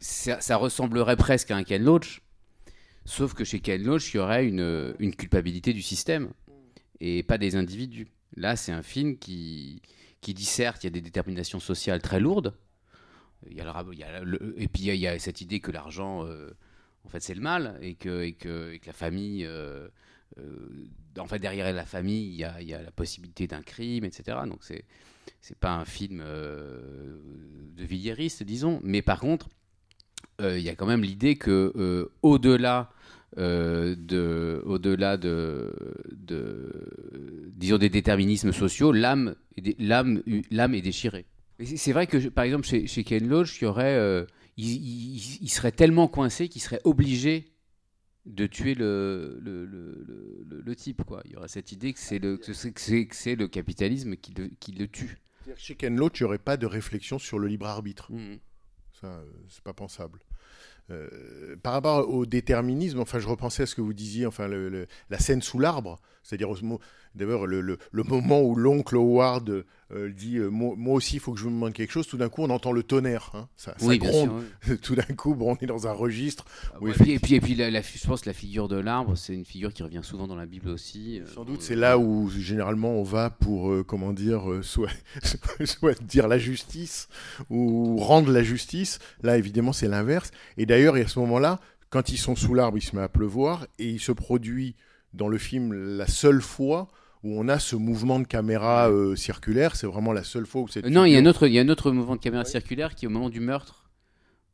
ça, 0.00 0.40
ça 0.40 0.56
ressemblerait 0.56 1.16
presque 1.16 1.50
à 1.50 1.56
un 1.56 1.62
Ken 1.62 1.82
Loach, 1.84 2.22
sauf 3.04 3.34
que 3.34 3.44
chez 3.44 3.60
Ken 3.60 3.82
Loach 3.82 4.12
il 4.14 4.16
y 4.16 4.20
aurait 4.20 4.46
une, 4.46 4.94
une 4.98 5.14
culpabilité 5.14 5.72
du 5.74 5.82
système 5.82 6.30
et 7.00 7.22
pas 7.22 7.36
des 7.38 7.54
individus. 7.56 8.08
Là, 8.34 8.56
c'est 8.56 8.72
un 8.72 8.82
film 8.82 9.18
qui 9.18 9.80
qui 10.20 10.34
dit 10.34 10.44
certes 10.44 10.82
il 10.82 10.86
y 10.86 10.88
a 10.88 10.90
des 10.90 11.00
déterminations 11.00 11.60
sociales 11.60 12.02
très 12.02 12.18
lourdes, 12.18 12.54
il 13.48 13.56
y 13.56 13.60
a 13.60 14.20
le, 14.22 14.54
et 14.60 14.68
puis 14.68 14.84
il 14.84 14.96
y, 14.96 15.06
a, 15.06 15.18
cette 15.18 15.40
idée 15.40 15.60
que 15.60 15.70
l'argent, 15.70 16.24
euh, 16.24 16.50
en 17.04 17.08
fait, 17.08 17.20
c'est 17.20 17.34
le 17.34 17.40
mal 17.40 17.78
et 17.80 17.94
que 17.94 18.22
et 18.22 18.32
que, 18.32 18.78
la 18.84 18.92
famille 18.92 19.44
euh, 19.44 19.88
euh, 20.38 20.88
en 21.18 21.26
fait, 21.26 21.38
derrière 21.38 21.72
la 21.72 21.86
famille, 21.86 22.28
il 22.28 22.36
y 22.36 22.44
a, 22.44 22.60
il 22.60 22.68
y 22.68 22.74
a 22.74 22.82
la 22.82 22.90
possibilité 22.90 23.46
d'un 23.46 23.62
crime, 23.62 24.04
etc. 24.04 24.38
Donc, 24.46 24.64
c'est 24.64 24.84
c'est 25.40 25.58
pas 25.58 25.74
un 25.74 25.84
film 25.84 26.18
de 26.18 27.84
villieriste, 27.84 28.42
disons. 28.42 28.80
Mais 28.82 29.02
par 29.02 29.20
contre, 29.20 29.48
il 30.40 30.60
y 30.60 30.68
a 30.68 30.74
quand 30.74 30.86
même 30.86 31.02
l'idée 31.02 31.36
que 31.36 31.72
euh, 31.76 32.06
au-delà 32.22 32.90
euh, 33.38 33.94
de, 33.98 34.62
au-delà 34.64 35.16
de, 35.16 35.72
de, 36.12 37.50
disons 37.56 37.78
des 37.78 37.88
déterminismes 37.88 38.52
sociaux, 38.52 38.92
l'âme, 38.92 39.34
l'âme, 39.78 40.22
l'âme 40.50 40.74
est 40.74 40.82
déchirée. 40.82 41.26
C'est- 41.62 41.92
vrai 41.92 42.06
que, 42.06 42.28
par 42.28 42.44
exemple, 42.44 42.66
chez, 42.66 42.86
chez 42.86 43.02
Ken 43.04 43.26
Loach, 43.28 43.60
il 43.60 43.64
y 43.64 43.66
aurait, 43.66 43.94
euh, 43.96 44.24
il, 44.56 44.66
il- 44.70 45.38
il 45.42 45.48
serait 45.50 45.72
tellement 45.72 46.06
coincé 46.08 46.48
qu'il 46.48 46.60
serait 46.62 46.80
obligé 46.84 47.52
de 48.26 48.46
tuer 48.46 48.74
le, 48.74 49.38
le, 49.42 49.64
le, 49.64 50.04
le- 50.48 50.60
le 50.60 50.76
type. 50.76 51.02
Quoi. 51.04 51.22
Il 51.26 51.32
y 51.32 51.36
aurait 51.36 51.48
cette 51.48 51.72
idée 51.72 51.92
que 51.92 51.98
c'est 52.00 52.18
le, 52.18 52.36
que 52.36 52.52
c'est, 53.12 53.36
le 53.36 53.48
capitalisme 53.48 54.16
qui 54.16 54.32
le, 54.34 54.48
qui 54.60 54.72
le 54.72 54.88
tue. 54.88 55.18
Chez 55.56 55.76
Ken 55.76 55.96
Loach, 55.96 56.20
il 56.20 56.24
n'y 56.24 56.26
aurait 56.26 56.38
pas 56.38 56.56
de 56.56 56.66
réflexion 56.66 57.18
sur 57.18 57.38
le 57.38 57.46
libre 57.46 57.66
arbitre. 57.66 58.12
Mhm. 58.12 58.38
Ça, 59.00 59.06
euh, 59.08 59.24
c'est 59.48 59.62
pas 59.62 59.72
pensable. 59.74 60.20
Euh, 60.90 61.56
par 61.62 61.72
rapport 61.72 62.08
au 62.08 62.26
déterminisme, 62.26 63.00
enfin, 63.00 63.18
je 63.18 63.26
repensais 63.28 63.64
à 63.64 63.66
ce 63.66 63.74
que 63.74 63.80
vous 63.80 63.92
disiez, 63.92 64.24
enfin, 64.26 64.48
la 65.10 65.18
scène 65.18 65.42
sous 65.42 65.58
l'arbre, 65.58 65.98
C'est-à-dire, 66.22 66.48
d'ailleurs, 67.14 67.46
le, 67.46 67.60
le- 67.60 67.78
le 67.90 68.02
moment 68.04 68.40
où 68.42 68.54
l'oncle 68.54 68.94
Howard 68.96 69.64
euh, 69.92 70.10
dit 70.10 70.36
euh, 70.38 70.48
moi, 70.48 70.74
moi 70.76 70.94
aussi, 70.94 71.16
il 71.16 71.20
faut 71.20 71.32
que 71.32 71.38
je 71.38 71.44
me 71.46 71.50
demande 71.50 71.72
quelque 71.72 71.92
chose, 71.92 72.06
tout 72.06 72.16
d'un 72.16 72.28
coup, 72.28 72.42
on 72.42 72.50
entend 72.50 72.72
le 72.72 72.82
tonnerre. 72.82 73.30
hein. 73.34 73.48
Ça, 73.56 73.74
ça 73.78 73.86
Oui, 73.86 73.98
bien 73.98 74.10
sûr. 74.10 74.26
gronde. 74.26 74.42
oui. 74.68 74.78
tout 74.82 74.94
d'un 74.96 75.02
coup, 75.02 75.34
bon, 75.34 75.52
on 75.52 75.56
est 75.62 75.66
dans 75.66 75.86
un 75.86 75.92
registre. 75.92 76.44
Ah 76.74 76.80
ouais, 76.82 76.90
et 77.06 77.18
puis, 77.20 77.34
et 77.34 77.40
puis 77.40 77.54
la, 77.54 77.70
la- 77.70 77.82
je 77.82 78.06
pense 78.06 78.22
que 78.22 78.28
la 78.28 78.32
figure 78.34 78.66
de 78.68 78.76
l'arbre, 78.76 79.16
c'est 79.16 79.32
une 79.34 79.44
figure 79.44 79.72
qui 79.72 79.82
revient 79.82 80.00
souvent 80.02 80.26
dans 80.26 80.34
la 80.36 80.46
Bible 80.46 80.68
aussi. 80.70 81.20
euh, 81.20 81.26
Sans 81.32 81.44
doute, 81.44 81.62
c'est 81.62 81.76
là 81.76 81.98
où 81.98 82.28
généralement 82.30 82.90
on 82.94 83.02
va 83.04 83.30
pour, 83.30 83.72
comment 83.86 84.12
dire, 84.12 84.42
soit, 84.62 84.90
soit 85.64 86.02
dire 86.02 86.28
la 86.28 86.38
justice 86.38 87.08
ou 87.50 87.96
rendre 87.96 88.30
la 88.32 88.42
justice. 88.42 88.98
Là, 89.22 89.38
évidemment, 89.38 89.72
c'est 89.72 89.88
l'inverse. 89.88 90.30
Et 90.56 90.66
d'ailleurs, 90.66 90.96
à 90.96 91.06
ce 91.06 91.18
moment-là, 91.20 91.60
quand 91.90 92.08
ils 92.10 92.18
sont 92.18 92.34
sous 92.34 92.54
l'arbre, 92.54 92.76
il 92.78 92.82
se 92.82 92.96
met 92.96 93.02
à 93.02 93.08
pleuvoir 93.08 93.66
et 93.78 93.88
il 93.88 94.00
se 94.00 94.10
produit 94.12 94.74
dans 95.14 95.28
le 95.28 95.38
film 95.38 95.72
la 95.96 96.06
seule 96.06 96.42
fois 96.42 96.88
où 97.26 97.40
on 97.40 97.48
a 97.48 97.58
ce 97.58 97.74
mouvement 97.74 98.20
de 98.20 98.24
caméra 98.24 98.88
euh, 98.88 99.16
circulaire. 99.16 99.74
C'est 99.74 99.88
vraiment 99.88 100.12
la 100.12 100.22
seule 100.22 100.46
fois 100.46 100.62
où 100.62 100.68
cette 100.68 100.86
Euh, 100.86 100.90
non, 100.90 101.04
il 101.04 101.12
y, 101.12 101.16
a 101.16 101.18
un 101.18 101.26
autre, 101.26 101.48
il 101.48 101.52
y 101.52 101.58
a 101.58 101.62
un 101.62 101.68
autre 101.68 101.90
mouvement 101.90 102.14
de 102.14 102.20
caméra 102.20 102.44
circulaire 102.44 102.94
qui 102.94 103.04
est 103.04 103.08
au 103.08 103.10
moment 103.10 103.30
du 103.30 103.40
meurtre, 103.40 103.82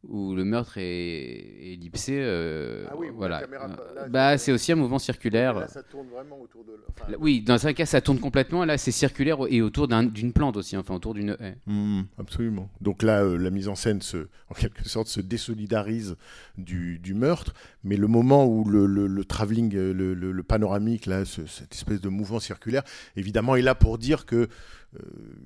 où 0.08 0.34
le 0.34 0.44
meurtre 0.44 0.78
est, 0.78 0.82
est 0.82 1.72
ellipsé. 1.74 2.16
euh, 2.18 2.86
Ah 2.90 2.94
oui, 2.96 3.06
la 3.06 3.12
voilà. 3.12 3.40
caméra- 3.40 3.68
Euh, 3.70 3.94
là, 3.94 4.08
bah, 4.08 4.36
c'est- 4.38 4.50
aussi 4.50 4.72
un 4.72 4.74
mouvement 4.74 4.98
circulaire. 4.98 5.60
Là, 5.60 5.68
ça 5.68 5.82
tourne 5.84 6.08
vraiment 6.08 6.40
autour 6.40 6.64
de. 6.64 6.72
enfin, 6.90 7.10
Là, 7.12 7.16
Oui, 7.20 7.40
dans 7.40 7.66
un 7.66 7.72
cas, 7.72 7.86
ça 7.86 8.00
tourne 8.00 8.18
complètement. 8.18 8.64
Là, 8.64 8.78
c'est 8.78 8.90
circulaire 8.90 9.38
et 9.48 9.62
autour 9.62 9.86
d'un- 9.86 10.02
d'une 10.02 10.32
plante 10.32 10.56
aussi, 10.56 10.76
enfin 10.76 10.94
autour 10.96 11.14
d'une 11.14 11.36
haie. 11.40 11.56
Mm, 11.66 12.02
absolument. 12.18 12.68
Donc 12.80 13.04
là, 13.04 13.22
euh, 13.22 13.36
la 13.38 13.50
mise 13.50 13.68
en 13.68 13.76
scène, 13.76 14.02
se, 14.02 14.26
en 14.50 14.54
quelque 14.54 14.88
sorte, 14.88 15.06
se 15.06 15.20
désolidarise 15.20 16.16
du, 16.58 16.98
du 16.98 17.14
meurtre, 17.14 17.54
mais 17.84 17.96
le 17.96 18.08
moment 18.08 18.44
où 18.46 18.64
le, 18.68 18.86
le, 18.86 19.06
le 19.06 19.24
travelling, 19.24 19.72
le, 19.72 19.92
le- 20.14 20.32
le 20.32 20.42
panoramique, 20.42 21.06
là, 21.06 21.24
ce- 21.24 21.46
cette 21.46 21.74
espèce 21.74 22.00
de 22.00 22.08
mouvement 22.08 22.40
circulaire, 22.40 22.82
évidemment, 23.16 23.54
est 23.54 23.62
là 23.62 23.76
pour 23.76 23.98
dire 23.98 24.26
que 24.26 24.48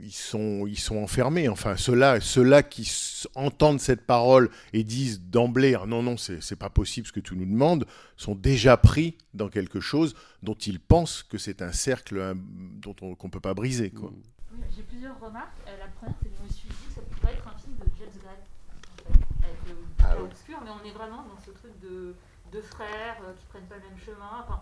ils, 0.03 0.13
sont, 0.13 0.67
ils 0.67 0.79
sont 0.79 0.97
enfermés. 0.97 1.49
Enfin, 1.49 1.77
ceux-là 1.77 2.21
ceux 2.21 2.61
qui 2.63 2.91
entendent 3.35 3.81
cette 3.81 4.07
parole 4.07 4.51
et 4.73 4.85
disent 4.85 5.21
d'emblée 5.21 5.75
ah 5.75 5.87
non, 5.87 6.03
non, 6.03 6.17
c'est 6.17 6.57
pas 6.57 6.71
possible 6.71 7.07
ce 7.07 7.13
que 7.13 7.21
tu 7.21 7.37
nous 7.37 7.47
demandes, 7.47 7.87
sont 8.17 8.35
déjà 8.35 8.77
pris 8.77 9.17
dans 9.35 9.49
quelque 9.49 9.81
chose 9.81 10.15
dont 10.43 10.55
ils 10.55 10.81
pensent 10.81 11.23
que 11.23 11.39
c'est 11.39 11.63
un 11.63 11.73
cercle 11.73 12.21
hein, 12.21 12.35
dont 12.37 12.97
on 13.03 13.15
qu'on 13.15 13.31
peut 13.31 13.41
pas 13.41 13.55
briser. 13.55 13.91
Quoi. 13.91 14.11
Oui, 14.53 14.61
J'ai 14.75 14.83
plusieurs 14.83 15.19
remarques. 15.21 15.57
Euh, 15.69 15.77
la 15.79 15.87
première, 15.89 16.15
c'est 16.23 16.29
que 16.29 16.35
je 16.39 16.43
me 16.45 16.49
suis 16.53 16.69
dit 16.69 16.75
que 16.89 16.95
ça 16.95 17.01
pourrait 17.03 17.33
être 17.35 17.47
un 17.49 17.59
film 17.59 17.77
de 17.77 17.87
James 17.99 18.21
Gray, 18.23 18.37
en 18.37 19.13
fait, 19.13 19.45
avec 19.45 19.59
le 19.69 19.75
Ah 19.99 20.03
clair 20.05 20.17
oui. 20.19 20.25
obscur, 20.25 20.59
mais 20.65 20.71
on 20.71 20.87
est 20.89 20.93
vraiment 20.93 21.23
dans 21.25 21.39
ce 21.45 21.51
truc 21.51 21.73
de 21.81 22.15
deux 22.53 22.63
frères 22.63 23.17
euh, 23.25 23.33
qui 23.39 23.45
prennent 23.47 23.67
pas 23.67 23.77
le 23.77 23.83
même 23.91 23.99
chemin. 23.99 24.45
Enfin, 24.45 24.61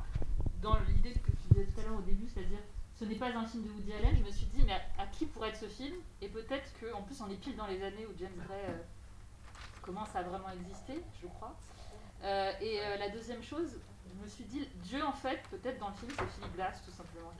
dans 0.62 0.78
l'idée 0.88 1.12
que 1.12 1.30
tu 1.30 1.36
disais 1.52 1.66
tout 1.66 1.80
à 1.80 1.82
l'heure 1.84 1.98
au 1.98 2.02
début, 2.02 2.26
c'est-à-dire 2.32 2.58
ce 3.04 3.08
n'est 3.08 3.14
pas 3.16 3.26
un 3.28 3.46
film 3.46 3.64
de 3.64 3.68
Woody 3.70 3.92
Allen, 3.92 4.16
je 4.18 4.24
me 4.24 4.30
suis 4.30 4.46
dit, 4.46 4.62
mais 4.66 4.72
à, 4.72 5.02
à 5.02 5.06
qui 5.06 5.26
pourrait 5.26 5.50
être 5.50 5.58
ce 5.60 5.66
film? 5.66 5.94
Et 6.22 6.28
peut-être 6.28 6.64
qu'en 6.80 7.02
plus, 7.02 7.20
on 7.20 7.30
est 7.30 7.36
pile 7.36 7.56
dans 7.56 7.66
les 7.66 7.82
années 7.82 8.06
où 8.06 8.12
James 8.18 8.32
Gray 8.46 8.60
euh, 8.70 8.78
commence 9.82 10.14
à 10.14 10.22
vraiment 10.22 10.50
exister, 10.50 10.94
je 11.22 11.26
crois. 11.28 11.56
Euh, 12.22 12.52
et 12.60 12.80
euh, 12.80 12.96
la 12.98 13.10
deuxième 13.10 13.42
chose, 13.42 13.78
je 14.08 14.22
me 14.24 14.28
suis 14.28 14.44
dit, 14.44 14.66
Dieu, 14.84 15.02
en 15.04 15.12
fait, 15.12 15.40
peut-être 15.50 15.78
dans 15.78 15.88
le 15.88 15.94
film, 15.94 16.10
c'est 16.18 16.28
Philippe 16.38 16.54
Glass, 16.56 16.82
tout 16.84 16.92
simplement. 16.92 17.32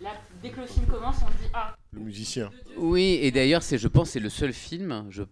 Là, 0.00 0.12
dès 0.42 0.50
que 0.50 0.60
le 0.60 0.66
film 0.66 0.86
commence, 0.86 1.16
on 1.22 1.28
se 1.28 1.38
dit, 1.42 1.50
ah, 1.54 1.74
Le 1.92 2.00
musicien. 2.00 2.50
Oui, 2.76 3.18
et 3.22 3.30
d'ailleurs, 3.30 3.62
c'est, 3.62 3.78
je 3.78 3.88
pense, 3.88 4.10
c'est 4.10 4.20
le 4.20 4.28
seul 4.28 4.52
film 4.52 5.06
je, 5.10 5.22
Ouais, 5.22 5.28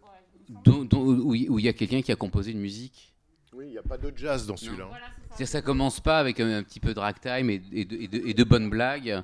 il 0.48 0.54
me 0.58 0.64
semble. 0.64 0.64
dont- 0.64 0.84
dont- 0.84 1.20
où 1.26 1.34
il 1.58 1.64
y 1.64 1.68
a 1.68 1.72
quelqu'un 1.74 2.00
qui 2.02 2.10
a 2.10 2.16
composé 2.16 2.50
une 2.52 2.60
musique. 2.60 3.12
Oui, 3.52 3.66
il 3.66 3.70
n'y 3.72 3.78
a 3.78 3.82
pas 3.82 3.98
de 3.98 4.12
jazz 4.16 4.46
dans 4.46 4.56
celui-là. 4.56 4.84
hein. 4.84 4.88
Voilà, 4.88 5.06
c'est 5.06 5.20
ça. 5.20 5.26
C'est-à-dire, 5.28 5.48
ça 5.48 5.62
commence 5.62 6.00
pas 6.00 6.18
avec 6.18 6.40
un, 6.40 6.58
un 6.58 6.62
petit 6.64 6.80
peu 6.80 6.92
de 6.94 6.98
ragtime 6.98 7.50
et, 7.50 7.62
et 7.72 7.84
de, 7.84 7.96
et 7.96 8.08
de- 8.08 8.26
et 8.26 8.34
de 8.34 8.44
bonnes 8.44 8.68
blagues. 8.70 9.22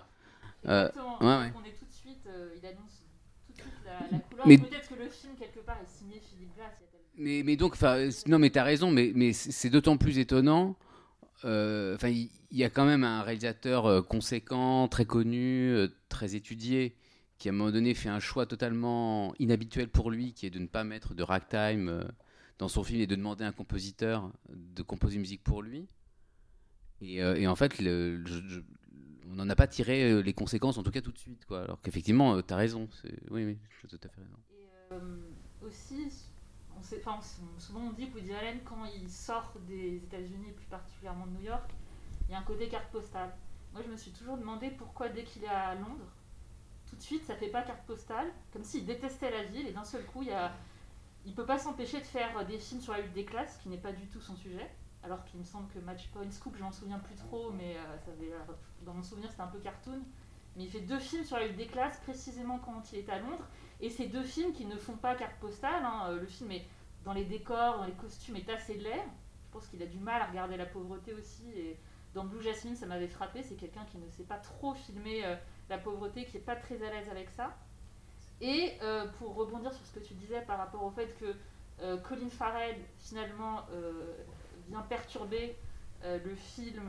Euh, 0.66 0.88
Exactement. 0.88 1.18
ouais, 1.20 1.26
ouais. 1.44 1.50
Donc 1.50 1.62
on 1.62 1.66
est 1.68 1.72
tout 1.78 1.84
de 1.86 1.92
suite, 1.92 2.26
euh, 2.26 2.54
il 2.60 2.66
annonce 2.66 3.02
tout 3.46 3.52
de 3.52 3.56
suite 3.60 3.74
la, 3.84 3.92
la 4.16 4.18
couleur. 4.22 4.46
Mais- 4.46 4.58
Peut-être 4.58 4.88
que 4.88 4.94
le 4.94 5.08
film, 5.08 5.32
quelque 5.38 5.60
part, 5.60 5.78
est 5.82 5.88
signé 5.88 6.20
Philippe 6.20 6.54
Glass. 6.54 6.72
Mais, 7.16 7.42
mais 7.44 7.56
donc, 7.56 7.76
euh, 7.82 8.10
non, 8.26 8.38
mais 8.38 8.50
t'as 8.50 8.62
raison, 8.62 8.90
mais, 8.90 9.12
mais 9.14 9.32
c'est 9.32 9.68
d'autant 9.70 9.96
plus 9.96 10.18
étonnant. 10.18 10.76
euh, 11.44 11.94
Enfin, 11.96 12.08
il 12.08 12.30
y, 12.50 12.64
a 12.64 12.70
quand 12.70 12.84
même 12.86 13.04
un 13.04 13.22
réalisateur 13.22 14.06
conséquent, 14.06 14.88
très 14.88 15.04
connu, 15.04 15.74
très 16.08 16.34
étudié, 16.34 16.94
qui 17.38 17.48
à 17.48 17.52
un 17.52 17.54
moment 17.54 17.70
donné 17.70 17.94
fait 17.94 18.08
un 18.08 18.20
choix 18.20 18.46
totalement 18.46 19.34
inhabituel 19.38 19.88
pour 19.88 20.10
lui, 20.10 20.32
qui 20.34 20.46
est 20.46 20.50
de 20.50 20.58
ne 20.58 20.66
pas 20.66 20.84
mettre 20.84 21.14
de 21.14 21.22
ragtime 21.22 22.06
dans 22.58 22.68
son 22.68 22.84
film 22.84 23.00
et 23.00 23.06
de 23.06 23.14
demander 23.16 23.44
à 23.44 23.48
un 23.48 23.52
compositeur 23.52 24.30
de 24.50 24.82
composer 24.82 25.14
une 25.16 25.22
musique 25.22 25.42
pour 25.44 25.62
lui. 25.62 25.88
Et, 27.02 27.22
euh, 27.22 27.34
et 27.36 27.46
en 27.46 27.56
fait, 27.56 27.78
le- 27.80 28.22
je- 28.26 28.46
je- 28.46 28.60
on 29.30 29.34
n'en 29.34 29.48
a 29.48 29.54
pas 29.56 29.66
tiré 29.66 30.10
euh, 30.10 30.20
les 30.20 30.32
conséquences, 30.34 30.76
en 30.78 30.82
tout 30.82 30.90
cas 30.90 31.00
tout 31.00 31.12
de 31.12 31.18
suite, 31.18 31.46
quoi. 31.46 31.62
Alors 31.62 31.80
qu'effectivement, 31.80 32.34
euh, 32.34 32.42
t'as 32.42 32.56
raison. 32.56 32.88
c'est- 33.00 33.30
Oui, 33.30 33.44
oui, 33.44 33.58
tu 33.80 33.86
as 33.86 33.88
tout 33.88 34.00
à 34.02 34.08
fait 34.08 34.20
raison. 34.20 34.36
Et 34.52 34.94
euh, 34.94 35.20
aussi, 35.66 36.08
on 36.78 36.82
sait, 36.82 37.00
enfin, 37.04 37.20
souvent 37.58 37.80
on 37.80 37.92
dit 37.92 38.08
que 38.10 38.18
Woody 38.18 38.32
Allen, 38.34 38.60
quand 38.64 38.84
il 38.84 39.08
sort 39.08 39.52
des 39.68 39.96
États-Unis, 39.96 40.52
plus 40.56 40.66
particulièrement 40.66 41.26
de 41.26 41.32
New 41.32 41.42
York, 41.44 41.70
il 42.28 42.32
y 42.32 42.34
a 42.34 42.38
un 42.38 42.42
côté 42.42 42.68
carte 42.68 42.90
postale. 42.90 43.32
Moi, 43.72 43.82
je 43.86 43.90
me 43.90 43.96
suis 43.96 44.10
toujours 44.10 44.36
demandé 44.36 44.70
pourquoi, 44.70 45.08
dès 45.08 45.22
qu'il 45.24 45.44
est 45.44 45.48
à 45.48 45.74
Londres, 45.76 46.12
tout 46.88 46.96
de 46.96 47.02
suite, 47.02 47.24
ça 47.24 47.36
fait 47.36 47.48
pas 47.50 47.62
carte 47.62 47.86
postale, 47.86 48.32
comme 48.52 48.64
s'il 48.64 48.84
détestait 48.84 49.30
la 49.30 49.44
ville, 49.44 49.66
et 49.68 49.72
d'un 49.72 49.84
seul 49.84 50.04
coup, 50.06 50.22
il 50.22 50.28
y 50.28 50.32
a, 50.32 50.52
il 51.24 51.34
peut 51.34 51.46
pas 51.46 51.58
s'empêcher 51.58 51.98
de 52.00 52.04
faire 52.04 52.44
des 52.46 52.58
films 52.58 52.80
sur 52.80 52.92
la 52.94 53.00
lutte 53.02 53.12
des 53.12 53.24
classes, 53.24 53.58
qui 53.62 53.68
n'est 53.68 53.78
pas 53.78 53.92
du 53.92 54.06
tout 54.08 54.20
son 54.20 54.34
sujet. 54.34 54.68
Alors 55.02 55.24
qu'il 55.24 55.40
me 55.40 55.44
semble 55.44 55.68
que 55.72 55.78
Match 55.78 56.08
Point 56.08 56.30
Scoop, 56.30 56.54
je 56.56 56.62
m'en 56.62 56.72
souviens 56.72 56.98
plus 56.98 57.14
trop, 57.14 57.50
mais 57.52 57.76
euh, 57.76 58.12
l'air- 58.20 58.56
dans 58.82 58.92
mon 58.94 59.02
souvenir, 59.02 59.30
c'était 59.30 59.42
un 59.42 59.46
peu 59.48 59.58
cartoon. 59.58 60.00
Mais 60.56 60.64
il 60.64 60.70
fait 60.70 60.80
deux 60.80 60.98
films 60.98 61.24
sur 61.24 61.38
la 61.38 61.46
lutte 61.46 61.56
des 61.56 61.66
classes, 61.66 61.98
précisément 62.00 62.58
quand 62.58 62.92
il 62.92 62.98
est 62.98 63.08
à 63.08 63.18
Londres. 63.18 63.46
Et 63.80 63.88
ces 63.88 64.06
deux 64.08 64.22
films 64.22 64.52
qui 64.52 64.66
ne 64.66 64.76
font 64.76 64.96
pas 64.96 65.14
carte 65.14 65.36
postale, 65.40 65.84
hein, 65.84 66.08
euh, 66.10 66.20
le 66.20 66.26
film 66.26 66.50
est 66.50 66.66
dans 67.04 67.14
les 67.14 67.24
décors, 67.24 67.78
dans 67.78 67.86
les 67.86 67.92
costumes 67.92 68.36
est 68.36 68.48
assez 68.50 68.74
laid. 68.74 69.02
Je 69.46 69.52
pense 69.52 69.66
qu'il 69.68 69.82
a 69.82 69.86
du 69.86 69.98
mal 69.98 70.20
à 70.20 70.26
regarder 70.26 70.56
la 70.56 70.66
pauvreté 70.66 71.14
aussi. 71.14 71.50
Et 71.56 71.78
dans 72.14 72.24
Blue 72.24 72.42
Jasmine, 72.42 72.76
ça 72.76 72.86
m'avait 72.86 73.08
frappé. 73.08 73.42
C'est 73.42 73.54
quelqu'un 73.54 73.84
qui 73.90 73.96
ne 73.96 74.08
sait 74.10 74.24
pas 74.24 74.36
trop 74.38 74.74
filmer 74.74 75.24
euh, 75.24 75.36
la 75.70 75.78
pauvreté, 75.78 76.26
qui 76.26 76.36
n'est 76.36 76.42
pas 76.42 76.56
très 76.56 76.82
à 76.82 76.90
l'aise 76.90 77.08
avec 77.10 77.30
ça. 77.30 77.56
Et 78.40 78.72
euh, 78.82 79.06
pour 79.18 79.34
rebondir 79.34 79.72
sur 79.72 79.84
ce 79.86 79.92
que 79.92 80.00
tu 80.00 80.14
disais 80.14 80.40
par 80.42 80.58
rapport 80.58 80.82
au 80.82 80.90
fait 80.90 81.16
que 81.18 81.34
euh, 81.80 81.98
Colin 81.98 82.28
Farrell, 82.30 82.76
finalement, 82.98 83.62
euh, 83.72 84.16
vient 84.70 84.82
perturber 84.82 85.56
euh, 86.04 86.18
le 86.24 86.34
film 86.34 86.88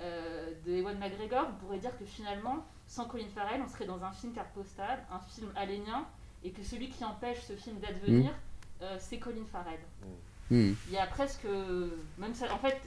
euh, 0.00 0.50
de 0.66 0.72
Ewan 0.72 0.98
McGregor, 0.98 1.46
on 1.50 1.64
pourrait 1.64 1.78
dire 1.78 1.96
que 1.98 2.04
finalement, 2.04 2.64
sans 2.86 3.04
Colin 3.06 3.28
Farrell, 3.34 3.60
on 3.62 3.68
serait 3.68 3.86
dans 3.86 4.02
un 4.04 4.10
film 4.12 4.32
carte 4.32 4.52
postale, 4.52 5.04
un 5.12 5.20
film 5.20 5.52
alénien, 5.54 6.06
et 6.42 6.50
que 6.50 6.62
celui 6.62 6.88
qui 6.88 7.04
empêche 7.04 7.40
ce 7.42 7.54
film 7.54 7.78
d'advenir, 7.78 8.32
euh, 8.82 8.96
c'est 8.98 9.18
Colin 9.18 9.44
Farrell. 9.52 9.80
Hmm. 10.50 10.72
Il 10.88 10.92
y 10.92 10.98
a 10.98 11.06
presque. 11.06 11.44
Même 12.18 12.34
ça, 12.34 12.52
en 12.52 12.58
fait, 12.58 12.80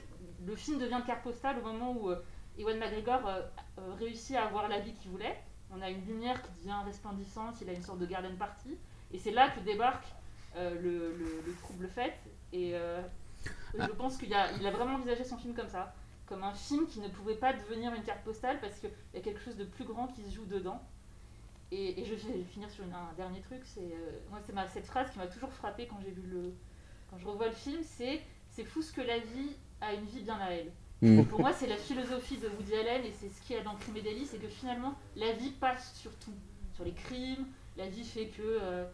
le 0.46 0.54
film 0.56 0.78
devient 0.78 1.00
carte 1.06 1.22
postale 1.22 1.58
au 1.60 1.62
moment 1.62 1.92
où 1.92 2.10
Ewan 2.58 2.78
McGregor 2.78 3.20
réussit 3.98 4.36
à 4.36 4.44
avoir 4.46 4.68
la 4.68 4.80
vie 4.80 4.92
qu'il 4.94 5.10
voulait. 5.12 5.40
On 5.72 5.80
a 5.80 5.88
une 5.88 6.04
lumière 6.04 6.42
qui 6.42 6.50
devient 6.58 6.76
resplendissante, 6.84 7.56
il 7.62 7.70
a 7.70 7.72
une 7.72 7.82
sorte 7.82 7.98
de 8.00 8.06
garden 8.06 8.36
party. 8.36 8.76
Et 9.12 9.18
c'est 9.18 9.30
là 9.32 9.48
que 9.50 9.60
débarque 9.60 10.06
euh, 10.56 10.74
le, 10.74 11.16
le- 11.16 11.42
le 11.46 11.54
trouble 11.62 11.88
fait. 11.88 12.12
Et 12.52 12.72
euh, 12.74 13.00
je 13.78 13.86
pense 13.92 14.16
qu'il 14.16 14.32
a, 14.34 14.52
il 14.52 14.66
a 14.66 14.70
vraiment 14.70 14.94
envisagé 14.94 15.24
son 15.24 15.36
film 15.36 15.54
comme 15.54 15.68
ça. 15.68 15.94
Comme 16.26 16.42
un 16.42 16.54
film 16.54 16.86
qui 16.86 17.00
ne 17.00 17.08
pouvait 17.08 17.34
pas 17.34 17.52
devenir 17.52 17.92
une 17.94 18.02
carte 18.02 18.22
postale 18.24 18.58
parce 18.60 18.78
qu'il 18.78 18.90
y 19.12 19.18
a 19.18 19.20
quelque 19.20 19.40
chose 19.40 19.56
de 19.56 19.64
plus 19.64 19.84
grand 19.84 20.06
qui 20.08 20.22
se 20.24 20.34
joue 20.34 20.46
dedans. 20.46 20.80
Et, 21.70 22.00
et 22.00 22.04
je 22.04 22.14
vais 22.14 22.44
finir 22.44 22.70
sur 22.70 22.84
une- 22.84 22.94
un 22.94 23.12
dernier 23.16 23.40
truc. 23.40 23.60
C'est 23.64 23.80
euh, 23.80 24.18
moi, 24.30 24.38
c'est 24.46 24.52
ma- 24.52 24.68
cette 24.68 24.86
phrase 24.86 25.10
qui 25.10 25.18
m'a 25.18 25.26
toujours 25.26 25.52
frappé 25.52 25.86
quand 25.86 25.98
j'ai 26.02 26.10
vu 26.12 26.22
le, 26.26 26.54
quand 27.10 27.18
je 27.18 27.26
revois 27.26 27.48
le 27.48 27.54
film, 27.54 27.80
c'est 27.82 28.22
c'est 28.50 28.64
fou 28.64 28.80
ce 28.82 28.92
que 28.92 29.00
la 29.00 29.18
vie 29.18 29.50
a 29.80 29.92
une 29.94 30.04
vie 30.06 30.20
bien 30.22 30.38
à 30.38 30.50
elle. 30.50 30.70
Hmm. 31.02 31.24
Pour 31.24 31.40
moi, 31.40 31.52
c'est 31.52 31.66
la 31.66 31.76
philosophie 31.76 32.38
de 32.38 32.48
Woody 32.48 32.74
Allen 32.74 33.04
et 33.04 33.12
c'est 33.12 33.28
ce 33.28 33.42
qu'il 33.42 33.56
y 33.56 33.58
a 33.58 33.62
dans 33.62 33.74
Crime 33.74 33.96
et 33.96 34.02
délit, 34.02 34.24
c'est 34.26 34.38
que 34.38 34.48
finalement, 34.48 34.94
la 35.16 35.32
vie 35.32 35.50
passe 35.50 35.94
sur 35.96 36.12
tout, 36.18 36.32
sur 36.74 36.84
les 36.84 36.92
crimes. 36.94 37.46
La 37.76 37.88
vie 37.88 38.04
fait 38.04 38.26
que 38.28 38.40
euh, 38.42 38.84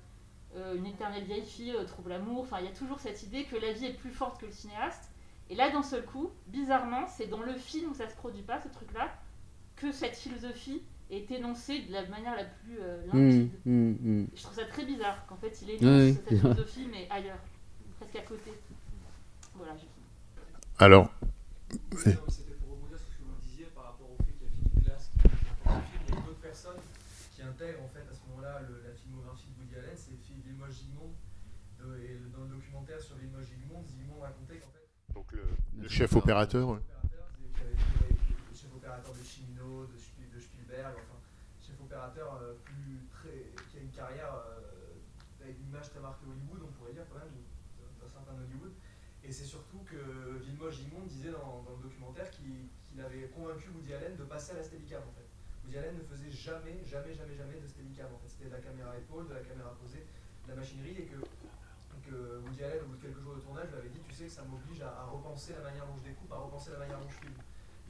une 0.76 0.86
éternelle 0.86 1.24
vieille 1.24 1.44
fille 1.44 1.72
euh, 1.72 1.84
trouve 1.84 2.08
l'amour. 2.08 2.42
Enfin, 2.42 2.58
il 2.60 2.66
y 2.66 2.68
a 2.68 2.72
toujours 2.72 2.98
cette 3.00 3.22
idée 3.22 3.44
que 3.44 3.56
la 3.56 3.72
vie 3.72 3.86
est 3.86 3.94
plus 3.94 4.10
forte 4.10 4.40
que 4.40 4.46
le 4.46 4.52
cinéaste. 4.52 5.10
Et 5.48 5.54
là, 5.54 5.70
d'un 5.70 5.82
seul 5.82 6.04
coup, 6.04 6.30
bizarrement, 6.48 7.06
c'est 7.06 7.26
dans 7.26 7.42
le 7.42 7.54
film 7.54 7.90
où 7.90 7.94
ça 7.94 8.08
se 8.08 8.16
produit 8.16 8.42
pas, 8.42 8.60
ce 8.60 8.68
truc-là, 8.68 9.12
que 9.76 9.90
cette 9.92 10.16
philosophie 10.16 10.82
est 11.10 11.28
énoncée 11.32 11.80
de 11.82 11.92
la 11.92 12.06
manière 12.06 12.36
la 12.36 12.44
plus 12.44 12.78
euh, 12.80 13.04
Hmm, 13.12 13.16
limpide. 13.18 13.50
hmm, 13.66 13.90
hmm. 14.22 14.26
Je 14.34 14.42
trouve 14.42 14.54
ça 14.56 14.64
très 14.66 14.84
bizarre 14.84 15.26
qu'en 15.26 15.36
fait 15.36 15.56
il 15.62 15.70
énonce 15.70 15.82
Oui, 16.02 16.14
cette 16.14 16.38
philosophie 16.38 16.86
mais 16.90 17.08
ailleurs, 17.10 17.38
presque 17.98 18.14
à 18.16 18.22
côté. 18.22 18.52
Voilà, 19.54 19.72
j'ai 19.74 19.80
fini. 19.88 20.06
Alors, 20.78 21.10
C'était 21.96 22.16
pour 22.62 22.70
rebondir 22.76 22.98
sur 22.98 23.08
ce 23.10 23.18
que 23.18 23.22
vous 23.24 23.34
disiez 23.42 23.66
par 23.74 23.84
rapport 23.84 24.06
au 24.10 24.16
fait 24.22 24.30
qu'il 24.38 24.46
y 24.46 24.46
a 24.46 24.52
Philippe 24.54 24.84
Glass 24.84 25.10
qui 25.12 25.18
porte 25.64 25.76
le 25.76 25.82
film. 25.82 26.02
Il 26.08 26.14
y 26.14 26.18
a 26.18 26.20
d'autres 26.22 26.40
personnes 26.40 26.80
qui 27.34 27.42
intègrent 27.42 27.82
en 27.82 27.88
fait 27.88 28.06
à 28.08 28.14
ce 28.14 28.20
moment-là 28.30 28.60
le- 28.68 28.82
la 28.86 28.94
filmographie 28.94 29.50
de 29.50 29.58
Woody 29.60 29.74
Allen. 29.76 29.96
C'est 29.96 30.14
Philippe 30.22 30.46
Limoges 30.46 30.78
Zygmunt. 30.78 31.10
De- 31.82 31.98
et 31.98 32.16
dans 32.30 32.44
le 32.44 32.54
documentaire 32.54 33.00
sur 33.00 33.16
Limoges 33.18 33.50
Zygmunt, 33.50 33.82
Zygmunt 33.82 34.20
racontait 34.22 34.58
qu'en 34.62 34.70
fait, 34.70 34.86
donc 35.32 35.40
le, 35.76 35.82
le 35.82 35.88
chef 35.88 36.14
opérateur. 36.14 36.74
le 36.74 36.80
chef 38.54 38.74
opérateur 38.74 39.12
de 39.12 39.22
Cimino, 39.22 39.86
de, 39.86 39.96
Spiel- 39.98 40.30
de 40.34 40.40
Spielberg, 40.40 40.94
enfin, 40.96 41.18
chef 41.60 41.80
opérateur 41.80 42.38
euh, 42.42 42.54
plus 42.64 43.06
très, 43.10 43.52
qui 43.70 43.78
a 43.78 43.80
une 43.80 43.90
carrière 43.90 44.34
euh, 44.34 45.42
avec 45.42 45.58
une 45.58 45.68
image 45.68 45.90
très 45.90 46.00
marquée 46.00 46.26
Hollywood, 46.26 46.62
on 46.68 46.72
pourrait 46.78 46.92
dire 46.92 47.04
quand 47.12 47.18
même, 47.18 47.32
d'un 48.00 48.08
certain 48.08 48.32
Hollywood. 48.34 48.72
Et 49.22 49.32
c'est 49.32 49.44
surtout 49.44 49.80
que 49.84 50.38
Vilmos 50.40 50.70
Gimond 50.72 51.04
disait 51.06 51.30
dans, 51.32 51.62
dans 51.62 51.76
le 51.76 51.82
documentaire 51.82 52.30
qu'il 52.30 52.68
qu'il 52.88 53.00
avait 53.00 53.28
convaincu 53.28 53.68
Woody 53.70 53.94
Allen 53.94 54.16
de 54.16 54.24
passer 54.24 54.50
à 54.52 54.56
la 54.56 54.64
Steadicam 54.64 55.02
en 55.06 55.12
fait. 55.12 55.28
Woody 55.62 55.78
Allen 55.78 55.94
ne 55.94 56.02
faisait 56.02 56.30
jamais, 56.30 56.82
jamais, 56.82 57.14
jamais, 57.14 57.36
jamais 57.36 57.60
de 57.60 57.66
Steadicam 57.68 58.06
en 58.12 58.18
fait. 58.18 58.28
C'était 58.28 58.46
de 58.50 58.54
la 58.54 58.58
caméra 58.60 58.96
épaule, 58.98 59.28
de 59.28 59.34
la 59.34 59.40
caméra 59.44 59.70
posée, 59.80 60.06
de 60.44 60.48
la 60.48 60.56
machinerie 60.56 60.96
et 60.98 61.04
que, 61.06 61.20
que 62.08 62.40
Woody 62.46 62.62
Allen, 62.64 62.80
au 62.84 62.88
bout 62.88 62.96
de 62.96 63.02
quelques 63.02 63.20
jours 63.22 63.34
de 63.36 63.40
tournage, 63.40 63.68
lui 63.70 63.78
avait 63.78 63.88
dit 63.90 64.00
Tu 64.08 64.14
sais 64.14 64.24
que 64.26 64.32
ça 64.32 64.42
m'oblige 64.44 64.80
à, 64.82 64.88
à 65.00 65.04
repenser 65.10 65.52
la 65.54 65.62
manière 65.62 65.86
dont 65.86 65.96
je 65.98 66.04
découpe, 66.08 66.30
à 66.32 66.36
repenser 66.36 66.70
la 66.72 66.78
manière 66.78 66.98
dont 66.98 67.08
je 67.10 67.18
filme. 67.26 67.38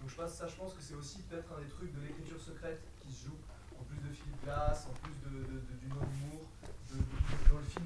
Donc 0.00 0.08
je 0.10 0.14
pense, 0.16 0.30
ça, 0.32 0.46
je 0.48 0.56
pense 0.56 0.72
que 0.74 0.82
c'est 0.82 0.94
aussi 0.94 1.22
peut-être 1.28 1.52
un 1.52 1.60
des 1.60 1.68
trucs 1.68 1.92
de 1.92 2.00
l'écriture 2.00 2.40
secrète 2.40 2.80
qui 3.04 3.12
se 3.12 3.26
joue, 3.26 3.36
en 3.78 3.84
plus 3.84 3.98
de 4.00 4.12
Philippe 4.14 4.42
Glass, 4.44 4.88
en 4.88 4.94
plus 5.04 5.12
de, 5.28 5.36
de, 5.44 5.60
de- 5.60 5.78
du 5.80 5.88
de, 5.88 6.96
de- 6.96 7.50
dans 7.50 7.58
le 7.58 7.64
film 7.64 7.84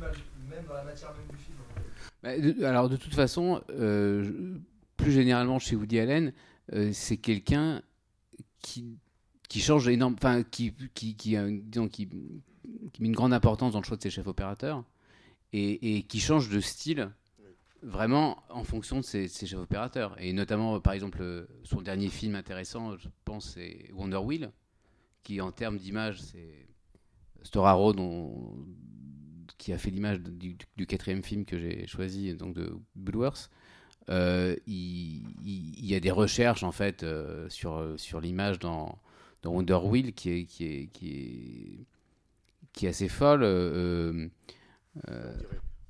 même, 0.48 0.64
dans 0.66 0.74
la 0.74 0.84
matière 0.84 1.12
même 1.12 1.26
du 1.28 1.36
film. 1.36 2.64
alors 2.64 2.88
de 2.88 2.96
toute 2.96 3.14
façon, 3.14 3.62
euh, 3.70 4.58
plus 4.96 5.10
généralement 5.12 5.58
chez 5.58 5.74
Woody 5.76 5.98
Allen, 5.98 6.32
euh, 6.72 6.90
c'est 6.92 7.16
quelqu'un 7.16 7.82
qui, 8.62 8.98
qui 9.48 9.60
change 9.60 9.88
énorme, 9.88 10.14
enfin 10.14 10.42
qui, 10.42 10.72
qui 10.94 11.36
met 11.36 13.08
une 13.08 13.14
grande 13.14 13.32
importance 13.32 13.72
dans 13.72 13.80
le 13.80 13.84
choix 13.84 13.96
de 13.96 14.02
ses 14.02 14.10
chefs 14.10 14.26
opérateurs 14.26 14.84
et, 15.54 16.02
qui 16.02 16.20
change 16.20 16.48
de 16.48 16.60
style 16.60 17.10
vraiment 17.82 18.42
en 18.48 18.64
fonction 18.64 18.98
de 18.98 19.04
ses, 19.04 19.28
chefs 19.28 19.54
opérateurs. 19.58 20.16
Et 20.18 20.32
notamment, 20.32 20.80
par 20.80 20.94
exemple, 20.94 21.18
euh, 21.20 21.46
son 21.62 21.82
dernier 21.82 22.08
film 22.08 22.34
intéressant, 22.34 22.96
je 22.96 23.08
pense, 23.24 23.52
c'est 23.54 23.90
Wonder 23.92 24.16
Wheel, 24.16 24.50
qui 25.22 25.40
en 25.40 25.52
termes 25.52 25.78
d'image, 25.78 26.20
c'est 26.20 26.66
Storaro 27.42 27.94
qui 29.58 29.72
a 29.72 29.78
fait 29.78 29.90
l'image 29.90 30.20
du, 30.20 30.86
quatrième 30.86 31.22
film 31.22 31.44
que 31.44 31.58
j'ai 31.58 31.86
choisi, 31.86 32.34
donc 32.34 32.54
de 32.54 32.76
Bulworth. 32.96 33.50
Euh, 34.10 34.56
il, 34.66 35.86
y 35.86 35.94
a 35.94 36.00
des 36.00 36.10
recherches 36.10 36.62
en 36.62 36.72
fait 36.72 37.02
euh, 37.02 37.48
sur, 37.48 37.94
sur 37.96 38.20
l'image 38.20 38.58
dans, 38.58 38.98
Wonder 39.44 39.78
Wheel 39.82 40.12
qui 40.12 40.30
est, 40.30 40.44
qui 40.44 40.64
est, 40.64 40.86
qui 40.88 41.08
est, 41.12 41.86
qui 42.72 42.86
est 42.86 42.88
assez 42.88 43.08
folle. 43.08 43.42
euh, 43.42 44.28
euh, 45.10 45.32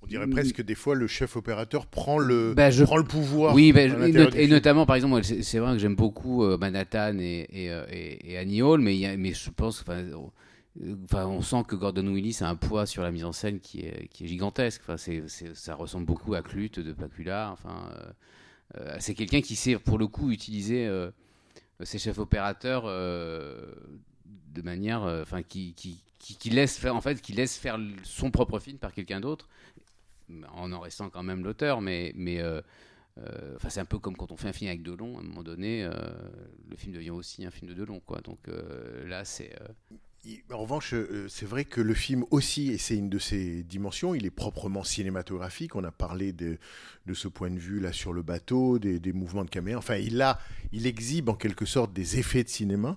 On 0.02 0.06
dirait 0.06 0.26
presque 0.26 0.62
des 0.62 0.74
fois 0.74 0.94
le 0.94 1.06
chef 1.06 1.36
opérateur 1.36 1.86
prend 1.86 2.18
le, 2.18 2.52
Bah, 2.54 2.70
je- 2.70 2.84
prend 2.84 2.96
le 2.98 3.04
pouvoir. 3.04 3.54
Oui, 3.54 3.72
bah, 3.72 3.82
et, 3.82 4.12
not- 4.12 4.30
notamment, 4.48 4.84
par 4.86 4.96
exemple, 4.96 5.22
c'est 5.24 5.58
vrai 5.58 5.72
que 5.72 5.78
j'aime 5.78 5.96
beaucoup 5.96 6.44
euh, 6.44 6.58
Manhattan 6.58 7.18
et, 7.18 7.46
et, 7.50 7.70
euh, 7.70 7.84
et- 7.90 8.32
et 8.32 8.38
Annie 8.38 8.60
Hall, 8.62 8.80
mais, 8.80 8.94
il 8.94 9.00
y 9.00 9.06
a- 9.06 9.16
mais 9.16 9.32
je 9.32 9.50
pense, 9.50 9.80
enfin, 9.80 10.02
euh, 10.04 11.24
on 11.24 11.40
sent 11.40 11.62
que 11.68 11.74
Gordon 11.76 12.06
Willis 12.08 12.38
a 12.42 12.48
un 12.48 12.56
poids 12.56 12.84
sur 12.84 13.02
la 13.02 13.10
mise 13.12 13.24
en 13.24 13.32
scène 13.32 13.60
qui 13.60 13.80
est, 13.80 14.08
qui 14.08 14.24
est 14.24 14.26
gigantesque. 14.26 14.82
Enfin, 14.86 14.96
ça 15.54 15.74
ressemble 15.74 16.04
beaucoup 16.04 16.34
à 16.34 16.42
Clute 16.42 16.80
de 16.80 16.92
Pacula. 16.92 17.50
Enfin, 17.52 17.88
euh, 17.96 18.80
euh, 18.80 18.96
c'est 19.00 19.14
quelqu'un 19.14 19.40
qui 19.40 19.56
sait, 19.56 19.76
pour 19.78 19.96
le 19.98 20.06
coup, 20.06 20.30
utiliser 20.30 20.86
euh, 20.86 21.10
ses 21.82 21.98
chefs 21.98 22.18
opérateurs 22.18 22.84
euh, 22.86 23.72
de 24.52 24.62
manière, 24.62 25.04
euh, 25.04 25.22
enfin, 25.22 25.42
qui, 25.42 25.74
qui, 25.74 26.02
qui, 26.18 26.50
laisse 26.50 26.78
faire, 26.78 26.96
en 26.96 27.00
fait, 27.00 27.20
qui 27.20 27.32
laisse 27.32 27.56
faire 27.56 27.78
son 28.02 28.30
propre 28.30 28.58
film 28.58 28.78
par 28.78 28.92
quelqu'un 28.92 29.20
d'autre, 29.20 29.48
en 30.52 30.72
en 30.72 30.80
restant 30.80 31.10
quand 31.10 31.22
même 31.22 31.44
l'auteur, 31.44 31.80
mais, 31.80 32.12
mais 32.16 32.40
euh, 32.40 32.60
euh, 33.18 33.56
c'est 33.68 33.80
un 33.80 33.84
peu 33.84 33.98
comme 33.98 34.16
quand 34.16 34.32
on 34.32 34.36
fait 34.36 34.48
un 34.48 34.52
film 34.52 34.68
avec 34.68 34.82
Delon, 34.82 35.18
à 35.18 35.20
un 35.20 35.24
moment 35.24 35.42
donné, 35.42 35.84
euh, 35.84 35.92
le 36.68 36.76
film 36.76 36.94
devient 36.94 37.10
aussi 37.10 37.44
un 37.44 37.50
film 37.50 37.70
de 37.70 37.74
Delon, 37.74 38.00
quoi. 38.00 38.20
Donc 38.20 38.38
là, 39.06 39.24
c'est 39.24 39.54
En 40.50 40.58
revanche, 40.58 40.94
c'est 41.28 41.46
vrai 41.46 41.64
que 41.64 41.80
le 41.80 41.94
film 41.94 42.24
aussi, 42.30 42.70
et 42.70 42.78
c'est 42.78 42.96
une 42.96 43.10
de 43.10 43.18
ses 43.18 43.62
dimensions, 43.62 44.14
il 44.14 44.24
est 44.24 44.30
proprement 44.30 44.82
cinématographique. 44.82 45.76
On 45.76 45.84
a 45.84 45.90
parlé 45.92 46.32
de, 46.32 46.58
de 47.06 47.14
ce 47.14 47.28
point 47.28 47.50
de 47.50 47.58
vue 47.58 47.80
là 47.80 47.92
sur 47.92 48.12
le 48.12 48.22
bateau, 48.22 48.78
des, 48.78 48.98
des 48.98 49.12
mouvements 49.12 49.44
de 49.44 49.50
caméra. 49.50 49.78
Enfin, 49.78 49.96
il, 49.96 50.20
a, 50.22 50.40
il 50.72 50.86
exhibe 50.86 51.28
en 51.28 51.34
quelque 51.34 51.66
sorte 51.66 51.92
des 51.92 52.18
effets 52.18 52.42
de 52.42 52.48
cinéma. 52.48 52.96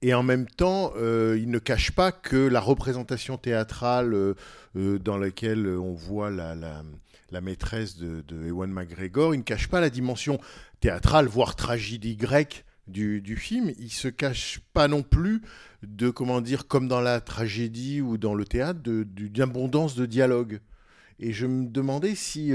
Et 0.00 0.14
en 0.14 0.22
même 0.22 0.46
temps, 0.46 0.92
euh, 0.96 1.36
il 1.40 1.50
ne 1.50 1.58
cache 1.58 1.90
pas 1.90 2.12
que 2.12 2.36
la 2.36 2.60
représentation 2.60 3.36
théâtrale 3.36 4.14
euh, 4.14 4.34
euh, 4.76 4.98
dans 4.98 5.18
laquelle 5.18 5.66
on 5.66 5.92
voit 5.92 6.30
la, 6.30 6.54
la, 6.54 7.40
maîtresse 7.40 7.96
de, 7.96 8.22
Ewan 8.46 8.70
McGregor, 8.70 9.34
il 9.34 9.38
ne 9.38 9.42
cache 9.42 9.68
pas 9.68 9.80
la 9.80 9.90
dimension 9.90 10.38
théâtrale, 10.80 11.26
voire 11.26 11.56
tragédie 11.56 12.14
grecque 12.16 12.64
du, 12.86 13.20
du 13.20 13.36
film. 13.36 13.72
Il 13.78 13.90
se 13.90 14.06
cache 14.06 14.60
pas 14.72 14.86
non 14.86 15.02
plus 15.02 15.42
de, 15.82 16.10
comment 16.10 16.40
dire, 16.40 16.68
comme 16.68 16.86
dans 16.86 17.00
la 17.00 17.20
tragédie 17.20 18.00
ou 18.00 18.18
dans 18.18 18.34
le 18.34 18.44
théâtre, 18.44 18.80
de- 18.80 19.02
du- 19.02 19.30
d'abondance 19.30 19.96
de 19.96 20.06
dialogue. 20.06 20.60
Et 21.18 21.32
je 21.32 21.46
me 21.46 21.66
demandais 21.66 22.14
si, 22.14 22.52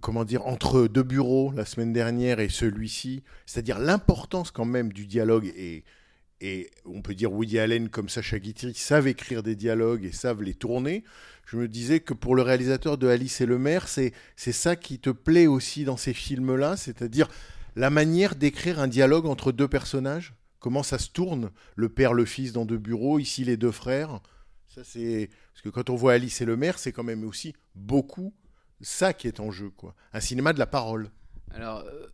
comment 0.00 0.24
dire, 0.24 0.44
entre 0.48 0.88
deux 0.88 1.04
bureaux 1.04 1.52
la 1.54 1.64
semaine 1.64 1.92
dernière 1.92 2.40
et 2.40 2.48
celui-ci, 2.48 3.22
c'est-à-dire 3.46 3.78
l'importance 3.78 4.50
quand 4.50 4.64
même 4.64 4.92
du 4.92 5.06
dialogue 5.06 5.46
et 5.56 5.84
et 6.40 6.70
on 6.84 7.02
peut 7.02 7.14
dire 7.14 7.32
Woody 7.32 7.58
Allen 7.58 7.88
comme 7.88 8.08
Sacha 8.08 8.38
Guitry 8.38 8.74
savent 8.74 9.08
écrire 9.08 9.42
des 9.42 9.54
dialogues 9.54 10.04
et 10.04 10.12
savent 10.12 10.42
les 10.42 10.54
tourner. 10.54 11.04
Je 11.46 11.56
me 11.56 11.68
disais 11.68 12.00
que 12.00 12.14
pour 12.14 12.34
le 12.34 12.42
réalisateur 12.42 12.96
de 12.96 13.08
Alice 13.08 13.40
et 13.40 13.46
le 13.46 13.58
maire, 13.58 13.88
c'est 13.88 14.12
ça 14.36 14.76
qui 14.76 14.98
te 14.98 15.10
plaît 15.10 15.46
aussi 15.46 15.84
dans 15.84 15.96
ces 15.96 16.14
films-là, 16.14 16.76
c'est-à-dire 16.76 17.28
la 17.76 17.90
manière 17.90 18.36
d'écrire 18.36 18.80
un 18.80 18.88
dialogue 18.88 19.26
entre 19.26 19.52
deux 19.52 19.68
personnages. 19.68 20.34
Comment 20.58 20.82
ça 20.82 20.98
se 20.98 21.08
tourne, 21.10 21.50
le 21.74 21.88
père, 21.88 22.12
le 22.12 22.24
fils 22.24 22.52
dans 22.52 22.64
deux 22.64 22.78
bureaux, 22.78 23.18
ici 23.18 23.44
les 23.44 23.56
deux 23.56 23.72
frères. 23.72 24.20
Ça 24.68 24.82
c'est 24.84 25.30
parce 25.52 25.62
que 25.62 25.68
quand 25.68 25.90
on 25.90 25.96
voit 25.96 26.12
Alice 26.12 26.40
et 26.40 26.44
le 26.44 26.56
maire, 26.56 26.78
c'est 26.78 26.92
quand 26.92 27.02
même 27.02 27.24
aussi 27.24 27.54
beaucoup 27.74 28.32
ça 28.80 29.12
qui 29.12 29.28
est 29.28 29.40
en 29.40 29.50
jeu, 29.50 29.70
quoi. 29.70 29.94
Un 30.12 30.20
cinéma 30.20 30.52
de 30.52 30.58
la 30.58 30.66
parole. 30.66 31.10
Alors, 31.50 31.80
euh, 31.80 32.06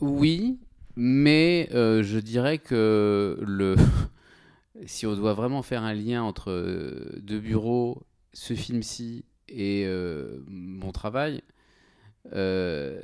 oui, 0.00 0.58
mais 0.96 1.68
euh, 1.72 2.02
je 2.02 2.18
dirais 2.18 2.58
que 2.58 3.38
le... 3.40 3.76
si 4.86 5.06
on 5.06 5.14
doit 5.14 5.34
vraiment 5.34 5.62
faire 5.62 5.82
un 5.82 5.94
lien 5.94 6.22
entre 6.22 6.50
euh, 6.50 7.18
deux 7.20 7.40
bureaux, 7.40 8.02
ce 8.32 8.54
film-ci 8.54 9.24
et 9.48 9.84
euh, 9.86 10.42
mon 10.46 10.92
travail, 10.92 11.42
euh, 12.32 13.00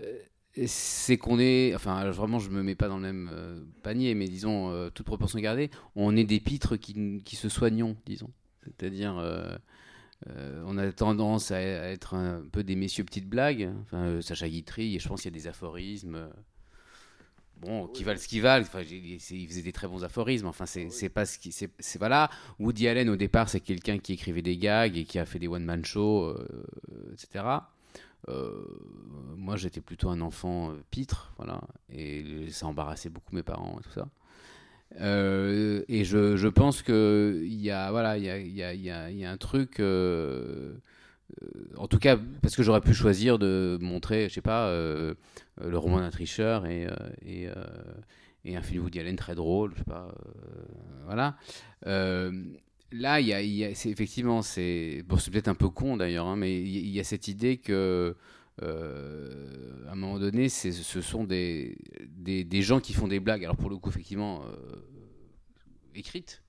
c'est 0.67 1.17
qu'on 1.17 1.39
est, 1.39 1.75
enfin 1.75 2.11
vraiment 2.11 2.39
je 2.39 2.51
me 2.51 2.63
mets 2.63 2.75
pas 2.75 2.89
dans 2.89 2.97
le 2.97 3.03
même 3.03 3.31
panier, 3.83 4.15
mais 4.15 4.27
disons, 4.27 4.91
toute 4.93 5.07
proportion 5.07 5.39
gardée, 5.39 5.71
on 5.95 6.17
est 6.17 6.25
des 6.25 6.41
pitres 6.41 6.77
qui, 6.77 7.23
qui 7.25 7.37
se 7.37 7.49
soignons, 7.49 7.97
disons. 8.05 8.31
C'est-à-dire, 8.65 9.15
on 10.27 10.77
a 10.77 10.93
tendance 10.93 11.53
à, 11.53 11.61
être 11.61 12.15
un 12.15 12.43
peu 12.51 12.65
des 12.65 12.75
messieurs 12.75 13.05
petites 13.05 13.29
blagues. 13.29 13.71
Enfin, 13.83 14.21
Sacha 14.21 14.49
Guitry, 14.49 14.99
je 14.99 15.07
pense 15.09 15.23
qu'il 15.23 15.31
y 15.33 15.35
a 15.35 15.39
des 15.39 15.47
aphorismes. 15.47 16.29
Bon, 17.61 17.87
qui 17.89 18.05
valent 18.05 18.19
ce 18.19 18.27
qu'ils 18.27 18.41
valent. 18.43 18.65
Enfin, 18.65 18.81
il 18.83 19.21
faisait 19.49 19.63
des 19.63 19.73
très 19.73 19.87
bons 19.87 20.03
aphorismes. 20.03 20.47
Enfin, 20.47 20.65
c'est 20.67 20.89
c'est 20.91 21.11
pas 21.11 21.27
ce 21.27 21.39
qui. 21.39 21.53
C'est 21.53 21.71
voilà. 21.99 22.31
Woody 22.59 22.89
Allen, 22.89 23.09
au 23.11 23.17
départ, 23.17 23.49
c'est 23.51 23.61
quelqu'un 23.61 23.99
qui 23.99 24.15
écrivait 24.15 24.43
des 24.43 24.57
gags 24.57 24.97
et 24.97 25.05
qui 25.05 25.19
a 25.19 25.27
fait 25.27 25.39
des 25.39 25.49
one-man 25.49 25.85
shows, 25.85 26.25
euh, 26.25 27.13
etc. 27.13 27.45
Euh, 28.29 28.63
moi, 29.37 29.57
j'étais 29.57 29.81
plutôt 29.81 30.09
un 30.09 30.21
enfant 30.23 30.71
euh, 30.71 30.75
pitre, 30.91 31.33
voilà. 31.37 31.61
Et 31.93 32.51
ça 32.51 32.67
embarrassait 32.67 33.11
beaucoup 33.11 33.35
mes 33.35 33.43
parents 33.43 33.79
et 33.79 33.83
tout 33.83 33.91
ça. 33.93 34.09
Euh, 35.01 35.85
et 35.89 36.05
je, 36.05 36.37
je 36.37 36.49
pense 36.49 36.83
que 36.83 37.41
il 37.45 37.61
y 37.61 37.71
a 37.71 37.93
voilà 37.93 38.19
il 38.19 38.25
y 38.25 38.31
a, 38.31 38.39
y 38.39 38.63
a, 38.63 38.75
y 38.75 38.91
a- 38.91 39.09
il 39.11 39.19
y 39.19 39.25
a 39.25 39.31
un 39.31 39.37
truc 39.37 39.77
en 41.77 41.87
tout 41.87 41.99
cas 41.99 42.19
parce 42.43 42.57
que 42.57 42.63
j'aurais 42.63 42.81
pu 42.81 42.95
choisir 42.95 43.39
de 43.39 43.79
montrer 43.81 44.29
je 44.29 44.35
sais 44.35 44.41
pas 44.41 44.69
euh, 44.69 45.15
euh, 45.61 45.71
le 45.71 45.79
roman 45.79 46.01
d'un 46.01 46.11
tricheur 46.11 46.67
et 46.67 46.87
euh, 46.87 46.95
euh, 47.27 48.57
un 48.57 48.63
film 48.63 48.85
Woody 48.85 49.01
Allen 49.01 49.17
très 49.17 49.35
drôle 49.35 49.73
je 49.75 49.79
sais 49.79 49.85
pas 49.85 50.15
euh, 50.15 50.63
voilà 51.07 51.37
Euh, 51.87 52.31
là 52.93 53.21
il 53.21 53.29
y 53.29 53.65
a, 53.65 53.75
c'est 53.75 53.91
effectivement 53.91 54.43
c'est 54.43 55.03
bon 55.07 55.17
c'est 55.17 55.31
peut-être 55.31 55.49
un 55.49 55.55
peu 55.55 55.71
con 55.71 55.97
d'ailleurs 55.97 56.27
hein, 56.27 56.37
mais 56.37 56.61
il 56.61 56.89
y, 56.89 57.01
a 57.01 57.05
cette 57.05 57.29
idée 57.29 57.57
que 57.57 58.15
euh, 58.63 59.87
à 59.89 59.93
un 59.93 59.95
moment 59.95 60.19
donné, 60.19 60.49
ce 60.49 61.01
sont 61.01 61.25
des, 61.25 61.79
des, 62.07 62.63
gens 62.63 62.81
qui 62.81 62.93
font 62.93 63.09
des 63.09 63.21
blagues. 63.21 63.43
Alors 63.45 63.57
pour 63.57 63.71
le 63.71 63.79
coup, 63.79 63.89
effectivement, 63.89 64.43
euh, 64.45 64.77
écrites, 65.95 66.43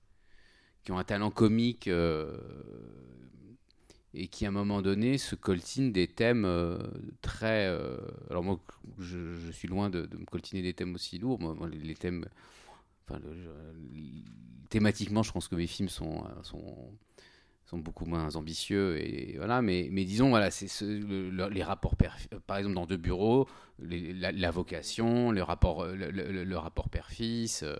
qui 0.84 0.92
ont 0.92 0.98
un 0.98 1.04
talent 1.04 1.30
comique 1.30 1.88
euh, 1.88 2.36
et 4.14 4.28
qui 4.28 4.44
à 4.44 4.48
un 4.48 4.52
moment 4.52 4.82
donné 4.82 5.18
se 5.18 5.34
coltinent 5.34 5.92
des 5.92 6.06
thèmes 6.06 6.44
euh, 6.44 6.78
très. 7.22 7.66
euh, 7.66 7.96
alors 8.30 8.42
moi, 8.42 8.60
je, 8.98 9.50
suis 9.52 9.68
loin 9.68 9.90
de, 9.90 10.08
me 10.16 10.24
coltiner 10.26 10.62
des 10.62 10.74
thèmes 10.74 10.94
aussi 10.94 11.18
lourds. 11.18 11.38
Les, 11.82 11.94
thèmes. 11.94 12.26
Thématiquement, 14.68 15.22
je 15.22 15.32
pense 15.32 15.48
que 15.48 15.54
mes 15.54 15.66
films 15.66 15.90
sont, 15.90 16.24
sont, 16.42 16.92
sont 17.66 17.78
beaucoup 17.78 18.04
moins 18.04 18.36
ambitieux 18.36 18.98
et 19.00 19.34
voilà 19.36 19.62
mais, 19.62 19.88
mais 19.90 20.04
disons 20.04 20.28
voilà 20.30 20.50
les 20.80 21.62
rapports 21.62 21.96
par 22.46 22.56
exemple 22.58 22.74
dans 22.74 22.86
deux 22.86 22.96
bureaux 22.96 23.48
les- 23.78 24.12
la, 24.12 24.50
vocation 24.50 25.30
le 25.30 25.42
rapport 25.42 25.86
le, 25.86 26.56
rapport 26.56 26.88
père-fils 26.90 27.62
euh, 27.62 27.76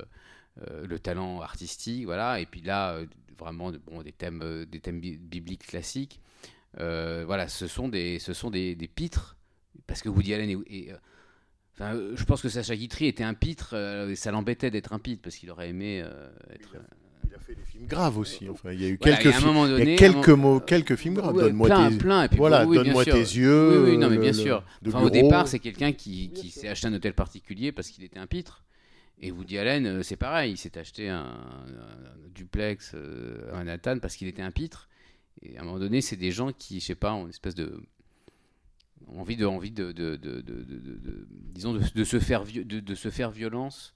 euh, 0.60 0.86
le 0.86 0.98
talent 0.98 1.40
artistique 1.40 2.04
voilà 2.04 2.40
et 2.40 2.46
puis 2.46 2.60
là 2.60 2.92
euh, 2.92 3.06
vraiment 3.38 3.72
bon 3.86 4.02
des 4.02 4.12
thèmes 4.12 4.40
euh, 4.42 4.66
des 4.66 4.80
thèmes 4.80 5.00
bi- 5.00 5.16
bibliques 5.18 5.66
classiques 5.66 6.20
voilà 6.78 7.48
ce 7.48 7.66
sont 7.66 7.88
des 7.88 8.18
ce 8.18 8.32
sont 8.32 8.50
des, 8.50 8.74
des 8.74 8.88
pitres 8.88 9.36
parce 9.86 10.02
que 10.02 10.08
Woody 10.08 10.34
Allen 10.34 10.50
est, 10.50 10.74
est, 10.88 10.92
Enfin, 11.74 11.98
je 12.14 12.24
pense 12.24 12.42
que 12.42 12.50
Sacha 12.50 12.76
Guitry 12.76 13.06
était 13.06 13.24
un 13.24 13.32
pitre, 13.32 13.74
et 13.74 14.14
ça 14.14 14.30
l'embêtait 14.30 14.70
d'être 14.70 14.92
un 14.92 14.98
pitre 14.98 15.22
parce 15.22 15.36
qu'il 15.36 15.50
aurait 15.50 15.70
aimé 15.70 16.04
être. 16.50 16.76
Il 17.26 17.34
a 17.34 17.38
fait 17.38 17.54
des 17.54 17.64
films 17.64 17.86
graves 17.86 18.18
aussi. 18.18 18.46
Enfin, 18.50 18.72
il 18.72 18.82
y 18.82 18.84
a 18.84 18.88
eu 18.88 18.98
Voilà, 19.00 19.16
quelques 19.16 19.34
films. 19.36 19.54
donné, 19.54 19.96
quelques 19.96 20.28
moment- 20.28 20.52
mots, 20.54 20.60
quelques 20.60 20.96
films 20.96 21.14
graves. 21.14 21.34
Ouais, 21.34 21.44
donne-moi 21.44 21.66
plein, 21.68 21.90
tes, 21.90 21.96
plein, 21.96 22.22
et 22.24 22.28
puis 22.28 22.36
voilà, 22.36 22.66
oui, 22.66 22.76
donne-moi 22.76 23.06
tes 23.06 23.12
yeux. 23.20 23.84
Oui, 23.84 23.92
oui, 23.92 23.98
non, 23.98 24.10
mais 24.10 24.18
bien 24.18 24.32
le- 24.32 24.36
sûr. 24.36 24.62
Enfin, 24.86 25.00
au 25.00 25.08
départ, 25.08 25.48
c'est 25.48 25.60
quelqu'un 25.60 25.92
qui, 25.92 26.28
qui 26.34 26.50
s'est 26.50 26.68
acheté 26.68 26.88
un 26.88 26.92
hôtel 26.92 27.14
particulier 27.14 27.72
parce 27.72 27.88
qu'il 27.88 28.04
était 28.04 28.18
un 28.18 28.26
pitre. 28.26 28.62
Et 29.22 29.30
Woody 29.30 29.56
Allen, 29.58 29.86
euh, 29.86 30.02
c'est 30.02 30.16
pareil, 30.16 30.52
il 30.52 30.56
s'est 30.56 30.76
acheté 30.76 31.08
un, 31.08 31.20
un 31.24 32.28
duplex 32.34 32.92
euh, 32.94 33.50
à 33.52 33.56
Manhattan 33.56 33.98
parce 34.00 34.16
qu'il 34.16 34.28
était 34.28 34.42
un 34.42 34.50
pitre. 34.50 34.88
Et 35.42 35.56
à 35.56 35.62
un 35.62 35.64
moment 35.64 35.78
donné, 35.78 36.00
c'est 36.00 36.16
des 36.16 36.32
gens 36.32 36.52
qui, 36.52 36.80
je 36.80 36.86
sais 36.86 36.94
pas, 36.94 37.14
ont 37.14 37.24
une 37.24 37.30
espèce 37.30 37.54
de 37.54 37.80
envie 39.08 39.36
de, 39.36 39.46
envie 39.46 39.70
de, 39.70 39.92
de, 39.92 40.16
de- 40.16 40.40
de- 40.42 41.26
disons, 41.54 41.72
de, 41.72 42.04
se 42.04 42.18
faire, 42.20 42.44
de 42.44 42.94
se 42.94 43.10
faire 43.10 43.30
violence 43.30 43.94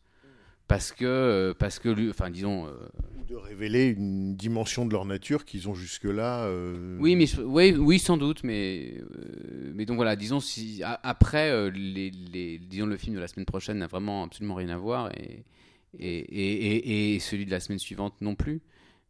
parce 0.68 0.92
que, 0.92 1.04
euh, 1.04 1.54
parce 1.58 1.78
que 1.78 2.10
enfin, 2.10 2.30
disons. 2.30 2.66
euh, 2.66 2.70
Ou 3.20 3.24
de 3.28 3.36
révéler 3.36 3.88
une 3.88 4.36
dimension 4.36 4.86
de 4.86 4.92
leur 4.92 5.04
nature 5.04 5.44
qu'ils 5.44 5.68
ont 5.68 5.74
jusque-là. 5.74 6.44
euh, 6.44 6.96
Oui, 7.00 7.16
mais 7.16 7.26
oui, 7.40 7.74
oui, 7.76 7.98
sans 7.98 8.16
doute, 8.16 8.42
mais 8.44 8.94
euh, 9.00 9.72
mais 9.74 9.84
donc 9.86 9.96
voilà, 9.96 10.16
disons 10.16 10.40
si 10.40 10.82
après 11.02 11.50
euh, 11.50 11.70
les, 11.70 12.10
les- 12.32 12.58
disons 12.58 12.86
le 12.86 12.96
film 12.96 13.16
de 13.16 13.20
la 13.20 13.28
semaine 13.28 13.46
prochaine 13.46 13.78
n'a 13.78 13.86
vraiment 13.88 14.24
absolument 14.24 14.54
rien 14.54 14.68
à 14.70 14.76
voir 14.78 15.10
et 15.16 15.44
et, 15.98 16.18
et, 16.18 16.76
et- 16.76 17.14
et 17.14 17.18
celui 17.20 17.46
de 17.46 17.50
la 17.50 17.60
semaine 17.60 17.78
suivante 17.78 18.14
non 18.20 18.34
plus. 18.34 18.60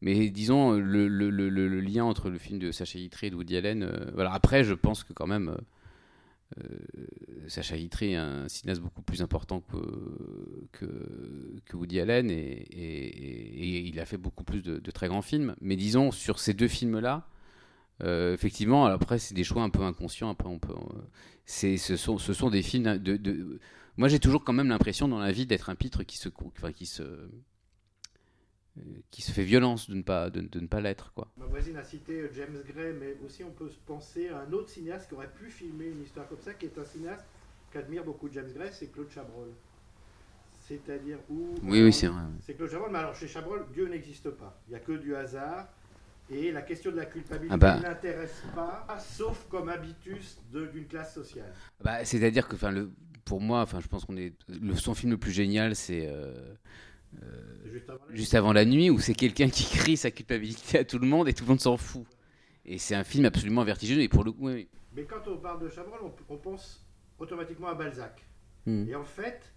Mais 0.03 0.29
disons 0.31 0.73
le, 0.73 1.09
le, 1.09 1.31
le, 1.31 1.81
lien 1.81 2.05
entre 2.05 2.29
le 2.31 2.39
film 2.39 2.59
de 2.59 2.71
Sacha 2.71 2.99
Guitry 2.99 3.27
et 3.29 3.31
de 3.31 3.35
Woody 3.37 3.57
Allen, 3.57 3.91
voilà. 4.15 4.33
Après, 4.33 4.63
je 4.63 4.75
pense 4.75 5.03
que 5.05 5.13
quand 5.13 5.27
même. 5.27 5.57
Euh, 6.59 7.49
Sacha 7.49 7.77
Guitry 7.77 8.13
est 8.13 8.17
un 8.17 8.49
cinéaste 8.49 8.81
beaucoup 8.81 9.03
plus 9.03 9.23
important 9.23 9.61
que, 9.61 10.69
que, 11.65 11.77
Woody 11.77 12.01
Allen 12.01 12.31
et, 12.31 13.89
il 13.89 14.01
a 14.01 14.05
fait 14.05 14.17
beaucoup 14.17 14.45
plus 14.45 14.63
de, 14.63 14.91
très 14.91 15.09
grands 15.09 15.23
films. 15.23 15.55
Mais 15.61 15.77
disons, 15.77 16.11
sur 16.11 16.39
ces 16.39 16.55
deux 16.55 16.69
films-là, 16.69 17.29
euh, 18.03 18.35
effectivement, 18.35 18.87
après, 18.87 19.19
c'est 19.19 19.35
des 19.35 19.45
choix 19.45 19.63
un 19.63 19.71
peu 19.71 19.83
inconscients. 19.83 20.31
Après, 20.31 20.49
on 20.49 20.59
peut, 20.59 20.73
euh, 20.73 21.77
ce, 21.79 21.97
sont, 21.97 22.19
ce 22.19 22.33
sont 22.33 22.51
des 22.51 22.63
films 22.63 23.01
moi, 23.97 24.09
j'ai 24.09 24.21
toujours 24.21 24.45
quand 24.45 24.53
même 24.53 24.69
l'impression 24.69 25.09
dans 25.09 25.19
la 25.19 25.33
vie 25.33 25.47
d'être 25.47 25.71
un 25.71 25.75
pitre 25.75 26.03
qui 26.03 26.19
se, 26.19 26.29
qui 26.75 26.87
se, 26.87 27.03
qui 29.11 29.23
se 29.23 29.33
fait 29.33 29.43
violence 29.43 29.89
de 29.89 29.95
ne 29.95 30.03
pas, 30.03 30.31
de, 30.31 30.41
de 30.41 30.61
ne 30.61 30.67
pas 30.67 30.81
l'être, 30.81 31.13
quoi. 31.15 31.29
Ma 31.37 31.47
voisine 31.47 31.77
a 31.77 31.85
cité 31.85 32.21
euh, 32.21 32.31
James 32.35 32.59
Gray, 32.67 32.93
mais 32.93 33.17
aussi 33.25 33.43
on 33.45 33.51
peut 33.51 33.69
se 33.69 33.79
penser 33.87 34.29
à 34.29 34.41
un 34.41 34.53
autre 34.53 34.69
cinéaste 34.69 35.09
qui 35.09 35.15
aurait 35.15 35.31
pu 35.33 35.51
filmer 35.51 35.87
une 35.87 36.03
histoire 36.03 36.29
comme 36.29 36.41
ça, 36.41 36.55
qui 36.55 36.67
est 36.67 36.79
un 36.79 36.85
cinéaste 36.85 37.25
qu'admire 37.73 38.05
beaucoup 38.05 38.29
James 38.33 38.51
Gray, 38.55 38.69
c'est 38.73 38.89
Claude 38.93 39.11
Chabrol. 39.11 39.49
C'est-à-dire 40.69 41.19
où... 41.31 41.55
Oui, 41.63 41.83
oui, 41.83 41.93
c'est 41.93 42.09
vrai. 42.09 42.23
C'est 42.45 42.55
Claude 42.55 42.71
Chabrol, 42.71 42.91
mais 42.91 42.99
alors 42.99 43.15
chez 43.15 43.29
Chabrol, 43.29 43.67
Dieu 43.73 43.87
n'existe 43.89 44.31
pas. 44.31 44.61
Il 44.67 44.71
n'y 44.71 44.77
a 44.77 44.81
que 44.81 44.93
du 44.93 45.15
hasard. 45.15 45.69
Et 46.29 46.51
la 46.51 46.63
question 46.63 46.91
de 46.91 46.97
la 46.97 47.07
culpabilité 47.07 47.55
Ah 47.55 47.57
bah. 47.57 47.77
ne 47.77 47.83
l'intéresse 47.85 48.43
pas, 48.53 48.85
sauf 48.99 49.47
comme 49.49 49.69
habitus 49.69 50.39
d'une 50.53 50.87
classe 50.87 51.15
sociale. 51.15 51.53
Bah, 51.85 52.05
c'est-à-dire 52.05 52.49
que, 52.49 52.57
enfin, 52.57 52.73
le, 52.73 52.91
pour 53.25 53.41
moi, 53.41 53.61
enfin, 53.61 53.79
je 53.79 53.87
pense 53.87 54.05
qu'on 54.05 54.17
est. 54.17 54.35
Le, 54.49 54.75
son 54.75 54.95
film 54.95 55.13
le 55.13 55.19
plus 55.19 55.31
génial, 55.31 55.77
c'est. 55.77 56.09
euh, 56.09 56.35
euh, 56.35 56.55
Juste 57.65 57.89
avant 57.91 58.01
la 58.09 58.15
Juste 58.15 58.35
avant 58.35 58.53
la 58.53 58.65
nuit, 58.65 58.91
où 58.91 58.99
c'est 58.99 59.15
quelqu'un 59.15 59.49
qui 59.49 59.65
crie 59.65 59.97
sa 59.97 60.11
culpabilité 60.11 60.79
à 60.79 60.85
tout 60.85 60.99
le 60.99 61.07
monde 61.07 61.29
et 61.29 61.33
tout 61.33 61.45
le 61.45 61.49
monde 61.51 61.61
s'en 61.61 61.77
fout. 61.77 62.05
Et 62.65 62.79
c'est 62.79 62.95
un 62.95 63.05
film 63.05 63.25
absolument 63.25 63.65
vertigineux. 63.65 64.03
Et 64.03 64.09
pour 64.09 64.25
le 64.25 64.33
coup, 64.33 64.49
oui. 64.49 64.69
Mais 64.95 65.05
quand 65.05 65.27
on 65.29 65.37
parle 65.39 65.61
de 65.63 65.69
Chabrol, 65.69 66.01
on, 66.03 66.13
on 66.35 66.37
pense 66.39 66.85
automatiquement 67.19 67.69
à 67.69 67.75
Balzac. 67.75 68.25
Hmm. 68.67 68.87
Et 68.89 68.95
en 68.95 69.05
fait, 69.05 69.53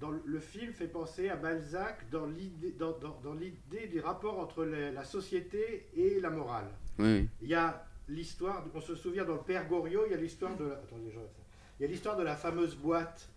dans 0.00 0.10
le, 0.10 0.20
le 0.24 0.40
film 0.40 0.72
fait 0.72 0.88
penser 0.88 1.28
à 1.28 1.36
Balzac 1.36 2.08
dans 2.10 2.26
l'idée, 2.26 2.72
dans, 2.72 2.98
dans- 2.98 3.20
dans 3.22 3.34
l'idée 3.34 3.86
du 3.86 4.00
rapport 4.00 4.38
entre 4.38 4.64
la 4.64 5.04
société 5.04 5.86
et 5.94 6.20
la 6.20 6.30
morale. 6.30 6.68
Oui. 6.98 7.28
Il 7.42 7.48
y 7.48 7.54
a 7.54 7.86
l'histoire, 8.08 8.64
on 8.74 8.80
se 8.80 8.94
souvient 8.96 9.24
dans 9.24 9.34
le 9.34 9.42
Père 9.42 9.68
Goriot, 9.68 10.02
il 10.06 10.12
y 10.12 10.14
a 10.14 10.18
l'histoire 10.20 10.56
de 10.56 10.64
la, 10.64 10.74
attendez, 10.74 11.12
il 11.78 11.82
y 11.82 11.86
a 11.86 11.88
l'histoire 11.88 12.16
de 12.16 12.22
la 12.24 12.34
fameuse 12.34 12.74
boîte 12.74 13.28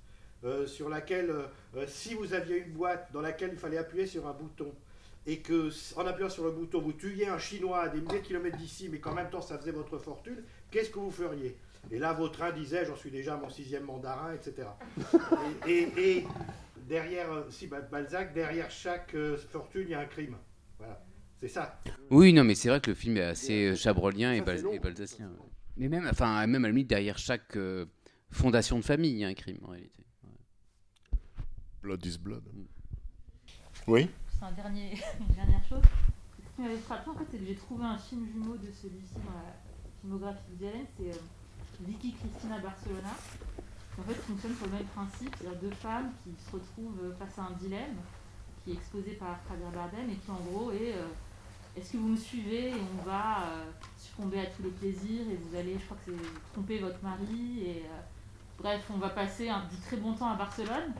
euh, 0.43 0.65
sur 0.67 0.89
laquelle, 0.89 1.29
euh, 1.29 1.43
euh, 1.77 1.85
si 1.87 2.13
vous 2.13 2.33
aviez 2.33 2.57
une 2.57 2.73
boîte 2.73 3.09
dans 3.13 3.21
laquelle 3.21 3.51
il 3.53 3.57
fallait 3.59 3.77
appuyer 3.77 4.05
sur 4.07 4.27
un 4.27 4.33
bouton 4.33 4.73
et 5.25 5.39
que 5.39 5.69
en 5.95 6.05
appuyant 6.05 6.29
sur 6.29 6.43
le 6.43 6.51
bouton 6.51 6.81
vous 6.81 6.91
tuiez 6.93 7.27
un 7.27 7.37
Chinois 7.39 7.83
à 7.83 7.87
des 7.89 8.01
milliers 8.01 8.19
de 8.19 8.25
kilomètres 8.25 8.57
d'ici, 8.57 8.89
mais 8.91 8.99
qu'en 8.99 9.13
même 9.13 9.29
temps 9.29 9.41
ça 9.41 9.57
faisait 9.57 9.71
votre 9.71 9.97
fortune, 9.97 10.43
qu'est-ce 10.69 10.89
que 10.89 10.99
vous 10.99 11.11
feriez? 11.11 11.55
Et 11.91 11.99
là, 11.99 12.13
votre 12.13 12.33
train 12.37 12.51
disait, 12.51 12.85
j'en 12.85 12.95
suis 12.95 13.11
déjà 13.11 13.33
à 13.33 13.37
mon 13.37 13.49
sixième 13.49 13.83
mandarin, 13.83 14.33
etc. 14.33 14.69
Et, 15.67 15.71
et- 15.81 16.17
et 16.17 16.27
derrière, 16.87 17.27
si 17.49 17.67
Ba- 17.67 17.81
Balzac, 17.81 18.33
derrière 18.33 18.71
chaque 18.71 19.13
euh, 19.15 19.35
fortune, 19.37 19.83
il 19.83 19.89
y 19.89 19.93
a 19.93 19.99
un 19.99 20.05
crime. 20.05 20.37
Voilà, 20.77 21.01
c'est 21.41 21.49
ça. 21.49 21.79
Oui, 22.09 22.31
non, 22.31 22.45
mais 22.45 22.55
c'est 22.55 22.69
vrai 22.69 22.79
que 22.79 22.89
le 22.91 22.95
film 22.95 23.17
est 23.17 23.21
assez 23.23 23.65
euh, 23.71 23.75
chabrolien 23.75 24.31
et, 24.33 24.39
bal- 24.41 24.59
et 24.73 24.79
balzacien. 24.79 25.31
Mais 25.75 25.89
même, 25.89 26.07
enfin, 26.09 26.45
même 26.47 26.63
à 26.63 26.67
la 26.67 26.71
limite, 26.71 26.87
derrière 26.87 27.17
chaque 27.17 27.55
euh, 27.57 27.85
fondation 28.31 28.77
de 28.79 28.83
famille, 28.85 29.11
il 29.11 29.17
y 29.19 29.25
a 29.25 29.27
un 29.27 29.33
crime 29.33 29.57
en 29.63 29.67
réalité. 29.71 30.05
Blood 31.83 32.05
is 32.05 32.17
blood. 32.17 32.43
Oui. 33.87 34.09
C'est 34.31 34.45
un 34.45 34.51
dernier, 34.53 34.93
une 35.19 35.35
dernière 35.35 35.63
chose. 35.67 35.83
Ce 36.39 36.55
qui 36.55 36.61
m'avait 36.61 36.77
frappé, 36.77 37.09
en 37.09 37.13
fait, 37.15 37.25
c'est 37.31 37.37
que 37.37 37.45
j'ai 37.45 37.55
trouvé 37.55 37.83
un 37.85 37.97
film 37.97 38.25
jumeau 38.25 38.55
de 38.55 38.71
celui-ci 38.71 39.15
dans 39.15 39.35
la 39.35 39.53
filmographie 40.01 40.55
de 40.59 40.65
Allen. 40.65 40.85
C'est 40.97 41.09
euh, 41.09 41.21
Vicky 41.81 42.13
Cristina 42.13 42.59
Barcelona. 42.59 43.09
qui, 43.93 44.01
En 44.01 44.03
fait, 44.03 44.13
fonctionne 44.13 44.55
sur 44.55 44.65
le 44.67 44.71
même 44.71 44.85
principe. 44.85 45.35
C'est-à-dire 45.37 45.59
deux 45.59 45.75
femmes 45.75 46.11
qui 46.23 46.31
se 46.43 46.51
retrouvent 46.51 46.99
euh, 47.03 47.13
face 47.17 47.37
à 47.37 47.43
un 47.43 47.51
dilemme 47.59 47.97
qui 48.63 48.71
est 48.71 48.75
exposé 48.75 49.11
par 49.13 49.39
Javier 49.49 49.65
Bardem 49.73 50.09
et 50.09 50.15
qui, 50.15 50.31
en 50.31 50.39
gros, 50.39 50.71
est 50.71 50.93
euh, 50.93 51.07
est-ce 51.75 51.93
que 51.93 51.97
vous 51.97 52.09
me 52.09 52.17
suivez 52.17 52.69
et 52.69 52.81
on 52.99 53.03
va 53.03 53.43
euh, 53.43 53.71
succomber 53.97 54.39
à 54.39 54.45
tous 54.45 54.63
les 54.63 54.69
plaisirs 54.69 55.29
et 55.29 55.35
vous 55.35 55.55
allez, 55.55 55.77
je 55.79 55.85
crois 55.85 55.97
que 56.05 56.11
c'est 56.11 56.51
tromper 56.53 56.79
votre 56.79 57.01
mari 57.03 57.63
et 57.65 57.79
euh, 57.79 58.01
bref, 58.59 58.83
on 58.93 58.97
va 58.97 59.09
passer 59.09 59.49
un, 59.49 59.65
du 59.65 59.75
très 59.77 59.97
bon 59.97 60.13
temps 60.13 60.29
à 60.31 60.35
Barcelone. 60.35 60.93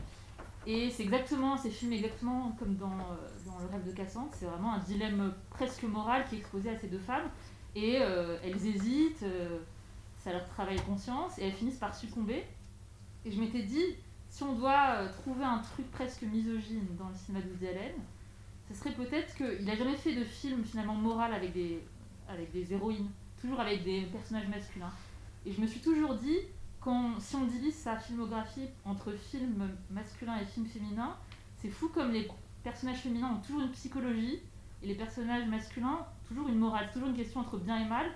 Et 0.66 0.90
c'est 0.90 1.02
exactement, 1.02 1.56
c'est 1.56 1.70
filmé 1.70 1.96
exactement 1.96 2.52
comme 2.58 2.76
dans, 2.76 2.92
euh, 2.92 3.28
dans 3.44 3.58
Le 3.58 3.66
rêve 3.66 3.86
de 3.86 3.92
Cassandre. 3.92 4.30
C'est 4.32 4.46
vraiment 4.46 4.74
un 4.74 4.78
dilemme 4.78 5.34
presque 5.50 5.82
moral 5.82 6.26
qui 6.26 6.36
est 6.36 6.38
exposé 6.38 6.70
à 6.70 6.78
ces 6.78 6.88
deux 6.88 6.98
femmes. 6.98 7.28
Et 7.74 7.98
euh, 8.00 8.38
elles 8.42 8.66
hésitent, 8.66 9.24
euh, 9.24 9.58
ça 10.18 10.32
leur 10.32 10.46
travaille 10.48 10.80
conscience, 10.82 11.38
et 11.38 11.44
elles 11.46 11.52
finissent 11.52 11.78
par 11.78 11.94
succomber. 11.94 12.44
Et 13.24 13.30
je 13.30 13.40
m'étais 13.40 13.62
dit, 13.62 13.96
si 14.30 14.42
on 14.42 14.54
doit 14.54 15.08
trouver 15.08 15.44
un 15.44 15.58
truc 15.58 15.90
presque 15.90 16.22
misogyne 16.22 16.86
dans 16.98 17.08
le 17.08 17.14
cinéma 17.14 17.44
de 17.44 17.50
Woody 17.50 17.68
Allen, 17.68 17.94
ce 18.68 18.74
serait 18.74 18.92
peut-être 18.92 19.34
qu'il 19.34 19.64
n'a 19.66 19.76
jamais 19.76 19.96
fait 19.96 20.14
de 20.14 20.24
film 20.24 20.64
finalement 20.64 20.94
moral 20.94 21.34
avec 21.34 21.52
des, 21.52 21.82
avec 22.28 22.52
des 22.52 22.72
héroïnes, 22.72 23.10
toujours 23.40 23.60
avec 23.60 23.84
des 23.84 24.02
personnages 24.02 24.48
masculins. 24.48 24.92
Et 25.44 25.52
je 25.52 25.60
me 25.60 25.66
suis 25.66 25.80
toujours 25.80 26.14
dit, 26.14 26.38
quand, 26.84 27.18
si 27.18 27.34
on 27.34 27.46
divise 27.46 27.74
sa 27.74 27.96
filmographie 27.96 28.68
entre 28.84 29.12
films 29.12 29.70
masculins 29.90 30.36
et 30.36 30.44
films 30.44 30.66
féminins, 30.66 31.16
c'est 31.56 31.70
fou 31.70 31.88
comme 31.88 32.12
les 32.12 32.28
personnages 32.62 32.98
féminins 32.98 33.32
ont 33.32 33.40
toujours 33.40 33.62
une 33.62 33.70
psychologie 33.70 34.38
et 34.82 34.86
les 34.86 34.94
personnages 34.94 35.46
masculins 35.46 36.06
toujours 36.28 36.48
une 36.48 36.58
morale, 36.58 36.90
toujours 36.92 37.08
une 37.08 37.16
question 37.16 37.40
entre 37.40 37.58
bien 37.58 37.78
et 37.78 37.88
mal, 37.88 38.06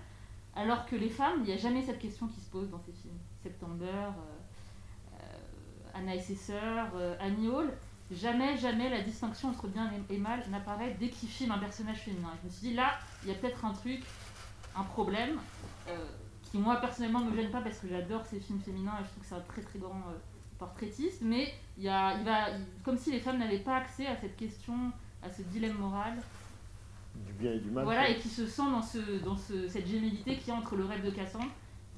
alors 0.55 0.87
que 0.87 0.97
les 0.97 1.09
femmes, 1.09 1.41
il 1.41 1.45
n'y 1.45 1.53
a 1.53 1.57
jamais 1.57 1.83
cette 1.83 1.99
question 1.99 2.27
qui 2.27 2.41
se 2.41 2.51
pose 2.51 2.69
dans 2.71 2.81
ces 2.81 2.93
films. 2.93 3.19
September, 3.43 3.87
euh, 3.87 5.14
euh, 5.14 5.19
Anna 5.95 6.14
et 6.14 6.21
ses 6.21 6.35
sœurs, 6.35 6.91
euh, 6.97 7.16
Annie 7.21 7.49
Hall, 7.49 7.73
jamais, 8.11 8.57
jamais 8.57 8.89
la 8.91 9.03
distinction 9.03 9.51
entre 9.51 9.69
bien 9.69 9.91
et 10.11 10.19
mal 10.19 10.43
n'apparaît 10.51 10.97
dès 10.99 11.09
qu'ils 11.09 11.29
filment 11.29 11.53
un 11.53 11.59
personnage 11.59 11.99
féminin. 11.99 12.31
Je 12.43 12.49
me 12.49 12.53
suis 12.53 12.69
dit 12.69 12.75
là, 12.75 12.99
il 13.23 13.29
y 13.29 13.33
a 13.33 13.35
peut-être 13.35 13.64
un 13.64 13.73
truc, 13.73 14.03
un 14.75 14.85
problème. 14.85 15.39
Qui 16.59 16.65
moi 16.65 16.77
personnellement 16.77 17.21
me 17.25 17.35
gêne 17.35 17.51
pas 17.51 17.61
parce 17.61 17.79
que 17.79 17.89
j'adore 17.89 18.27
ces 18.27 18.41
films 18.41 18.61
féminins 18.61 18.95
et 19.01 19.05
je 19.05 19.09
trouve 19.11 19.23
que 19.23 19.29
c'est 19.29 19.35
un 19.35 19.41
très 19.41 19.63
très 19.63 19.79
grand 19.79 20.03
euh, 20.09 20.19
portraitiste, 20.59 21.23
mais 21.23 21.53
il, 21.77 21.85
y 21.85 21.89
a, 21.89 22.19
il 22.19 22.25
va, 22.25 22.47
comme 22.85 22.97
si 22.99 23.13
les 23.13 23.21
femmes 23.21 23.39
n'avaient 23.39 23.59
pas 23.61 23.77
accès 23.77 24.07
à 24.07 24.17
cette 24.17 24.37
question, 24.37 24.75
à 25.23 25.31
ce 25.31 25.43
dilemme 25.43 25.77
moral, 25.79 26.15
Du 27.27 27.33
bien 27.35 27.53
et 27.53 27.59
du 27.59 27.71
mal. 27.71 27.85
voilà, 27.85 28.09
et 28.11 28.17
qui 28.17 28.29
se 28.29 28.47
sent 28.47 28.63
dans, 28.71 28.83
ce, 28.83 29.23
dans 29.25 29.37
ce, 29.37 29.69
cette 29.69 29.87
gémellité 29.87 30.37
qui 30.37 30.51
est 30.51 30.53
entre 30.53 30.75
le 30.77 30.85
rêve 30.85 31.05
de 31.05 31.11
Cassandre, 31.11 31.51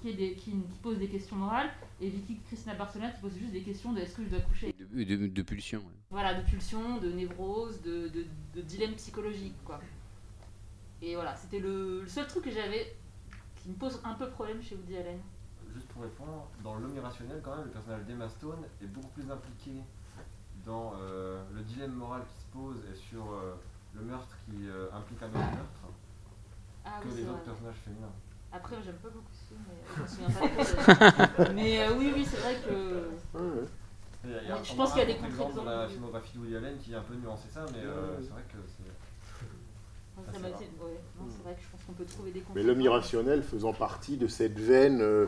qui, 0.02 0.10
est 0.10 0.14
des, 0.14 0.34
qui, 0.34 0.50
qui 0.52 0.78
pose 0.82 0.98
des 0.98 1.08
questions 1.08 1.36
morales, 1.36 1.70
et 2.00 2.08
Vicky 2.08 2.38
Cristina 2.46 2.74
Barcelona 2.74 3.10
qui 3.10 3.20
pose 3.20 3.34
juste 3.38 3.52
des 3.52 3.62
questions 3.62 3.92
de 3.92 4.00
est-ce 4.00 4.14
que 4.14 4.24
je 4.24 4.28
dois 4.30 4.40
coucher? 4.40 4.74
De, 4.78 5.04
de, 5.04 5.26
de 5.26 5.42
pulsion. 5.42 5.78
ouais. 5.80 5.84
Voilà, 6.10 6.34
de 6.34 6.42
pulsion, 6.48 6.98
de 6.98 7.12
névrose, 7.12 7.80
de, 7.82 8.08
de, 8.08 8.26
de 8.54 8.60
dilemme 8.62 8.94
psychologique, 8.94 9.54
quoi. 9.64 9.80
Et 11.02 11.14
voilà, 11.14 11.34
c'était 11.36 11.60
le, 11.60 12.02
le 12.02 12.08
seul 12.08 12.26
truc 12.26 12.44
que 12.44 12.50
j'avais 12.50 12.94
qui 13.62 13.68
me 13.68 13.74
pose 13.74 14.00
un 14.04 14.14
peu 14.14 14.28
problème 14.30 14.62
chez 14.62 14.74
Woody 14.76 14.96
Allen. 14.96 15.20
Juste 15.74 15.86
pour 15.88 16.02
répondre, 16.02 16.48
dans 16.64 16.74
l'homme 16.76 16.96
irrationnel, 16.96 17.40
quand 17.44 17.54
même, 17.56 17.66
le 17.66 17.70
personnage 17.70 18.04
d'Emma 18.04 18.28
Stone 18.28 18.64
est 18.82 18.86
beaucoup 18.86 19.08
plus 19.08 19.30
impliqué 19.30 19.70
dans 20.64 20.94
euh, 21.00 21.42
le 21.54 21.62
dilemme 21.62 21.92
moral 21.92 22.22
qui 22.26 22.40
se 22.40 22.46
pose 22.52 22.76
et 22.90 22.94
sur 22.94 23.30
euh, 23.32 23.54
le 23.94 24.02
meurtre 24.02 24.36
qui 24.44 24.68
euh, 24.68 24.88
implique 24.92 25.22
un 25.22 25.26
autre 25.28 25.38
meurtre 25.38 25.80
Ah 26.84 26.98
que 27.02 27.08
oui, 27.08 27.14
les 27.16 27.22
autres 27.24 27.32
vrai. 27.34 27.44
personnages 27.44 27.76
féminins. 27.84 28.12
Après, 28.52 28.76
j'aime 28.84 28.96
pas 28.96 29.08
beaucoup 29.10 29.30
ce 29.32 29.54
film, 29.54 29.60
mais 29.68 29.78
je 29.96 30.02
me 30.02 30.06
souviens 30.08 30.40
pas 30.40 31.34
trop. 31.44 31.52
Mais 31.54 31.80
euh, 31.80 31.94
oui, 31.96 32.12
oui, 32.14 32.26
c'est 32.28 32.38
vrai 32.38 32.56
que. 32.66 33.10
A- 34.52 34.62
je 34.62 34.74
pense 34.74 34.90
qu'il 34.90 34.98
y 34.98 35.02
a 35.02 35.06
des 35.06 35.12
exemple 35.12 35.30
dans 35.30 35.38
la 35.38 35.46
contre-exemples. 35.54 35.92
filmographie 35.92 36.32
de 36.34 36.38
Woody 36.40 36.56
Allen 36.56 36.78
qui 36.78 36.94
a 36.94 36.98
un 36.98 37.02
peu 37.02 37.14
nuancé 37.14 37.48
ça, 37.48 37.64
mais 37.72 37.78
euh, 37.84 38.20
c'est 38.20 38.30
vrai 38.30 38.42
que 38.48 38.58
c'est. 38.66 38.90
Ah, 40.28 40.32
m'a 40.32 40.48
c'est 40.58 40.64
été- 40.64 40.64
ouais, 40.82 41.00
non, 41.18 41.26
c'est 41.28 41.42
vrai 41.42 41.54
que 41.54 41.60
je 41.62 41.68
pense 41.70 41.84
qu'on 41.84 41.92
peut 41.92 42.04
trouver 42.04 42.30
des 42.32 42.42
Mais 42.54 42.62
l'homme 42.62 42.80
irrationnel 42.80 43.42
faisant 43.42 43.72
partie 43.72 44.16
de 44.16 44.26
cette 44.26 44.58
veine 44.58 45.00
euh, 45.00 45.26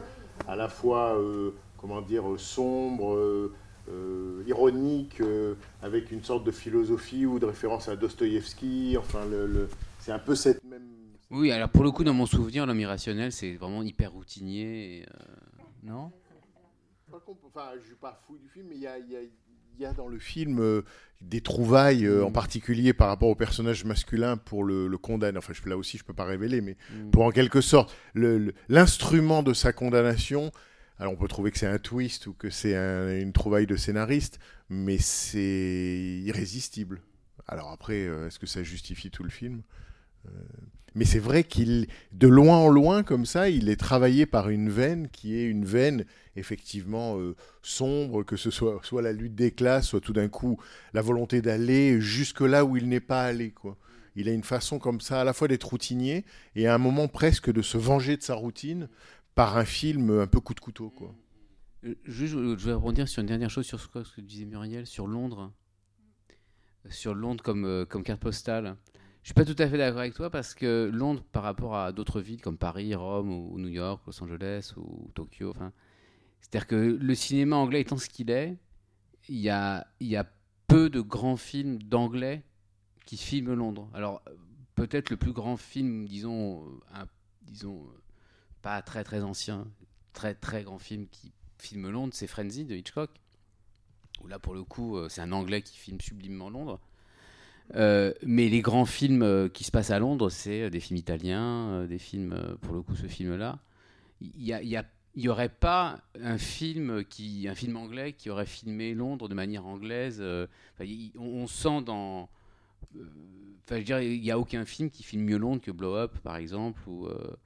à 0.49 0.57
la 0.57 0.69
fois, 0.69 1.17
euh, 1.19 1.53
comment 1.79 2.01
dire, 2.03 2.31
euh, 2.31 2.39
sombre, 2.39 3.15
euh, 3.15 3.55
euh, 3.89 4.43
ironique, 4.47 5.21
euh, 5.21 5.55
avec 5.83 6.11
une 6.13 6.23
sorte 6.23 6.45
de 6.45 6.51
philosophie 6.53 7.27
ou 7.27 7.39
de 7.39 7.47
référence 7.47 7.89
à 7.89 7.97
Dostoïevski. 7.97 8.97
Enfin, 8.99 9.25
le, 9.27 9.47
le- 9.47 9.69
c'est 9.99 10.13
un 10.13 10.19
peu 10.19 10.35
cette 10.35 10.63
même. 10.65 10.83
Oui, 11.31 11.51
alors 11.51 11.69
pour 11.71 11.83
le 11.83 11.91
coup, 11.91 12.05
dans 12.05 12.13
mon 12.15 12.27
souvenir, 12.27 12.67
l'homme 12.67 12.81
irrationnel, 12.81 13.33
c'est 13.33 13.55
vraiment 13.57 13.83
hyper 13.83 14.13
routinier. 14.13 14.99
et, 14.99 15.03
euh, 15.03 15.63
Non? 15.83 16.13
Enfin, 17.55 17.73
je 17.81 17.87
suis 17.87 17.95
pas 17.97 18.19
fou 18.27 18.37
du 18.39 18.49
film, 18.49 18.69
mais 18.71 18.77
il 18.77 18.81
y 18.83 18.87
a, 18.87 18.99
y 18.99 19.17
y 19.81 19.85
a 19.85 19.93
dans 19.93 20.09
le 20.09 20.19
film 20.19 20.59
euh, 20.61 20.83
des 21.21 21.41
trouvailles, 21.41 22.05
euh, 22.07 22.25
en 22.25 22.33
particulier 22.33 22.93
par 22.93 23.09
rapport 23.09 23.29
au 23.29 23.35
personnage 23.35 23.85
masculin 23.85 24.37
pour 24.37 24.65
le, 24.65 24.89
le 24.89 24.99
condamner. 24.99 25.39
Enfin, 25.39 25.53
je- 25.53 25.69
là 25.69 25.77
aussi, 25.77 25.97
je 25.99 26.05
peux 26.05 26.15
pas 26.15 26.25
révéler, 26.25 26.61
mais 26.61 26.77
Mm. 26.91 27.11
pour 27.11 27.23
en 27.25 27.31
quelque 27.31 27.61
sorte 27.61 27.95
l'instrument 28.69 29.43
de 29.43 29.53
sa 29.55 29.73
condamnation. 29.73 30.51
Alors, 30.99 31.13
on 31.13 31.17
peut 31.17 31.29
trouver 31.29 31.51
que 31.51 31.59
c'est 31.59 31.67
un 31.67 31.79
twist 31.79 32.27
ou 32.27 32.33
que 32.35 32.51
c'est 32.51 32.77
un- 32.77 33.19
une 33.21 33.33
trouvaille 33.33 33.67
de 33.67 33.77
scénariste, 33.77 34.39
mais 34.69 34.99
c'est 34.99 36.21
irrésistible. 36.25 37.01
Alors 37.49 37.71
après, 37.73 38.07
euh, 38.07 38.27
est-ce 38.29 38.39
que 38.39 38.47
ça 38.47 38.63
justifie 38.63 39.11
tout 39.11 39.25
le 39.25 39.31
film? 39.31 39.63
Euh, 40.27 40.31
Mais 40.95 41.05
c'est 41.05 41.19
vrai 41.19 41.45
qu'il, 41.45 41.87
de 42.13 42.29
loin 42.29 42.57
en 42.57 42.69
loin, 42.69 43.03
comme 43.03 43.25
ça, 43.25 43.49
il 43.49 43.69
est 43.69 43.77
travaillé 43.77 44.27
par 44.27 44.51
une 44.51 44.69
veine 44.69 45.09
qui 45.09 45.37
est 45.37 45.45
une 45.45 45.65
veine 45.65 46.05
effectivement 46.37 47.19
euh, 47.19 47.35
sombre, 47.63 48.23
que 48.25 48.37
ce 48.37 48.51
soit 48.51 48.81
soit 48.83 49.03
la 49.03 49.13
lutte 49.13 49.35
des 49.35 49.51
classes, 49.51 49.89
soit 49.89 50.01
tout 50.01 50.13
d'un 50.13 50.29
coup 50.29 50.59
la 50.93 51.03
volonté 51.03 51.41
d'aller 51.43 52.01
jusque 52.01 52.41
là 52.41 52.65
où 52.65 52.77
il 52.77 52.89
n'est 52.89 53.01
pas 53.01 53.23
allé. 53.23 53.51
Quoi. 53.51 53.77
Il 54.17 54.29
a 54.29 54.33
une 54.33 54.43
façon 54.43 54.79
comme 54.79 55.01
ça 55.01 55.21
à 55.21 55.25
la 55.25 55.33
fois 55.33 55.49
d'être 55.49 55.65
routinier 55.65 56.25
et 56.55 56.67
à 56.67 56.75
un 56.75 56.79
moment 56.79 57.09
presque 57.09 57.51
de 57.51 57.63
se 57.63 57.79
venger 57.79 58.17
de 58.17 58.23
sa 58.23 58.35
routine 58.35 58.89
par 59.35 59.57
un 59.57 59.65
film 59.65 60.21
un 60.21 60.27
peu 60.27 60.41
coup 60.41 60.55
de 60.55 60.61
couteau. 60.61 60.91
Quoi. 60.91 61.15
Euh, 61.85 61.95
Juste, 62.05 62.35
je 62.35 62.57
je 62.59 62.67
vais 62.67 62.75
rebondir 62.75 63.09
sur 63.09 63.21
une 63.21 63.27
dernière 63.27 63.51
chose 63.51 63.67
sur 63.67 63.81
ce 63.81 63.89
que 63.89 64.21
disait 64.21 64.45
Muriel, 64.45 64.87
sur 64.87 65.07
Londres. 65.07 65.53
Sur 66.91 67.15
Londres 67.15 67.45
euh, 67.49 67.87
comme 67.87 68.03
carte 68.03 68.21
postale. 68.21 68.77
Je 69.23 69.29
suis 69.29 69.35
pas 69.35 69.45
tout 69.45 69.55
à 69.59 69.69
fait 69.69 69.79
d'accord 69.79 70.01
avec 70.01 70.15
toi 70.15 70.31
parce 70.31 70.53
que 70.53 70.91
Londres, 70.93 71.23
par 71.31 71.45
rapport 71.45 71.77
à 71.77 71.93
d'autres 71.93 72.21
villes 72.21 72.41
comme 72.41 72.59
Paris, 72.59 72.95
Rome 72.95 73.31
ou 73.31 73.57
New 73.59 73.69
York, 73.69 74.03
Los 74.07 74.21
Angeles 74.23 74.75
ou 74.77 75.11
Tokyo, 75.15 75.55
c'est-à-dire 76.41 76.67
que 76.67 76.75
le 76.75 77.15
cinéma 77.15 77.57
anglais 77.57 77.81
étant 77.81 77.99
ce 77.99 78.09
qu'il 78.09 78.31
est, 78.31 78.57
il 79.29 79.39
y 79.39 79.49
a, 79.49 79.87
peu 80.67 80.91
de 80.91 81.01
grands 81.01 81.37
films 81.37 81.83
d'anglais 81.83 82.43
qui 83.05 83.17
filment 83.17 83.55
Londres. 83.55 83.91
Alors, 83.95 84.23
peut-être 84.75 85.11
le 85.11 85.17
plus 85.17 85.33
grand 85.33 85.57
film, 85.57 86.07
disons, 86.07 86.65
euh, 86.97 87.05
disons 87.43 87.85
euh, 87.85 88.03
pas 88.63 88.81
très 88.81 89.05
très 89.05 89.23
ancien, 89.23 89.67
très 90.15 90.35
très 90.35 90.65
grand 90.65 90.79
film 90.79 91.07
qui 91.09 91.33
filme 91.59 91.91
Londres, 91.91 92.15
c'est 92.15 92.27
Frenzy 92.27 92.65
de 92.65 92.75
Hitchcock. 92.75 93.11
Où 94.23 94.29
là, 94.29 94.39
pour 94.39 94.55
le 94.55 94.65
coup, 94.65 94.97
euh, 94.97 95.09
c'est 95.09 95.21
un 95.21 95.33
anglais 95.33 95.63
qui 95.63 95.77
filme 95.77 96.01
sublimement 96.01 96.49
Londres. 96.49 96.81
Euh, 97.75 98.13
mais 98.23 98.49
les 98.49 98.61
grands 98.61 98.85
films 98.85 99.23
euh, 99.23 99.49
qui 99.49 99.65
se 99.65 99.71
passent 99.71 99.91
à 99.91 99.99
Londres, 99.99 100.29
c'est 100.31 100.63
euh, 100.63 100.71
des 100.71 100.81
films 100.81 100.99
italiens, 100.99 101.85
des 101.87 101.99
films, 101.99 102.37
pour 102.61 102.75
le 102.75 102.83
coup, 102.83 102.97
ce 102.97 103.07
film-là. 103.07 103.59
Il 104.21 104.45
y 104.45 104.53
a, 104.53 104.63
il 104.63 104.69
y 104.69 104.77
a- 104.77 104.85
il 105.15 105.23
y 105.23 105.29
aurait 105.29 105.51
pas 105.51 106.01
un 106.23 106.39
film 106.39 107.05
qui, 107.05 107.47
un 107.47 107.55
film 107.55 107.77
anglais 107.77 108.15
qui 108.15 108.31
aurait 108.31 108.47
filmé 108.47 108.95
Londres 108.95 109.29
de 109.29 109.35
manière 109.35 109.67
anglaise. 109.67 110.23
on, 111.19 111.47
sent 111.47 111.83
dans, 111.85 112.31
euh, 112.97 113.05
je 113.71 113.95
veux 113.95 114.05
il 114.05 114.23
n'y 114.23 114.31
a 114.31 114.39
aucun 114.39 114.65
film 114.65 114.89
qui 114.89 115.03
filme 115.03 115.25
mieux 115.25 115.37
Londres 115.37 115.61
que 115.61 115.71
Blow 115.71 115.97
Up, 115.97 116.17
par 116.23 116.37
exemple, 116.37 116.81
ou 116.89 117.09
euh, 117.09 117.37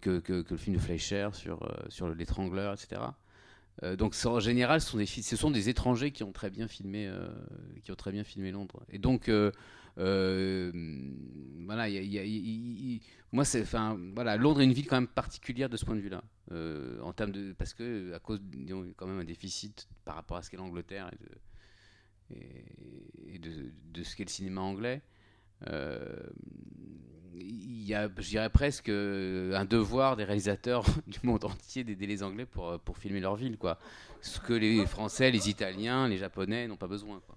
que, 0.00 0.20
que, 0.20 0.44
le 0.48 0.56
film 0.56 0.76
de 0.76 0.80
Fleischer 0.80 1.30
sur, 1.32 1.68
sur 1.88 2.08
l'étrangleur, 2.08 2.74
etc. 2.74 3.00
Euh, 3.82 3.96
donc 3.96 4.14
en 4.24 4.40
général, 4.40 4.80
ce 4.80 5.36
sont, 5.36 5.50
des, 5.50 5.68
étrangers 5.68 6.10
qui 6.10 6.22
ont 6.22 6.32
très 6.32 6.50
bien 6.50 6.68
filmé, 6.68 7.06
euh, 7.06 7.28
Londres. 8.52 8.84
Et 8.90 8.98
donc, 8.98 9.28
euh, 9.28 9.50
voilà, 9.96 11.88
a- 12.18 13.04
moi, 13.32 13.44
Londres 14.36 14.60
est 14.60 14.64
une 14.64 14.72
ville 14.72 14.86
quand 14.86 14.96
même 15.00 15.08
particulière 15.08 15.68
de 15.68 15.76
ce 15.76 15.84
point 15.84 15.94
de 15.96 16.00
vue-là, 16.00 16.22
en 17.02 17.12
termes 17.12 17.32
de, 17.32 17.52
parce 17.52 17.74
que 17.74 18.12
à 18.12 18.18
cause, 18.18 18.40
quand 18.96 19.06
même 19.06 19.20
un 19.20 19.24
déficit 19.24 19.88
par 20.04 20.16
rapport 20.16 20.36
à 20.36 20.42
ce 20.42 20.50
qu'est 20.50 20.56
l'Angleterre 20.56 21.10
et 22.30 23.38
de 23.38 24.02
ce 24.02 24.16
qu'est 24.16 24.24
le 24.24 24.30
cinéma 24.30 24.60
anglais. 24.60 25.02
Il 27.34 27.86
y 27.86 27.94
a, 27.94 28.08
je 28.18 28.28
dirais 28.28 28.50
presque, 28.50 28.88
euh, 28.88 29.54
un 29.54 29.64
devoir 29.64 30.16
des 30.16 30.24
réalisateurs 30.24 30.84
du 31.06 31.18
monde 31.22 31.44
entier 31.44 31.84
d'aider 31.84 32.06
les 32.06 32.22
Anglais 32.22 32.46
pour, 32.46 32.70
euh, 32.70 32.78
pour 32.78 32.98
filmer 32.98 33.20
leur 33.20 33.36
ville, 33.36 33.56
quoi. 33.56 33.78
Ce 34.20 34.40
que 34.40 34.52
les 34.52 34.84
Français, 34.86 35.30
les 35.30 35.48
Italiens, 35.48 36.08
les 36.08 36.18
Japonais 36.18 36.66
n'ont 36.66 36.76
pas 36.76 36.88
besoin, 36.88 37.20
quoi. 37.26 37.36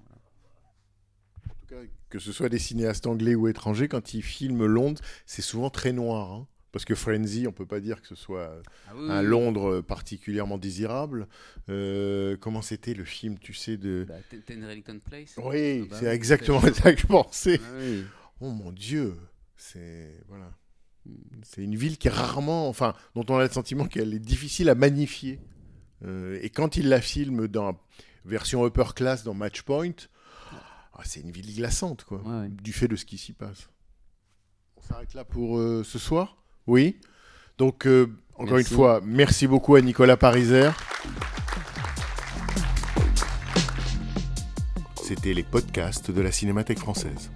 En 1.49 1.53
tout 1.59 1.67
cas, 1.67 1.81
que 2.09 2.19
ce 2.19 2.31
soit 2.31 2.49
des 2.49 2.59
cinéastes 2.59 3.07
anglais 3.07 3.35
ou 3.35 3.47
étrangers, 3.47 3.87
quand 3.87 4.13
ils 4.13 4.21
filment 4.23 4.65
Londres, 4.65 5.01
c'est 5.25 5.41
souvent 5.41 5.69
très 5.69 5.93
noir. 5.93 6.31
hein. 6.31 6.47
Parce 6.71 6.85
que 6.85 6.95
Frenzy, 6.95 7.45
on 7.47 7.51
peut 7.51 7.67
pas 7.67 7.79
dire 7.79 8.01
que 8.01 8.07
ce 8.07 8.15
soit 8.15 8.61
Ah 8.89 8.93
oui, 8.95 9.05
un 9.11 9.21
oui. 9.21 9.27
Londres 9.27 9.81
particulièrement 9.81 10.57
désirable. 10.57 11.27
Euh, 11.69 12.35
comment 12.37 12.63
c'était 12.63 12.95
le 12.95 13.03
film, 13.05 13.37
tu 13.37 13.53
sais, 13.53 13.77
de... 13.77 14.05
Bah, 14.09 14.15
Place. 15.05 15.35
Oui, 15.37 15.83
Ah 15.83 15.87
bah 15.91 15.97
c'est 15.99 16.07
exactement 16.07 16.61
ça 16.73 16.93
que 16.93 16.99
je 16.99 17.05
pensais. 17.05 17.59
Ah 17.63 17.75
oui. 17.77 18.03
Oh 18.41 18.49
mon 18.49 18.71
Dieu, 18.71 19.15
c'est 19.63 20.21
voilà, 20.27 20.51
c'est 21.43 21.61
une 21.63 21.75
ville 21.75 21.97
qui 21.97 22.07
est 22.09 22.11
rarement, 22.11 22.67
enfin, 22.67 22.93
dont 23.15 23.25
on 23.29 23.37
a 23.37 23.43
le 23.43 23.49
sentiment 23.51 23.85
qu'elle 23.85 24.13
est 24.13 24.19
difficile 24.19 24.69
à 24.69 24.75
magnifier. 24.75 25.39
Euh, 26.03 26.37
et 26.41 26.49
quand 26.49 26.75
il 26.75 26.89
la 26.89 26.99
filme 26.99 27.47
dans 27.47 27.79
version 28.25 28.65
upper 28.65 28.93
class 28.95 29.23
dans 29.23 29.33
Match 29.33 29.61
Point, 29.61 29.93
ah, 30.93 31.01
c'est 31.05 31.21
une 31.21 31.31
ville 31.31 31.55
glaçante, 31.55 32.03
quoi, 32.03 32.21
Ouais, 32.23 32.41
ouais. 32.41 32.49
du 32.49 32.73
fait 32.73 32.87
de 32.89 32.95
ce 32.97 33.05
qui 33.05 33.17
s'y 33.17 33.31
passe. 33.33 33.69
On 34.75 34.81
s'arrête 34.81 35.13
là 35.13 35.23
pour 35.23 35.57
euh, 35.57 35.83
ce 35.85 35.97
soir, 35.97 36.43
oui. 36.67 36.99
Donc 37.57 37.87
euh, 37.87 38.07
encore 38.35 38.55
Merci. 38.57 38.69
une 38.71 38.75
fois, 38.75 39.01
merci 39.03 39.47
beaucoup 39.47 39.75
à 39.75 39.81
Nicolas 39.81 40.17
Pariser. 40.17 40.71
C'était 45.01 45.33
les 45.33 45.43
podcasts 45.43 46.11
de 46.11 46.21
la 46.21 46.31
Cinémathèque 46.31 46.79
française. 46.79 47.29